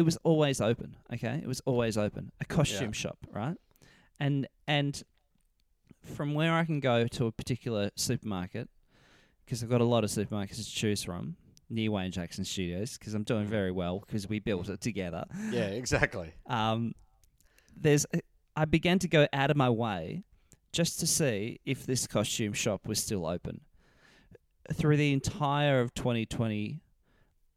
it 0.00 0.04
was 0.04 0.16
always 0.24 0.60
open. 0.60 0.96
Okay, 1.12 1.40
it 1.42 1.46
was 1.46 1.60
always 1.66 1.96
open. 1.98 2.32
A 2.40 2.44
costume 2.46 2.86
Yeah. 2.90 2.92
shop, 3.02 3.18
right? 3.32 3.56
And 4.18 4.46
and 4.66 5.02
from 6.16 6.32
where 6.34 6.52
I 6.54 6.64
can 6.64 6.80
go 6.80 7.06
to 7.06 7.26
a 7.26 7.32
particular 7.32 7.90
supermarket, 7.96 8.68
because 9.44 9.62
I've 9.62 9.68
got 9.68 9.80
a 9.82 9.84
lot 9.84 10.02
of 10.04 10.10
supermarkets 10.10 10.56
to 10.56 10.64
choose 10.64 11.02
from 11.02 11.36
near 11.68 11.90
Wayne 11.90 12.10
Jackson 12.12 12.44
Studios, 12.44 12.96
because 12.98 13.12
I'm 13.14 13.22
doing 13.24 13.46
very 13.46 13.70
well 13.70 14.00
because 14.06 14.28
we 14.28 14.38
built 14.40 14.68
it 14.68 14.80
together. 14.80 15.24
Yeah, 15.50 15.66
exactly. 15.82 16.32
Um, 16.46 16.94
there's 17.76 18.06
I 18.56 18.64
began 18.64 18.98
to 19.00 19.08
go 19.08 19.26
out 19.32 19.50
of 19.50 19.56
my 19.56 19.70
way 19.70 20.24
just 20.72 21.00
to 21.00 21.06
see 21.06 21.60
if 21.64 21.84
this 21.86 22.06
costume 22.06 22.52
shop 22.54 22.86
was 22.86 22.98
still 23.02 23.26
open. 23.26 23.60
Through 24.72 24.96
the 24.98 25.12
entire 25.12 25.80
of 25.80 25.92
2020, 25.94 26.80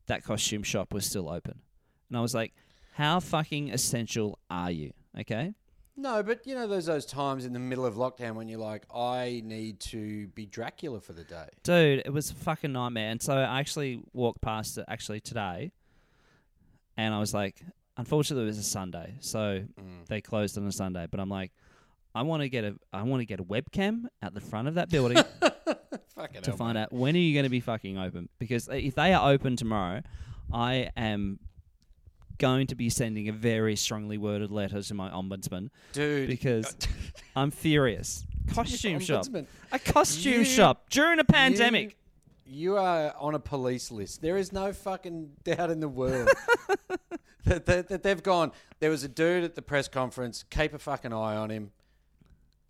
that 0.07 0.23
costume 0.23 0.63
shop 0.63 0.93
was 0.93 1.05
still 1.05 1.29
open, 1.29 1.59
and 2.13 2.17
I 2.19 2.21
was 2.21 2.35
like, 2.35 2.53
"How 2.93 3.19
fucking 3.19 3.71
essential 3.71 4.37
are 4.49 4.69
you?" 4.71 4.93
Okay. 5.19 5.53
No, 5.95 6.23
but 6.23 6.45
you 6.47 6.55
know, 6.55 6.67
there's 6.67 6.85
those 6.87 7.05
times 7.05 7.45
in 7.45 7.53
the 7.53 7.59
middle 7.59 7.85
of 7.85 7.95
lockdown 7.95 8.33
when 8.35 8.47
you're 8.47 8.59
like, 8.59 8.83
I 8.93 9.41
need 9.45 9.79
to 9.81 10.27
be 10.29 10.45
Dracula 10.47 10.99
for 11.01 11.13
the 11.13 11.23
day. 11.23 11.47
Dude, 11.63 12.01
it 12.05 12.11
was 12.11 12.31
a 12.31 12.35
fucking 12.35 12.71
nightmare. 12.71 13.09
And 13.11 13.21
so 13.21 13.33
I 13.37 13.59
actually 13.59 14.01
walked 14.13 14.41
past 14.41 14.77
it 14.79 14.85
actually 14.87 15.19
today, 15.19 15.71
and 16.97 17.13
I 17.13 17.19
was 17.19 17.33
like, 17.33 17.61
unfortunately, 17.97 18.43
it 18.43 18.47
was 18.47 18.57
a 18.57 18.63
Sunday, 18.63 19.15
so 19.19 19.63
Mm. 19.79 20.05
they 20.07 20.21
closed 20.21 20.57
on 20.57 20.65
a 20.67 20.71
Sunday. 20.71 21.07
But 21.09 21.19
I'm 21.19 21.29
like, 21.29 21.51
I 22.15 22.21
want 22.23 22.41
to 22.43 22.49
get 22.49 22.63
a, 22.63 22.75
I 22.91 23.03
want 23.03 23.21
to 23.21 23.25
get 23.25 23.39
a 23.39 23.43
webcam 23.43 24.05
at 24.21 24.33
the 24.33 24.41
front 24.41 24.67
of 24.67 24.75
that 24.75 24.89
building 24.89 25.17
to 25.41 26.39
hell, 26.45 26.57
find 26.57 26.77
out 26.77 26.91
when 26.93 27.15
are 27.15 27.19
you 27.19 27.33
going 27.33 27.43
to 27.45 27.49
be 27.49 27.59
fucking 27.59 27.97
open? 27.97 28.29
Because 28.39 28.67
if 28.71 28.95
they 28.95 29.13
are 29.13 29.31
open 29.31 29.55
tomorrow, 29.55 30.01
I 30.51 30.89
am 30.97 31.39
going 32.37 32.67
to 32.67 32.75
be 32.75 32.89
sending 32.89 33.29
a 33.29 33.31
very 33.33 33.75
strongly 33.75 34.17
worded 34.17 34.51
letter 34.51 34.81
to 34.81 34.93
my 34.93 35.09
ombudsman 35.09 35.69
dude. 35.93 36.27
because 36.29 36.75
I'm 37.35 37.51
furious. 37.51 38.25
Costume 38.53 38.99
shop, 38.99 39.25
Ombudsman, 39.25 39.45
a 39.71 39.79
costume 39.79 40.33
You- 40.39 40.45
shop 40.45 40.89
during 40.89 41.19
a 41.19 41.23
pandemic. 41.23 41.95
You, 42.45 42.73
you 42.73 42.77
are 42.77 43.13
on 43.17 43.35
a 43.35 43.39
police 43.39 43.89
list. 43.91 44.21
There 44.21 44.37
is 44.37 44.51
no 44.51 44.73
fucking 44.73 45.31
doubt 45.43 45.71
in 45.71 45.79
the 45.79 45.87
world 45.87 46.29
that, 47.45 47.65
that, 47.65 47.87
that 47.87 48.03
they've 48.03 48.21
gone. 48.21 48.51
There 48.79 48.89
was 48.89 49.03
a 49.03 49.07
dude 49.07 49.43
at 49.45 49.55
the 49.55 49.61
press 49.61 49.87
conference. 49.87 50.43
Keep 50.49 50.73
a 50.73 50.79
fucking 50.79 51.13
eye 51.13 51.35
on 51.35 51.49
him. 51.49 51.71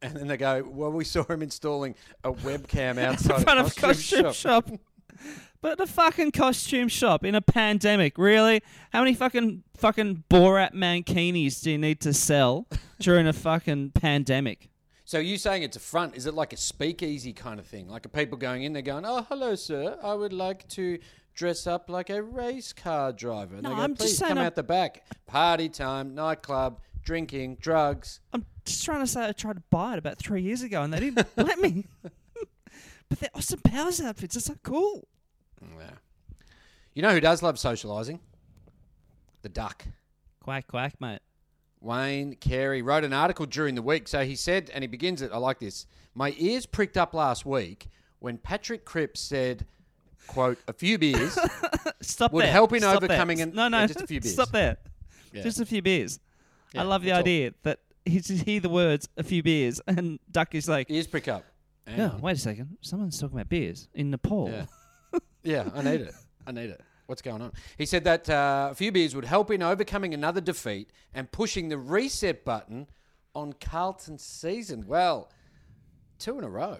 And 0.01 0.13
then 0.15 0.27
they 0.27 0.37
go, 0.37 0.63
well, 0.67 0.91
we 0.91 1.05
saw 1.05 1.23
him 1.23 1.41
installing 1.41 1.95
a 2.23 2.31
webcam 2.33 2.97
outside 3.03 3.37
in 3.39 3.43
front 3.43 3.59
a 3.59 3.63
of 3.63 3.77
a 3.77 3.79
costume 3.81 4.33
shop. 4.33 4.69
But 5.61 5.77
the 5.77 5.87
fucking 5.87 6.31
costume 6.31 6.87
shop 6.89 7.23
in 7.23 7.35
a 7.35 7.41
pandemic, 7.41 8.17
really? 8.17 8.61
How 8.91 8.99
many 8.99 9.13
fucking 9.13 9.63
fucking 9.77 10.25
Borat 10.29 10.73
mankinis 10.73 11.61
do 11.63 11.71
you 11.71 11.77
need 11.77 12.01
to 12.01 12.13
sell 12.13 12.67
during 12.99 13.27
a 13.27 13.33
fucking 13.33 13.91
pandemic? 13.91 14.69
So 15.05 15.19
you 15.19 15.37
saying 15.37 15.63
it's 15.63 15.77
a 15.77 15.81
front? 15.81 16.15
Is 16.15 16.25
it 16.25 16.33
like 16.33 16.53
a 16.53 16.57
speakeasy 16.57 17.33
kind 17.33 17.59
of 17.59 17.65
thing? 17.65 17.87
Like 17.87 18.05
are 18.05 18.09
people 18.09 18.37
going 18.37 18.63
in, 18.63 18.73
they're 18.73 18.81
going, 18.81 19.05
"Oh, 19.05 19.25
hello, 19.29 19.55
sir. 19.55 19.97
I 20.03 20.13
would 20.13 20.33
like 20.33 20.67
to 20.69 20.97
dress 21.35 21.65
up 21.67 21.89
like 21.89 22.09
a 22.09 22.21
race 22.23 22.73
car 22.73 23.11
driver." 23.13 23.55
And 23.55 23.63
No, 23.63 23.69
they 23.69 23.75
go, 23.75 23.81
I'm 23.81 23.95
just 23.95 24.01
"Please 24.01 24.17
saying 24.17 24.29
come 24.29 24.37
I'm- 24.39 24.47
out 24.47 24.55
the 24.55 24.63
back. 24.63 25.05
Party 25.27 25.69
time, 25.69 26.13
nightclub, 26.15 26.79
drinking, 27.03 27.57
drugs." 27.61 28.19
I'm 28.33 28.45
just 28.65 28.83
trying 28.83 29.01
to 29.01 29.07
say 29.07 29.25
I 29.27 29.31
tried 29.33 29.57
to 29.57 29.63
buy 29.69 29.93
it 29.93 29.99
about 29.99 30.17
three 30.17 30.41
years 30.41 30.61
ago 30.61 30.81
and 30.83 30.93
they 30.93 30.99
didn't 30.99 31.27
let 31.37 31.59
me. 31.59 31.85
but 33.09 33.19
they're 33.19 33.29
Austin 33.35 33.59
Powers 33.63 34.01
outfits 34.01 34.35
are 34.37 34.41
so 34.41 34.55
cool. 34.63 35.07
Yeah. 35.61 35.91
You 36.93 37.01
know 37.01 37.11
who 37.11 37.19
does 37.19 37.41
love 37.41 37.55
socialising? 37.55 38.19
The 39.41 39.49
duck. 39.49 39.85
Quack 40.41 40.67
quack, 40.67 40.99
mate. 40.99 41.19
Wayne 41.81 42.35
Carey 42.35 42.81
wrote 42.81 43.03
an 43.03 43.13
article 43.13 43.45
during 43.45 43.75
the 43.75 43.81
week. 43.81 44.07
So 44.07 44.23
he 44.23 44.35
said, 44.35 44.69
and 44.73 44.83
he 44.83 44.87
begins 44.87 45.21
it, 45.21 45.31
I 45.33 45.37
like 45.37 45.59
this. 45.59 45.85
My 46.15 46.33
ears 46.37 46.65
pricked 46.65 46.95
up 46.97 47.13
last 47.13 47.45
week 47.45 47.87
when 48.19 48.37
Patrick 48.37 48.85
Cripps 48.85 49.19
said, 49.19 49.65
quote, 50.27 50.57
a 50.67 50.73
few 50.73 50.97
beers. 50.97 51.37
Stop 52.01 52.31
Would 52.33 52.45
there. 52.45 52.51
help 52.51 52.71
in 52.73 52.79
Stop 52.81 52.97
overcoming 53.03 53.37
there. 53.39 53.47
an- 53.47 53.53
no, 53.55 53.67
no, 53.67 53.79
yeah, 53.81 53.87
just 53.87 54.01
a 54.01 54.07
few 54.07 54.21
beers. 54.21 54.33
Stop 54.33 54.49
there. 54.51 54.77
Yeah. 55.33 55.43
Just 55.43 55.59
a 55.59 55.65
few 55.65 55.81
beers. 55.81 56.19
I 56.75 56.83
love 56.83 57.01
the 57.01 57.07
that's 57.09 57.15
all. 57.17 57.21
idea 57.21 57.53
that 57.63 57.79
he 58.05 58.19
just 58.19 58.43
hear 58.45 58.59
the 58.59 58.69
words 58.69 59.07
"a 59.17 59.23
few 59.23 59.43
beers" 59.43 59.79
and 59.87 60.19
Duck 60.31 60.55
is 60.55 60.67
like, 60.69 60.89
ears 60.89 61.07
prick 61.07 61.27
up. 61.27 61.43
"Yeah, 61.87 62.15
wait 62.17 62.33
a 62.37 62.39
second. 62.39 62.77
Someone's 62.81 63.19
talking 63.19 63.37
about 63.37 63.49
beers 63.49 63.87
in 63.93 64.09
Nepal." 64.11 64.49
Yeah. 64.49 65.19
yeah, 65.43 65.69
I 65.73 65.81
need 65.83 66.01
it. 66.01 66.13
I 66.47 66.51
need 66.51 66.69
it. 66.69 66.81
What's 67.05 67.21
going 67.21 67.41
on? 67.41 67.51
He 67.77 67.85
said 67.85 68.05
that 68.05 68.29
uh, 68.29 68.69
a 68.71 68.75
few 68.75 68.91
beers 68.91 69.13
would 69.15 69.25
help 69.25 69.51
in 69.51 69.61
overcoming 69.61 70.13
another 70.13 70.39
defeat 70.41 70.91
and 71.13 71.31
pushing 71.31 71.67
the 71.69 71.77
reset 71.77 72.45
button 72.45 72.87
on 73.35 73.53
Carlton's 73.53 74.23
season. 74.23 74.85
Well, 74.87 75.29
two 76.19 76.37
in 76.37 76.43
a 76.45 76.49
row. 76.49 76.77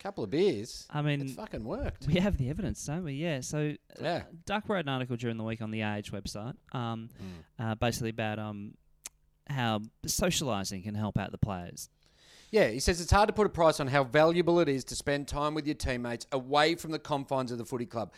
Couple 0.00 0.22
of 0.22 0.30
beers. 0.30 0.86
I 0.90 1.02
mean, 1.02 1.20
It's 1.22 1.34
fucking 1.34 1.64
worked. 1.64 2.06
we 2.06 2.20
have 2.20 2.36
the 2.36 2.50
evidence, 2.50 2.84
don't 2.86 3.04
we? 3.04 3.14
Yeah. 3.14 3.40
So 3.40 3.74
Yeah. 4.00 4.22
Duck 4.46 4.68
wrote 4.68 4.84
an 4.86 4.88
article 4.88 5.16
during 5.16 5.36
the 5.36 5.44
week 5.44 5.60
on 5.60 5.70
the 5.72 5.82
Age 5.82 6.12
website, 6.12 6.54
um, 6.72 7.08
Mm. 7.58 7.64
uh, 7.72 7.74
basically 7.76 8.10
about 8.10 8.38
um, 8.38 8.74
how 9.48 9.80
socialising 10.06 10.84
can 10.84 10.94
help 10.94 11.18
out 11.18 11.32
the 11.32 11.38
players. 11.38 11.88
Yeah, 12.50 12.68
he 12.68 12.80
says 12.80 13.00
it's 13.00 13.10
hard 13.10 13.28
to 13.28 13.34
put 13.34 13.46
a 13.46 13.50
price 13.50 13.78
on 13.78 13.88
how 13.88 14.04
valuable 14.04 14.60
it 14.60 14.68
is 14.68 14.82
to 14.84 14.96
spend 14.96 15.28
time 15.28 15.54
with 15.54 15.66
your 15.66 15.74
teammates 15.74 16.26
away 16.32 16.76
from 16.76 16.92
the 16.92 16.98
confines 16.98 17.52
of 17.52 17.58
the 17.58 17.64
footy 17.64 17.84
club. 17.84 18.12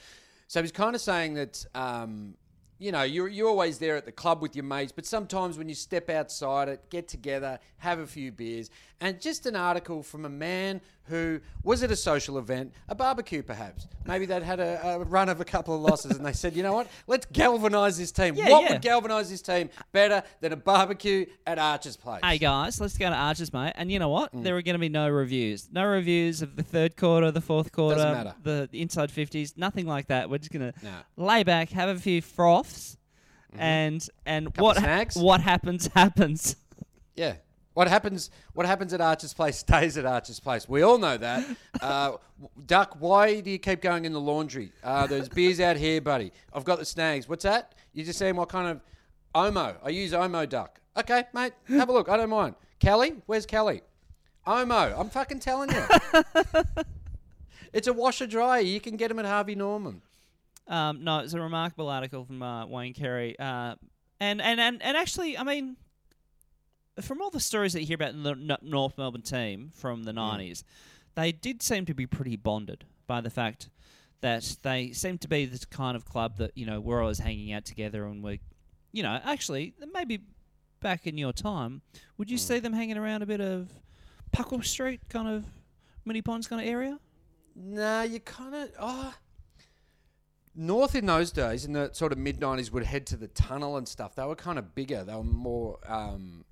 So 0.46 0.62
he's 0.62 0.70
kind 0.72 0.94
of 0.94 1.00
saying 1.00 1.34
that, 1.34 1.66
um, 1.74 2.34
you 2.78 2.92
know, 2.92 3.02
you're, 3.02 3.28
you're 3.28 3.48
always 3.48 3.78
there 3.78 3.96
at 3.96 4.04
the 4.04 4.12
club 4.12 4.40
with 4.40 4.54
your 4.54 4.64
mates, 4.64 4.92
but 4.92 5.04
sometimes 5.04 5.58
when 5.58 5.68
you 5.68 5.74
step 5.74 6.08
outside 6.08 6.68
it, 6.68 6.88
get 6.90 7.08
together, 7.08 7.58
have 7.78 7.98
a 7.98 8.06
few 8.06 8.30
beers, 8.30 8.70
and 9.00 9.20
just 9.20 9.46
an 9.46 9.56
article 9.56 10.02
from 10.02 10.24
a 10.24 10.28
man 10.28 10.80
who 11.04 11.40
was 11.64 11.82
at 11.82 11.90
a 11.90 11.96
social 11.96 12.38
event, 12.38 12.72
a 12.88 12.94
barbecue 12.94 13.42
perhaps. 13.42 13.86
Maybe 14.06 14.26
they'd 14.26 14.42
had 14.44 14.60
a, 14.60 14.80
a 14.86 14.98
run 15.00 15.28
of 15.28 15.40
a 15.40 15.44
couple 15.44 15.74
of 15.74 15.80
losses 15.80 16.16
and 16.16 16.24
they 16.24 16.32
said, 16.32 16.54
you 16.54 16.62
know 16.62 16.72
what, 16.74 16.86
let's 17.08 17.26
galvanise 17.32 17.98
this 17.98 18.12
team. 18.12 18.34
Yeah, 18.36 18.48
what 18.50 18.62
yeah. 18.64 18.72
would 18.74 18.82
galvanise 18.82 19.28
this 19.30 19.42
team 19.42 19.70
better 19.90 20.22
than 20.40 20.52
a 20.52 20.56
barbecue 20.56 21.26
at 21.46 21.58
Archer's 21.58 21.96
Place? 21.96 22.20
Hey 22.22 22.38
guys, 22.38 22.80
let's 22.80 22.96
go 22.96 23.08
to 23.10 23.14
Archers, 23.16 23.52
mate. 23.52 23.72
And 23.74 23.90
you 23.90 23.98
know 23.98 24.08
what? 24.08 24.32
Mm. 24.32 24.44
There 24.44 24.56
are 24.56 24.62
going 24.62 24.74
to 24.74 24.78
be 24.80 24.88
no 24.88 25.08
reviews. 25.08 25.68
No 25.72 25.84
reviews 25.84 26.42
of 26.42 26.54
the 26.54 26.62
third 26.62 26.96
quarter, 26.96 27.30
the 27.32 27.40
fourth 27.40 27.72
quarter. 27.72 28.34
The, 28.44 28.68
the 28.70 28.80
inside 28.82 29.10
fifties. 29.10 29.56
Nothing 29.56 29.86
like 29.86 30.06
that. 30.08 30.30
We're 30.30 30.38
just 30.38 30.52
going 30.52 30.72
to 30.72 30.84
No. 30.84 30.92
lay 31.16 31.42
back, 31.42 31.70
have 31.70 31.88
a 31.88 31.98
few 31.98 32.22
froths, 32.22 32.96
and 33.58 34.06
and 34.26 34.46
Mm-hmm. 34.46 34.52
Couple 34.54 34.64
what 34.66 34.76
ha- 34.78 35.20
what 35.20 35.40
happens 35.40 35.86
happens. 35.94 36.56
Yeah. 37.16 37.34
What 37.80 37.88
happens? 37.88 38.28
What 38.52 38.66
happens 38.66 38.92
at 38.92 39.00
Archer's 39.00 39.32
Place 39.32 39.56
stays 39.66 39.96
at 39.96 40.04
Archer's 40.04 40.38
Place. 40.38 40.68
We 40.68 40.82
all 40.82 40.98
know 40.98 41.16
that. 41.16 41.46
Uh, 41.80 42.18
Duck, 42.66 42.96
why 42.98 43.40
do 43.40 43.50
you 43.50 43.58
keep 43.58 43.80
going 43.80 44.04
in 44.04 44.12
the 44.12 44.20
laundry? 44.20 44.70
Uh, 44.84 45.06
there's 45.06 45.30
beers 45.30 45.60
out 45.60 45.76
here, 45.76 45.98
buddy. 45.98 46.30
I've 46.52 46.64
got 46.64 46.78
the 46.78 46.84
snags. 46.84 47.26
What's 47.26 47.44
that? 47.44 47.74
You're 47.94 48.04
just 48.04 48.18
saying 48.18 48.36
what 48.36 48.50
kind 48.50 48.68
of 48.68 48.82
Omo? 49.34 49.76
I 49.82 49.88
use 49.88 50.12
Omo 50.12 50.46
Duck. 50.46 50.78
Okay, 50.98 51.24
mate. 51.32 51.54
Have 51.68 51.88
a 51.88 51.92
look. 51.92 52.10
I 52.10 52.18
don't 52.18 52.28
mind. 52.28 52.54
Kelly, 52.80 53.14
where's 53.24 53.46
Kelly? 53.46 53.80
Omo. 54.46 54.98
I'm 54.98 55.08
fucking 55.08 55.38
telling 55.38 55.70
you. 55.70 55.82
it's 57.72 57.88
a 57.88 57.94
washer 57.94 58.26
dryer. 58.26 58.60
You 58.60 58.80
can 58.80 58.96
get 58.96 59.08
them 59.08 59.18
at 59.18 59.24
Harvey 59.24 59.54
Norman. 59.54 60.02
Um, 60.68 61.02
no, 61.02 61.20
it's 61.20 61.32
a 61.32 61.40
remarkable 61.40 61.88
article 61.88 62.26
from 62.26 62.42
uh, 62.42 62.66
Wayne 62.66 62.92
Carey. 62.92 63.38
Uh, 63.38 63.76
and, 64.18 64.42
and, 64.42 64.60
and, 64.60 64.82
and 64.82 64.96
actually, 64.98 65.38
I 65.38 65.44
mean, 65.44 65.76
from 67.04 67.20
all 67.20 67.30
the 67.30 67.40
stories 67.40 67.72
that 67.72 67.80
you 67.80 67.86
hear 67.86 67.96
about 67.96 68.10
in 68.10 68.22
the 68.22 68.32
N- 68.32 68.56
North 68.62 68.96
Melbourne 68.98 69.22
team 69.22 69.70
from 69.74 70.04
the 70.04 70.12
90s, 70.12 70.64
they 71.14 71.32
did 71.32 71.62
seem 71.62 71.86
to 71.86 71.94
be 71.94 72.06
pretty 72.06 72.36
bonded 72.36 72.84
by 73.06 73.20
the 73.20 73.30
fact 73.30 73.68
that 74.20 74.56
they 74.62 74.92
seemed 74.92 75.20
to 75.22 75.28
be 75.28 75.46
the 75.46 75.64
kind 75.66 75.96
of 75.96 76.04
club 76.04 76.36
that, 76.36 76.56
you 76.56 76.66
know, 76.66 76.80
we're 76.80 77.00
always 77.00 77.18
hanging 77.18 77.52
out 77.52 77.64
together 77.64 78.04
and 78.04 78.22
we're, 78.22 78.38
you 78.92 79.02
know, 79.02 79.20
actually, 79.24 79.74
maybe 79.92 80.20
back 80.80 81.06
in 81.06 81.16
your 81.16 81.32
time, 81.32 81.82
would 82.18 82.30
you 82.30 82.38
see 82.38 82.58
them 82.58 82.72
hanging 82.72 82.98
around 82.98 83.22
a 83.22 83.26
bit 83.26 83.40
of 83.40 83.68
Puckle 84.32 84.64
Street 84.64 85.00
kind 85.08 85.28
of 85.28 85.44
Moonee 86.06 86.24
Ponds 86.24 86.46
kind 86.46 86.60
of 86.60 86.68
area? 86.68 86.98
Nah, 87.54 88.02
you 88.02 88.20
kind 88.20 88.54
of 88.54 88.70
oh. 88.78 89.14
North 90.54 90.94
in 90.94 91.06
those 91.06 91.30
days, 91.30 91.64
in 91.64 91.72
the 91.72 91.90
sort 91.92 92.12
of 92.12 92.18
mid 92.18 92.40
'90s, 92.40 92.72
would 92.72 92.84
head 92.84 93.06
to 93.06 93.16
the 93.16 93.28
tunnel 93.28 93.76
and 93.76 93.86
stuff. 93.86 94.14
They 94.14 94.24
were 94.24 94.34
kind 94.34 94.58
of 94.58 94.74
bigger. 94.74 95.04
They 95.04 95.14
were 95.14 95.24
more. 95.24 95.78
Um, 95.86 96.44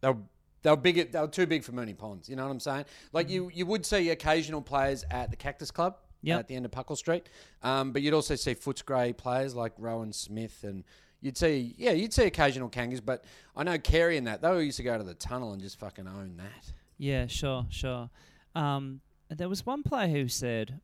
they 0.00 0.08
were 0.08 0.18
they 0.62 0.70
were 0.70 0.76
bigger. 0.76 1.04
They 1.04 1.20
were 1.20 1.28
too 1.28 1.46
big 1.46 1.62
for 1.62 1.72
Moonee 1.72 1.96
Ponds. 1.96 2.28
You 2.28 2.36
know 2.36 2.44
what 2.44 2.50
I'm 2.50 2.60
saying? 2.60 2.86
Like 3.12 3.28
you, 3.30 3.50
you 3.54 3.66
would 3.66 3.86
see 3.86 4.10
occasional 4.10 4.60
players 4.60 5.04
at 5.10 5.30
the 5.30 5.36
Cactus 5.36 5.70
Club. 5.70 5.96
Yep. 6.22 6.40
At 6.40 6.48
the 6.48 6.56
end 6.56 6.64
of 6.64 6.72
Puckle 6.72 6.96
Street, 6.96 7.28
um, 7.62 7.92
but 7.92 8.02
you'd 8.02 8.14
also 8.14 8.34
see 8.34 8.54
Footscray 8.54 9.16
players 9.16 9.54
like 9.54 9.74
Rohan 9.78 10.12
Smith 10.12 10.64
and 10.64 10.82
You'd 11.20 11.36
see, 11.36 11.74
yeah, 11.78 11.92
you'd 11.92 12.12
see 12.12 12.24
occasional 12.24 12.68
kangas, 12.68 13.04
but 13.04 13.24
I 13.56 13.64
know 13.64 13.78
Carey 13.78 14.16
and 14.16 14.26
that 14.26 14.42
they 14.42 14.62
used 14.62 14.76
to 14.76 14.82
go 14.82 14.98
to 14.98 15.04
the 15.04 15.14
tunnel 15.14 15.52
and 15.52 15.62
just 15.62 15.78
fucking 15.78 16.06
own 16.06 16.36
that. 16.36 16.72
Yeah, 16.98 17.26
sure, 17.26 17.66
sure. 17.70 18.10
Um, 18.54 19.00
there 19.28 19.48
was 19.48 19.64
one 19.64 19.82
player 19.82 20.08
who 20.08 20.28
said, 20.28 20.80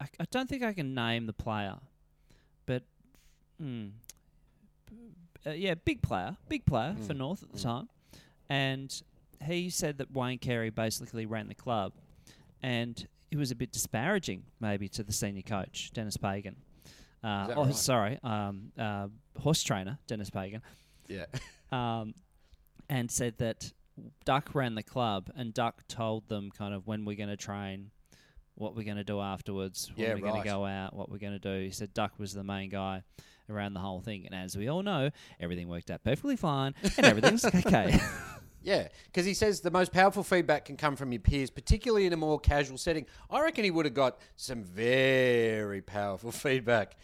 I, 0.00 0.06
I 0.20 0.24
don't 0.30 0.48
think 0.48 0.62
I 0.62 0.72
can 0.72 0.94
name 0.94 1.26
the 1.26 1.32
player, 1.32 1.76
but 2.66 2.84
mm, 3.60 3.90
uh, 5.46 5.50
yeah, 5.50 5.74
big 5.74 6.02
player, 6.02 6.36
big 6.48 6.64
player 6.66 6.94
for 7.06 7.14
North 7.14 7.42
at 7.42 7.52
the 7.52 7.58
time, 7.58 7.88
and 8.52 9.02
he 9.46 9.70
said 9.70 9.96
that 9.96 10.12
Wayne 10.12 10.38
Carey 10.38 10.68
basically 10.68 11.24
ran 11.24 11.48
the 11.48 11.54
club, 11.54 11.94
and 12.62 13.08
it 13.30 13.38
was 13.38 13.50
a 13.50 13.54
bit 13.54 13.72
disparaging 13.72 14.42
maybe 14.60 14.90
to 14.90 15.02
the 15.02 15.12
senior 15.12 15.40
coach 15.40 15.90
Dennis 15.94 16.18
Pagan. 16.18 16.56
Uh, 17.24 17.54
oh, 17.56 17.64
right? 17.64 17.74
sorry, 17.74 18.18
um, 18.22 18.70
uh, 18.78 19.08
horse 19.40 19.62
trainer 19.62 19.98
Dennis 20.06 20.28
Pagan 20.28 20.60
Yeah. 21.08 21.24
um, 21.72 22.14
and 22.90 23.10
said 23.10 23.38
that 23.38 23.72
Duck 24.26 24.54
ran 24.54 24.74
the 24.74 24.82
club, 24.82 25.30
and 25.34 25.54
Duck 25.54 25.88
told 25.88 26.28
them 26.28 26.50
kind 26.50 26.74
of 26.74 26.86
when 26.86 27.06
we're 27.06 27.16
going 27.16 27.30
to 27.30 27.38
train, 27.38 27.90
what 28.54 28.76
we're 28.76 28.84
going 28.84 28.98
to 28.98 29.04
do 29.04 29.20
afterwards, 29.20 29.90
when 29.94 30.08
Yeah, 30.08 30.14
we're 30.14 30.20
going 30.20 30.42
to 30.42 30.48
go 30.48 30.66
out, 30.66 30.94
what 30.94 31.10
we're 31.10 31.18
going 31.18 31.32
to 31.32 31.38
do. 31.38 31.64
He 31.64 31.70
said 31.70 31.94
Duck 31.94 32.18
was 32.18 32.34
the 32.34 32.44
main 32.44 32.68
guy 32.68 33.02
around 33.48 33.72
the 33.72 33.80
whole 33.80 34.00
thing, 34.00 34.26
and 34.26 34.34
as 34.34 34.58
we 34.58 34.68
all 34.68 34.82
know, 34.82 35.10
everything 35.40 35.68
worked 35.68 35.90
out 35.90 36.04
perfectly 36.04 36.36
fine, 36.36 36.74
and 36.98 37.06
everything's 37.06 37.44
okay. 37.66 37.98
Yeah, 38.62 38.88
because 39.06 39.26
he 39.26 39.34
says 39.34 39.60
the 39.60 39.70
most 39.70 39.92
powerful 39.92 40.22
feedback 40.22 40.66
can 40.66 40.76
come 40.76 40.94
from 40.94 41.12
your 41.12 41.20
peers, 41.20 41.50
particularly 41.50 42.06
in 42.06 42.12
a 42.12 42.16
more 42.16 42.38
casual 42.38 42.78
setting. 42.78 43.06
I 43.30 43.40
reckon 43.40 43.64
he 43.64 43.70
would 43.70 43.86
have 43.86 43.94
got 43.94 44.18
some 44.36 44.62
very 44.62 45.82
powerful 45.82 46.30
feedback 46.32 46.96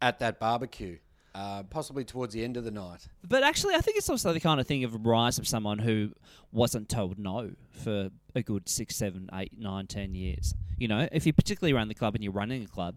at 0.00 0.18
that 0.20 0.38
barbecue, 0.38 0.98
uh, 1.34 1.62
possibly 1.64 2.04
towards 2.04 2.34
the 2.34 2.44
end 2.44 2.56
of 2.56 2.64
the 2.64 2.70
night. 2.70 3.06
But 3.26 3.42
actually, 3.42 3.74
I 3.74 3.78
think 3.80 3.96
it's 3.96 4.10
also 4.10 4.32
the 4.32 4.40
kind 4.40 4.60
of 4.60 4.66
thing 4.66 4.84
of 4.84 4.94
a 4.94 4.98
rise 4.98 5.38
of 5.38 5.48
someone 5.48 5.78
who 5.78 6.12
wasn't 6.50 6.88
told 6.88 7.18
no 7.18 7.52
for 7.70 8.10
a 8.34 8.42
good 8.42 8.68
six, 8.68 8.96
seven, 8.96 9.28
eight, 9.32 9.52
nine, 9.58 9.86
ten 9.86 10.14
years. 10.14 10.54
You 10.78 10.88
know, 10.88 11.08
if 11.12 11.26
you 11.26 11.32
particularly 11.32 11.72
run 11.72 11.88
the 11.88 11.94
club 11.94 12.14
and 12.14 12.24
you're 12.24 12.32
running 12.32 12.64
a 12.64 12.66
club, 12.66 12.96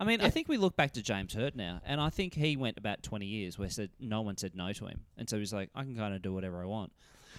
I 0.00 0.04
mean, 0.04 0.20
I 0.20 0.30
think 0.30 0.48
we 0.48 0.56
look 0.56 0.74
back 0.76 0.92
to 0.92 1.02
James 1.02 1.34
Hird 1.34 1.54
now, 1.54 1.80
and 1.84 2.00
I 2.00 2.08
think 2.08 2.34
he 2.34 2.56
went 2.56 2.78
about 2.78 3.02
twenty 3.02 3.26
years 3.26 3.58
where 3.58 3.68
said 3.70 3.90
no 4.00 4.22
one 4.22 4.36
said 4.36 4.54
no 4.54 4.72
to 4.72 4.86
him, 4.86 5.00
and 5.18 5.28
so 5.28 5.38
he's 5.38 5.52
like, 5.52 5.70
I 5.74 5.82
can 5.82 5.94
kind 5.96 6.14
of 6.14 6.22
do 6.22 6.32
whatever 6.32 6.62
I 6.62 6.66
want. 6.66 6.92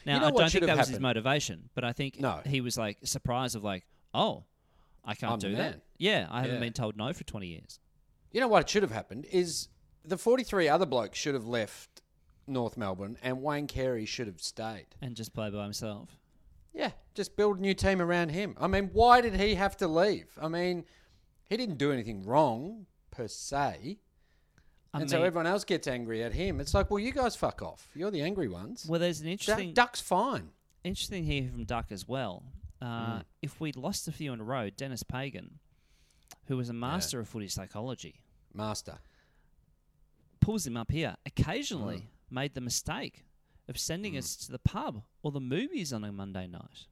Now, 0.05 0.19
know 0.19 0.27
I 0.27 0.31
don't 0.31 0.51
think 0.51 0.61
that 0.65 0.69
have 0.69 0.77
was 0.79 0.87
his 0.89 0.99
motivation, 0.99 1.69
but 1.73 1.83
I 1.83 1.91
think 1.93 2.19
No. 2.19 2.41
he 2.45 2.61
was 2.61 2.77
like 2.77 2.99
surprised 3.03 3.55
of 3.55 3.63
like, 3.63 3.85
oh, 4.13 4.43
I 5.03 5.15
can't 5.15 5.33
I'm 5.33 5.39
do 5.39 5.55
that. 5.55 5.81
Yeah, 5.97 6.27
I 6.29 6.41
haven't 6.41 6.55
Yeah. 6.55 6.61
been 6.61 6.73
told 6.73 6.95
no 6.95 7.11
for 7.13 7.23
twenty 7.23 7.47
years. 7.47 7.79
You 8.31 8.39
know 8.41 8.47
what 8.47 8.69
should 8.69 8.83
have 8.83 8.91
happened 8.91 9.25
is 9.31 9.67
the 10.07 10.17
43 10.17 10.69
other 10.69 10.85
blokes 10.85 11.19
should 11.19 11.33
have 11.33 11.45
left 11.47 12.01
North 12.47 12.77
Melbourne 12.77 13.17
and 13.21 13.41
Wayne 13.43 13.67
Carey 13.67 14.05
should 14.05 14.27
have 14.27 14.41
stayed. 14.41 14.87
And 15.01 15.15
just 15.15 15.33
play 15.33 15.49
by 15.49 15.63
himself. 15.63 16.17
Yeah, 16.73 16.91
just 17.15 17.35
build 17.35 17.57
a 17.57 17.61
new 17.61 17.73
team 17.73 18.01
around 18.01 18.29
him. 18.29 18.55
I 18.59 18.67
mean, 18.67 18.89
why 18.93 19.21
did 19.21 19.35
he 19.35 19.55
have 19.55 19.75
to 19.77 19.87
leave? 19.87 20.27
I 20.41 20.47
mean, 20.47 20.85
he 21.49 21.57
didn't 21.57 21.77
do 21.77 21.91
anything 21.91 22.23
wrong 22.25 22.85
per 23.11 23.27
se. 23.27 23.97
I 24.93 25.01
and 25.01 25.09
so 25.09 25.23
everyone 25.23 25.47
else 25.47 25.63
gets 25.63 25.87
angry 25.87 26.23
at 26.23 26.33
him. 26.33 26.59
It's 26.61 26.73
like, 26.73 26.89
well, 26.89 26.99
you 26.99 27.11
guys 27.11 27.35
fuck 27.35 27.61
off. 27.61 27.89
You're 27.93 28.11
the 28.11 28.21
angry 28.21 28.47
ones. 28.47 28.85
Well, 28.87 28.99
there's 28.99 29.21
an 29.21 29.27
interesting 29.27 29.73
Duck's 29.73 29.99
fine. 30.01 30.49
interesting 30.83 31.23
here 31.25 31.49
from 31.51 31.65
Duck 31.65 31.87
as 31.91 32.07
well. 32.07 32.43
Uh, 32.81 32.85
Mm. 32.85 33.23
If 33.41 33.59
we'd 33.59 33.75
lost 33.75 34.07
a 34.07 34.11
few 34.11 34.31
in 34.33 34.39
a 34.39 34.43
row, 34.43 34.69
Dennis 34.69 35.01
Pagan, 35.03 35.59
who 36.45 36.55
was 36.57 36.69
a 36.69 36.73
master 36.73 37.19
of 37.19 37.27
footy 37.27 37.47
psychology, 37.47 38.21
Master. 38.53 38.99
Pulls 40.47 40.65
him 40.65 40.77
up 40.77 40.89
here. 40.91 41.17
Occasionally, 41.25 41.97
Mm. 41.97 42.03
made 42.29 42.53
the 42.53 42.61
mistake 42.61 43.25
of 43.67 43.77
sending 43.77 44.15
us 44.17 44.33
to 44.37 44.49
the 44.49 44.59
pub 44.59 45.03
or 45.21 45.29
the 45.31 45.41
movies 45.41 45.91
on 45.91 46.05
a 46.05 46.11
Monday 46.13 46.47
night. 46.47 46.85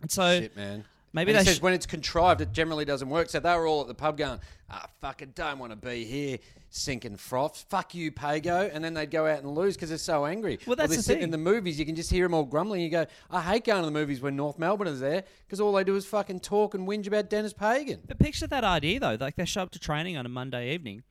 And 0.00 0.10
so 0.10 0.40
Shit, 0.40 0.56
man. 0.56 0.84
maybe 1.12 1.32
and 1.32 1.40
they 1.40 1.44
says 1.44 1.56
sh- 1.58 1.60
when 1.60 1.74
it's 1.74 1.84
contrived, 1.84 2.40
it 2.40 2.52
generally 2.52 2.86
doesn't 2.86 3.10
work. 3.10 3.28
So 3.28 3.40
they 3.40 3.54
were 3.54 3.66
all 3.66 3.82
at 3.82 3.88
the 3.88 3.94
pub 3.94 4.16
going, 4.16 4.40
"Ah, 4.70 4.88
fucking 5.02 5.32
don't 5.34 5.58
want 5.58 5.72
to 5.72 5.76
be 5.76 6.06
here, 6.06 6.38
sinking 6.70 7.16
froth. 7.18 7.66
Fuck 7.68 7.94
you, 7.94 8.10
Pago." 8.10 8.70
And 8.72 8.82
then 8.82 8.94
they'd 8.94 9.10
go 9.10 9.26
out 9.26 9.40
and 9.40 9.54
lose 9.54 9.74
because 9.76 9.90
they're 9.90 9.98
so 9.98 10.24
angry. 10.24 10.58
Well, 10.66 10.72
Or 10.72 10.76
that's 10.76 10.88
they're 10.90 10.96
the 10.96 11.02
sitting 11.02 11.18
thing. 11.20 11.24
in 11.24 11.30
the 11.30 11.38
movies. 11.52 11.78
You 11.78 11.84
can 11.84 11.94
just 11.94 12.10
hear 12.10 12.24
them 12.24 12.32
all 12.32 12.44
grumbling. 12.44 12.80
You 12.80 12.88
go, 12.88 13.06
"I 13.30 13.42
hate 13.42 13.64
going 13.64 13.82
to 13.82 13.86
the 13.86 13.92
movies 13.92 14.22
when 14.22 14.34
North 14.34 14.58
Melbourne 14.58 14.88
is 14.88 15.00
there 15.00 15.24
because 15.46 15.60
all 15.60 15.72
they 15.74 15.84
do 15.84 15.94
is 15.96 16.06
fucking 16.06 16.40
talk 16.40 16.72
and 16.74 16.88
whinge 16.88 17.06
about 17.06 17.28
Dennis 17.28 17.52
Pagan." 17.52 18.00
But 18.06 18.18
picture 18.18 18.46
that 18.46 18.64
idea 18.64 18.98
though. 18.98 19.16
Like 19.20 19.36
they 19.36 19.44
show 19.44 19.62
up 19.62 19.70
to 19.72 19.78
training 19.78 20.16
on 20.16 20.24
a 20.26 20.30
Monday 20.30 20.74
evening, 20.74 21.02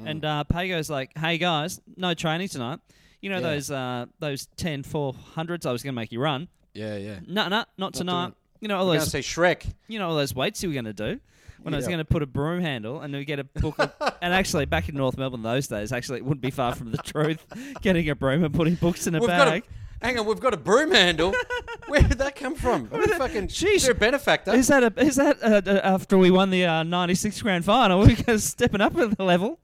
Mm. 0.00 0.10
and 0.10 0.24
uh, 0.24 0.44
Pago's 0.44 0.88
like, 0.90 1.16
"Hey 1.18 1.38
guys, 1.38 1.80
no 1.96 2.14
training 2.14 2.48
tonight. 2.48 2.78
You 3.20 3.30
know 3.30 3.36
Yeah. 3.38 3.42
those 3.50 3.70
uh, 3.70 4.06
those 4.20 4.46
10 4.56 4.84
400s 4.84 5.66
I 5.66 5.72
was 5.72 5.82
going 5.82 5.92
to 5.94 5.96
make 6.00 6.12
you 6.12 6.20
run? 6.20 6.48
Yeah, 6.74 6.96
yeah. 6.96 7.18
No, 7.26 7.48
no, 7.48 7.64
not 7.76 7.92
doing 7.94 8.06
tonight. 8.06 8.32
You 8.60 8.68
know 8.68 8.78
all 8.78 8.86
We're 8.86 8.98
those 8.98 9.10
see 9.10 9.18
Shrek. 9.20 9.72
you 9.88 9.98
know 9.98 10.08
all 10.08 10.14
those 10.16 10.34
weights 10.34 10.62
you 10.62 10.68
were 10.68 10.72
going 10.74 10.84
to 10.84 10.92
do 10.92 11.18
when 11.62 11.74
I 11.74 11.76
was 11.76 11.86
going 11.86 11.98
to 11.98 12.04
put 12.04 12.22
a 12.22 12.26
broom 12.26 12.60
handle 12.60 13.00
and 13.00 13.12
we 13.12 13.24
get 13.24 13.40
a 13.40 13.44
book. 13.44 13.74
of- 13.80 13.92
and 14.22 14.32
actually, 14.32 14.66
back 14.66 14.88
in 14.88 14.94
North 14.94 15.16
Melbourne 15.18 15.42
those 15.42 15.66
days, 15.66 15.92
actually, 15.92 16.18
it 16.18 16.24
wouldn't 16.24 16.40
be 16.42 16.50
far 16.52 16.74
from 16.76 16.92
the 16.92 16.98
truth. 17.04 17.44
Getting 17.82 18.08
a 18.08 18.14
broom 18.14 18.44
and 18.44 18.54
putting 18.54 18.76
books 18.76 19.08
in 19.08 19.16
a 19.16 19.18
We've 19.20 19.28
bag. 19.28 19.64
a, 20.00 20.04
hang 20.06 20.16
on, 20.18 20.26
we've 20.26 20.38
got 20.38 20.54
a 20.54 20.58
broom 20.58 20.92
handle. 20.92 21.34
Where 21.88 22.02
did 22.02 22.18
that 22.18 22.36
come 22.36 22.54
from? 22.54 22.86
What 22.86 23.10
a 23.10 23.14
fucking, 23.16 23.48
Jeez. 23.48 23.82
they're 23.82 23.92
a 23.92 23.94
benefactor. 23.96 24.52
is 24.54 24.68
that 24.68 24.82
a, 24.84 24.92
is 25.04 25.16
that 25.16 25.42
uh, 25.42 25.62
uh, 25.68 25.80
after 25.82 26.16
we 26.18 26.30
won 26.30 26.50
the 26.50 26.64
uh, 26.66 26.82
'96 26.84 27.42
grand 27.42 27.64
final? 27.64 27.98
We're 28.00 28.06
going 28.06 28.16
to 28.16 28.32
be 28.34 28.38
stepping 28.38 28.80
up 28.80 28.92
the 28.94 29.24
level. 29.24 29.58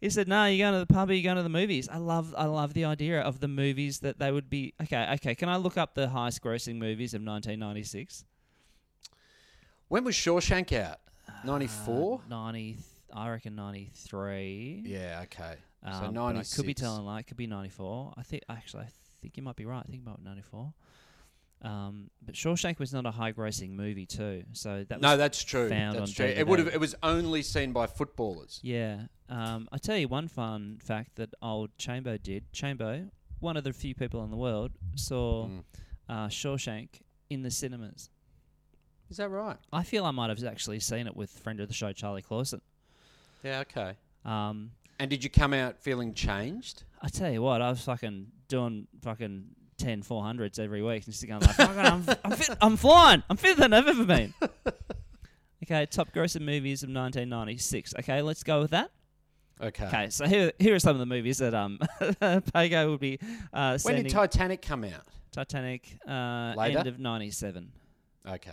He 0.00 0.10
said, 0.10 0.28
"No, 0.28 0.44
you're 0.46 0.64
going 0.70 0.74
to 0.80 0.86
the 0.86 0.92
pub. 0.94 1.10
or 1.10 1.12
You're 1.12 1.24
going 1.24 1.36
to 1.38 1.42
the 1.42 1.48
movies." 1.48 1.88
I 1.88 1.96
love, 1.98 2.34
I 2.38 2.44
love 2.44 2.72
the 2.74 2.84
idea 2.84 3.20
of 3.20 3.40
the 3.40 3.48
movies 3.48 3.98
that 4.00 4.18
they 4.18 4.30
would 4.30 4.48
be. 4.48 4.74
Okay, 4.82 5.10
okay. 5.14 5.34
Can 5.34 5.48
I 5.48 5.56
look 5.56 5.76
up 5.76 5.94
the 5.94 6.08
highest 6.08 6.42
grossing 6.42 6.76
movies 6.76 7.14
of 7.14 7.22
1996? 7.22 8.24
when 9.88 10.04
was 10.04 10.14
Shawshank 10.14 10.72
out? 10.78 10.98
94? 11.44 12.20
Uh, 12.26 12.28
90, 12.28 12.78
I 13.12 13.28
reckon 13.30 13.54
93. 13.56 14.82
yeah, 14.86 15.20
okay. 15.24 15.54
Um, 15.82 15.92
so 15.94 16.00
but 16.06 16.10
96. 16.12 16.52
I 16.52 16.56
could 16.56 16.66
be 16.66 16.74
telling 16.74 17.04
lie. 17.04 17.20
It 17.20 17.26
could 17.26 17.36
be 17.36 17.46
94. 17.46 18.14
I 18.16 18.22
think 18.22 18.42
actually, 18.48 18.82
I 18.84 18.88
think 19.22 19.36
you 19.36 19.42
might 19.42 19.56
be 19.56 19.64
right. 19.64 19.82
I 19.86 19.90
think 19.90 20.02
about 20.02 20.22
94. 20.22 20.72
Um, 21.62 22.10
but 22.24 22.34
Shawshank 22.34 22.78
was 22.78 22.92
not 22.92 23.04
a 23.06 23.10
high-grossing 23.10 23.70
movie 23.70 24.06
too, 24.06 24.44
so 24.52 24.84
that 24.88 24.98
was 24.98 25.02
No, 25.02 25.16
that's 25.16 25.42
true. 25.42 25.68
found 25.68 25.96
That's 25.98 26.10
on 26.10 26.14
true. 26.14 26.26
It 26.26 26.46
would 26.46 26.58
have. 26.60 26.68
It 26.68 26.78
was 26.78 26.94
only 27.02 27.42
seen 27.42 27.72
by 27.72 27.86
footballers. 27.86 28.60
yeah. 28.62 29.06
Um, 29.28 29.68
I 29.72 29.78
tell 29.78 29.96
you 29.96 30.08
one 30.08 30.28
fun 30.28 30.78
fact 30.82 31.16
that 31.16 31.30
old 31.42 31.70
Chambo 31.78 32.22
did. 32.22 32.50
Chambo, 32.52 33.10
one 33.40 33.56
of 33.56 33.64
the 33.64 33.72
few 33.72 33.94
people 33.94 34.24
in 34.24 34.30
the 34.30 34.36
world, 34.36 34.72
saw 34.94 35.46
Mm. 35.46 35.64
uh, 36.08 36.28
Shawshank 36.28 37.02
in 37.28 37.42
the 37.42 37.50
cinemas. 37.50 38.10
Is 39.10 39.18
that 39.18 39.28
right? 39.28 39.56
I 39.72 39.82
feel 39.84 40.04
I 40.04 40.10
might 40.10 40.28
have 40.30 40.42
actually 40.44 40.80
seen 40.80 41.06
it 41.06 41.16
with 41.16 41.30
friend 41.30 41.60
of 41.60 41.68
the 41.68 41.74
show 41.74 41.92
Charlie 41.92 42.22
Clausen. 42.22 42.60
Yeah. 43.42 43.60
Okay. 43.60 43.94
Um, 44.24 44.72
And 45.00 45.08
did 45.10 45.22
you 45.24 45.30
come 45.30 45.54
out 45.54 45.78
feeling 45.78 46.12
changed? 46.14 46.82
I 47.00 47.08
tell 47.08 47.30
you 47.30 47.40
what, 47.42 47.62
I 47.62 47.70
was 47.70 47.80
fucking 47.82 48.26
doing 48.48 48.86
fucking 49.02 49.44
10 49.78 50.02
400s 50.02 50.58
every 50.58 50.82
week 50.82 51.04
and 51.04 51.12
just 51.14 51.24
going 51.26 51.40
like, 51.40 51.54
fucking, 51.54 51.78
I'm, 51.78 52.04
I'm, 52.24 52.32
fit, 52.32 52.50
I'm 52.60 52.76
flying. 52.76 53.22
I'm 53.30 53.36
fitter 53.36 53.60
than 53.60 53.72
I've 53.72 53.86
ever 53.86 54.04
been. 54.04 54.34
okay, 55.64 55.86
top 55.86 56.12
grossing 56.12 56.42
movies 56.42 56.82
of 56.82 56.88
1996. 56.88 57.94
Okay, 58.00 58.22
let's 58.22 58.42
go 58.42 58.60
with 58.60 58.72
that. 58.72 58.90
Okay. 59.60 59.86
Okay, 59.86 60.10
so 60.10 60.26
here, 60.26 60.52
here 60.58 60.74
are 60.74 60.78
some 60.78 60.92
of 60.94 61.00
the 61.00 61.06
movies 61.06 61.38
that 61.38 61.54
um 61.54 61.78
Pago 62.54 62.90
would 62.90 63.00
be 63.00 63.18
uh, 63.52 63.78
When 63.82 63.96
did 64.02 64.10
Titanic 64.10 64.62
come 64.62 64.84
out? 64.84 65.02
Titanic, 65.32 65.98
uh, 66.08 66.54
Later? 66.56 66.78
end 66.78 66.88
of 66.88 66.98
97. 66.98 67.70
Okay. 68.26 68.50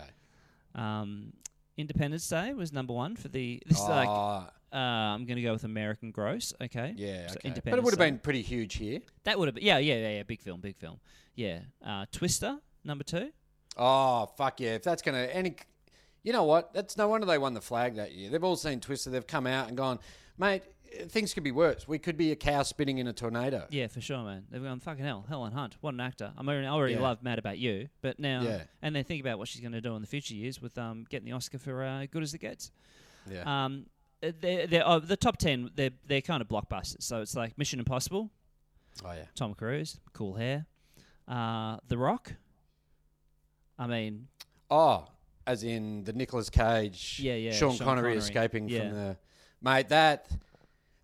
Um, 0.74 1.32
Independence 1.76 2.28
Day 2.28 2.52
was 2.54 2.72
number 2.72 2.92
one 2.92 3.16
for 3.16 3.28
the. 3.28 3.62
This 3.66 3.78
is 3.78 3.88
like, 3.88 4.08
Oh, 4.08 4.46
uh, 4.72 4.76
I'm 4.76 5.24
going 5.26 5.36
to 5.36 5.42
go 5.42 5.52
with 5.52 5.64
American 5.64 6.10
gross. 6.10 6.52
Okay. 6.60 6.94
yeah. 6.96 7.28
So 7.28 7.34
Okay. 7.34 7.34
But 7.34 7.44
it 7.44 7.48
Independence 7.48 7.84
would 7.84 7.92
have 7.92 7.98
Day. 7.98 8.10
been 8.10 8.18
pretty 8.18 8.42
huge 8.42 8.74
here. 8.74 9.00
That 9.24 9.38
would 9.38 9.48
have 9.48 9.54
been. 9.54 9.64
Yeah, 9.64 9.78
yeah, 9.78 9.94
yeah, 9.96 10.08
yeah. 10.16 10.22
Big 10.22 10.40
film, 10.40 10.60
big 10.60 10.76
film. 10.76 10.98
Yeah. 11.34 11.60
Uh, 11.84 12.06
Twister, 12.12 12.58
number 12.84 13.04
two. 13.04 13.30
Oh 13.78 14.26
fuck 14.38 14.58
yeah! 14.60 14.70
If 14.70 14.82
that's 14.84 15.02
gonna 15.02 15.28
any, 15.30 15.56
you 16.22 16.32
know 16.32 16.44
what? 16.44 16.72
That's 16.72 16.96
no 16.96 17.08
wonder 17.08 17.26
they 17.26 17.36
won 17.36 17.52
the 17.52 17.60
flag 17.60 17.96
that 17.96 18.12
year. 18.12 18.30
They've 18.30 18.42
all 18.42 18.56
seen 18.56 18.80
Twister. 18.80 19.10
They've 19.10 19.26
come 19.26 19.46
out 19.46 19.68
and 19.68 19.76
gone, 19.76 19.98
mate. 20.38 20.62
Things 21.08 21.32
could 21.34 21.42
be 21.44 21.52
worse. 21.52 21.86
We 21.88 21.98
could 21.98 22.16
be 22.16 22.32
a 22.32 22.36
cow 22.36 22.62
spinning 22.62 22.98
in 22.98 23.06
a 23.06 23.12
tornado. 23.12 23.66
Yeah, 23.70 23.86
for 23.86 24.00
sure, 24.00 24.22
man. 24.24 24.44
They've 24.50 24.62
gone 24.62 24.80
fucking 24.80 25.04
hell. 25.04 25.24
Helen 25.28 25.52
Hunt, 25.52 25.76
what 25.80 25.94
an 25.94 26.00
actor. 26.00 26.32
I'm 26.36 26.48
already, 26.48 26.66
I 26.66 26.70
already 26.70 26.94
Yeah. 26.94 27.00
love 27.00 27.22
Mad 27.22 27.38
About 27.38 27.58
You, 27.58 27.88
but 28.02 28.18
now, 28.18 28.42
Yeah. 28.42 28.62
and 28.82 28.94
then 28.96 29.04
think 29.04 29.20
about 29.20 29.38
what 29.38 29.48
she's 29.48 29.60
going 29.60 29.72
to 29.72 29.80
do 29.80 29.94
in 29.96 30.00
the 30.02 30.08
future 30.08 30.34
years 30.34 30.60
with 30.60 30.76
um 30.78 31.04
getting 31.08 31.26
the 31.26 31.32
Oscar 31.32 31.58
for 31.58 31.82
uh, 31.84 32.06
Good 32.10 32.22
as 32.22 32.34
It 32.34 32.38
Gets. 32.38 32.70
Yeah. 33.30 33.64
Um, 33.64 33.86
uh, 34.22 34.32
they're, 34.40 34.66
they're, 34.66 34.88
oh, 34.88 34.98
the 34.98 35.16
top 35.16 35.36
ten, 35.36 35.70
they're 35.74 35.90
they're 36.06 36.20
kind 36.22 36.40
of 36.40 36.48
blockbusters. 36.48 37.02
So 37.02 37.20
it's 37.20 37.34
like 37.36 37.56
Mission 37.58 37.78
Impossible, 37.78 38.30
oh 39.04 39.12
yeah. 39.12 39.24
Tom 39.34 39.54
Cruise, 39.54 39.98
cool 40.12 40.34
hair, 40.34 40.66
uh, 41.28 41.76
The 41.88 41.98
Rock. 41.98 42.32
I 43.78 43.86
mean, 43.86 44.28
Oh, 44.70 45.06
as 45.46 45.62
in 45.62 46.02
the 46.04 46.12
Nicolas 46.12 46.50
Cage, 46.50 47.20
Yeah, 47.22 47.34
yeah, 47.34 47.52
Sean, 47.52 47.74
Sean 47.76 47.84
Connery, 47.86 48.02
Connery. 48.12 48.16
escaping 48.18 48.68
Yeah. 48.68 48.78
from 48.80 48.90
the 48.92 49.16
mate. 49.60 49.88
That 49.90 50.28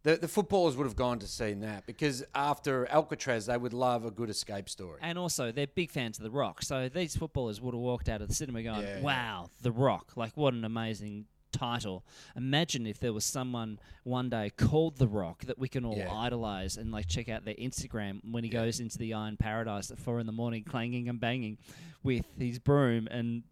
the, 0.04 0.16
the 0.16 0.28
footballers 0.28 0.76
would 0.76 0.84
have 0.84 0.96
gone 0.96 1.18
to 1.20 1.26
see 1.28 1.52
that 1.54 1.86
because 1.86 2.24
after 2.34 2.86
Alcatraz, 2.90 3.46
they 3.46 3.56
would 3.56 3.72
love 3.72 4.04
a 4.04 4.10
good 4.10 4.30
escape 4.30 4.68
story. 4.68 4.98
And 5.02 5.16
also, 5.18 5.52
they're 5.52 5.66
big 5.68 5.90
fans 5.90 6.18
of 6.18 6.24
The 6.24 6.30
Rock. 6.30 6.62
So 6.62 6.88
these 6.88 7.16
footballers 7.16 7.60
would 7.60 7.74
have 7.74 7.80
walked 7.80 8.08
out 8.08 8.20
of 8.22 8.28
the 8.28 8.34
cinema 8.34 8.62
going, 8.62 8.82
Yeah, 8.82 8.96
yeah. 8.96 9.02
wow, 9.02 9.48
The 9.60 9.70
Rock. 9.72 10.12
Like, 10.16 10.36
what 10.36 10.54
an 10.54 10.64
amazing 10.64 11.26
title. 11.52 12.02
Imagine 12.34 12.86
if 12.86 12.98
there 12.98 13.12
was 13.12 13.24
someone 13.24 13.78
one 14.04 14.28
day 14.30 14.50
called 14.56 14.96
The 14.96 15.06
Rock 15.06 15.44
that 15.44 15.58
we 15.58 15.68
can 15.68 15.84
all 15.84 15.96
Yeah. 15.96 16.12
idolize 16.12 16.76
and, 16.78 16.90
like, 16.90 17.06
check 17.06 17.28
out 17.28 17.44
their 17.44 17.54
Instagram 17.54 18.20
when 18.28 18.42
he 18.42 18.50
goes 18.50 18.80
into 18.80 18.98
the 18.98 19.14
Iron 19.14 19.36
Paradise 19.36 19.90
at 19.90 19.98
four 19.98 20.18
in 20.18 20.26
the 20.26 20.32
morning, 20.32 20.64
clanging 20.64 21.08
and 21.08 21.20
banging 21.20 21.58
with 22.02 22.24
his 22.38 22.58
broom 22.58 23.06
and 23.10 23.42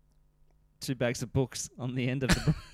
two 0.81 0.95
bags 0.95 1.23
of 1.23 1.33
books 1.33 1.69
on 1.79 1.95
the 1.95 2.09
end 2.09 2.23
of 2.23 2.31
the 2.31 2.41
broom. 2.41 2.55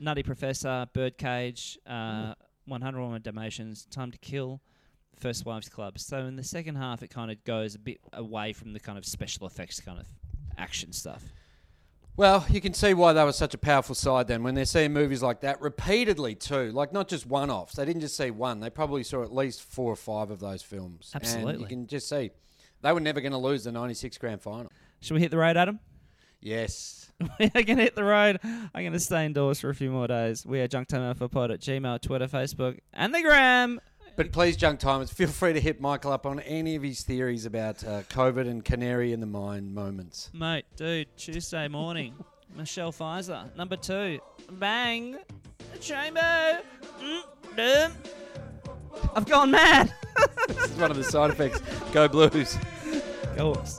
Nutty 0.00 0.22
Professor, 0.22 0.86
Birdcage, 0.92 1.78
uh, 1.86 2.34
101 2.66 3.22
Dalmatians, 3.22 3.86
Time 3.86 4.10
to 4.10 4.18
Kill, 4.18 4.60
First 5.16 5.44
Wives 5.44 5.68
Club. 5.68 5.98
So 5.98 6.18
in 6.18 6.36
the 6.36 6.42
second 6.42 6.76
half, 6.76 7.02
it 7.02 7.08
kind 7.08 7.30
of 7.30 7.42
goes 7.44 7.74
a 7.74 7.78
bit 7.78 8.00
away 8.12 8.52
from 8.52 8.72
the 8.72 8.80
kind 8.80 8.96
of 8.96 9.04
special 9.04 9.46
effects 9.46 9.80
kind 9.80 10.00
of 10.00 10.06
action 10.56 10.92
stuff. 10.92 11.22
Well, 12.16 12.44
you 12.50 12.60
can 12.60 12.74
see 12.74 12.92
why 12.92 13.12
they 13.12 13.24
were 13.24 13.32
such 13.32 13.54
a 13.54 13.58
powerful 13.58 13.94
side 13.94 14.26
then 14.26 14.42
when 14.42 14.54
they're 14.54 14.64
seeing 14.64 14.92
movies 14.92 15.22
like 15.22 15.40
that 15.40 15.60
repeatedly 15.60 16.34
too. 16.34 16.72
Like 16.72 16.92
not 16.92 17.08
just 17.08 17.26
one 17.26 17.50
offs. 17.50 17.74
They 17.74 17.84
didn't 17.84 18.02
just 18.02 18.16
see 18.16 18.30
one. 18.30 18.60
They 18.60 18.68
probably 18.68 19.04
saw 19.04 19.22
at 19.22 19.32
least 19.32 19.62
four 19.62 19.92
or 19.92 19.96
five 19.96 20.30
of 20.30 20.40
those 20.40 20.62
films. 20.62 21.12
And 21.14 21.22
Absolutely. 21.22 21.62
you 21.62 21.66
can 21.66 21.86
just 21.86 22.08
see 22.08 22.30
they 22.82 22.92
were 22.92 23.00
never 23.00 23.20
going 23.20 23.32
to 23.32 23.38
lose 23.38 23.64
the 23.64 23.72
96 23.72 24.18
grand 24.18 24.42
final. 24.42 24.70
Should 25.00 25.14
we 25.14 25.20
hit 25.20 25.30
the 25.30 25.38
road, 25.38 25.56
Adam? 25.56 25.80
Yes. 26.40 27.10
we 27.38 27.46
are 27.54 27.62
going 27.62 27.76
to 27.76 27.82
hit 27.84 27.96
the 27.96 28.04
road. 28.04 28.40
I'm 28.42 28.82
going 28.82 28.92
to 28.92 29.00
stay 29.00 29.26
indoors 29.26 29.60
for 29.60 29.68
a 29.68 29.74
few 29.74 29.90
more 29.90 30.06
days. 30.06 30.46
We 30.46 30.60
are 30.60 30.68
Junk 30.68 30.88
Time 30.88 31.02
Alpha 31.02 31.28
Pod 31.28 31.50
at 31.50 31.60
Gmail, 31.60 32.00
Twitter, 32.00 32.26
Facebook, 32.26 32.78
and 32.92 33.14
the 33.14 33.20
gram. 33.20 33.80
But 34.16 34.32
please, 34.32 34.56
Junk 34.56 34.80
Timers, 34.80 35.10
feel 35.10 35.28
free 35.28 35.52
to 35.52 35.60
hit 35.60 35.80
Michael 35.80 36.12
up 36.12 36.26
on 36.26 36.40
any 36.40 36.76
of 36.76 36.82
his 36.82 37.02
theories 37.02 37.46
about 37.46 37.84
uh, 37.84 38.02
COVID 38.02 38.48
and 38.48 38.64
canary 38.64 39.12
in 39.12 39.20
the 39.20 39.26
mine 39.26 39.72
moments. 39.72 40.30
Mate, 40.32 40.66
dude, 40.76 41.08
Tuesday 41.16 41.68
morning, 41.68 42.14
Michelle 42.56 42.92
Pfizer, 42.92 43.54
number 43.56 43.76
two, 43.76 44.18
bang, 44.52 45.16
chamber, 45.80 46.60
mm, 47.00 47.22
dum. 47.56 47.92
I've 49.14 49.26
gone 49.26 49.50
mad. 49.50 49.92
This 50.48 50.64
is 50.64 50.76
one 50.78 50.90
of 50.90 50.96
the 50.96 51.04
side 51.04 51.30
effects. 51.30 51.60
Go 51.92 52.08
Blues. 52.08 52.58
Go 53.36 53.54
Hawks. 53.54 53.78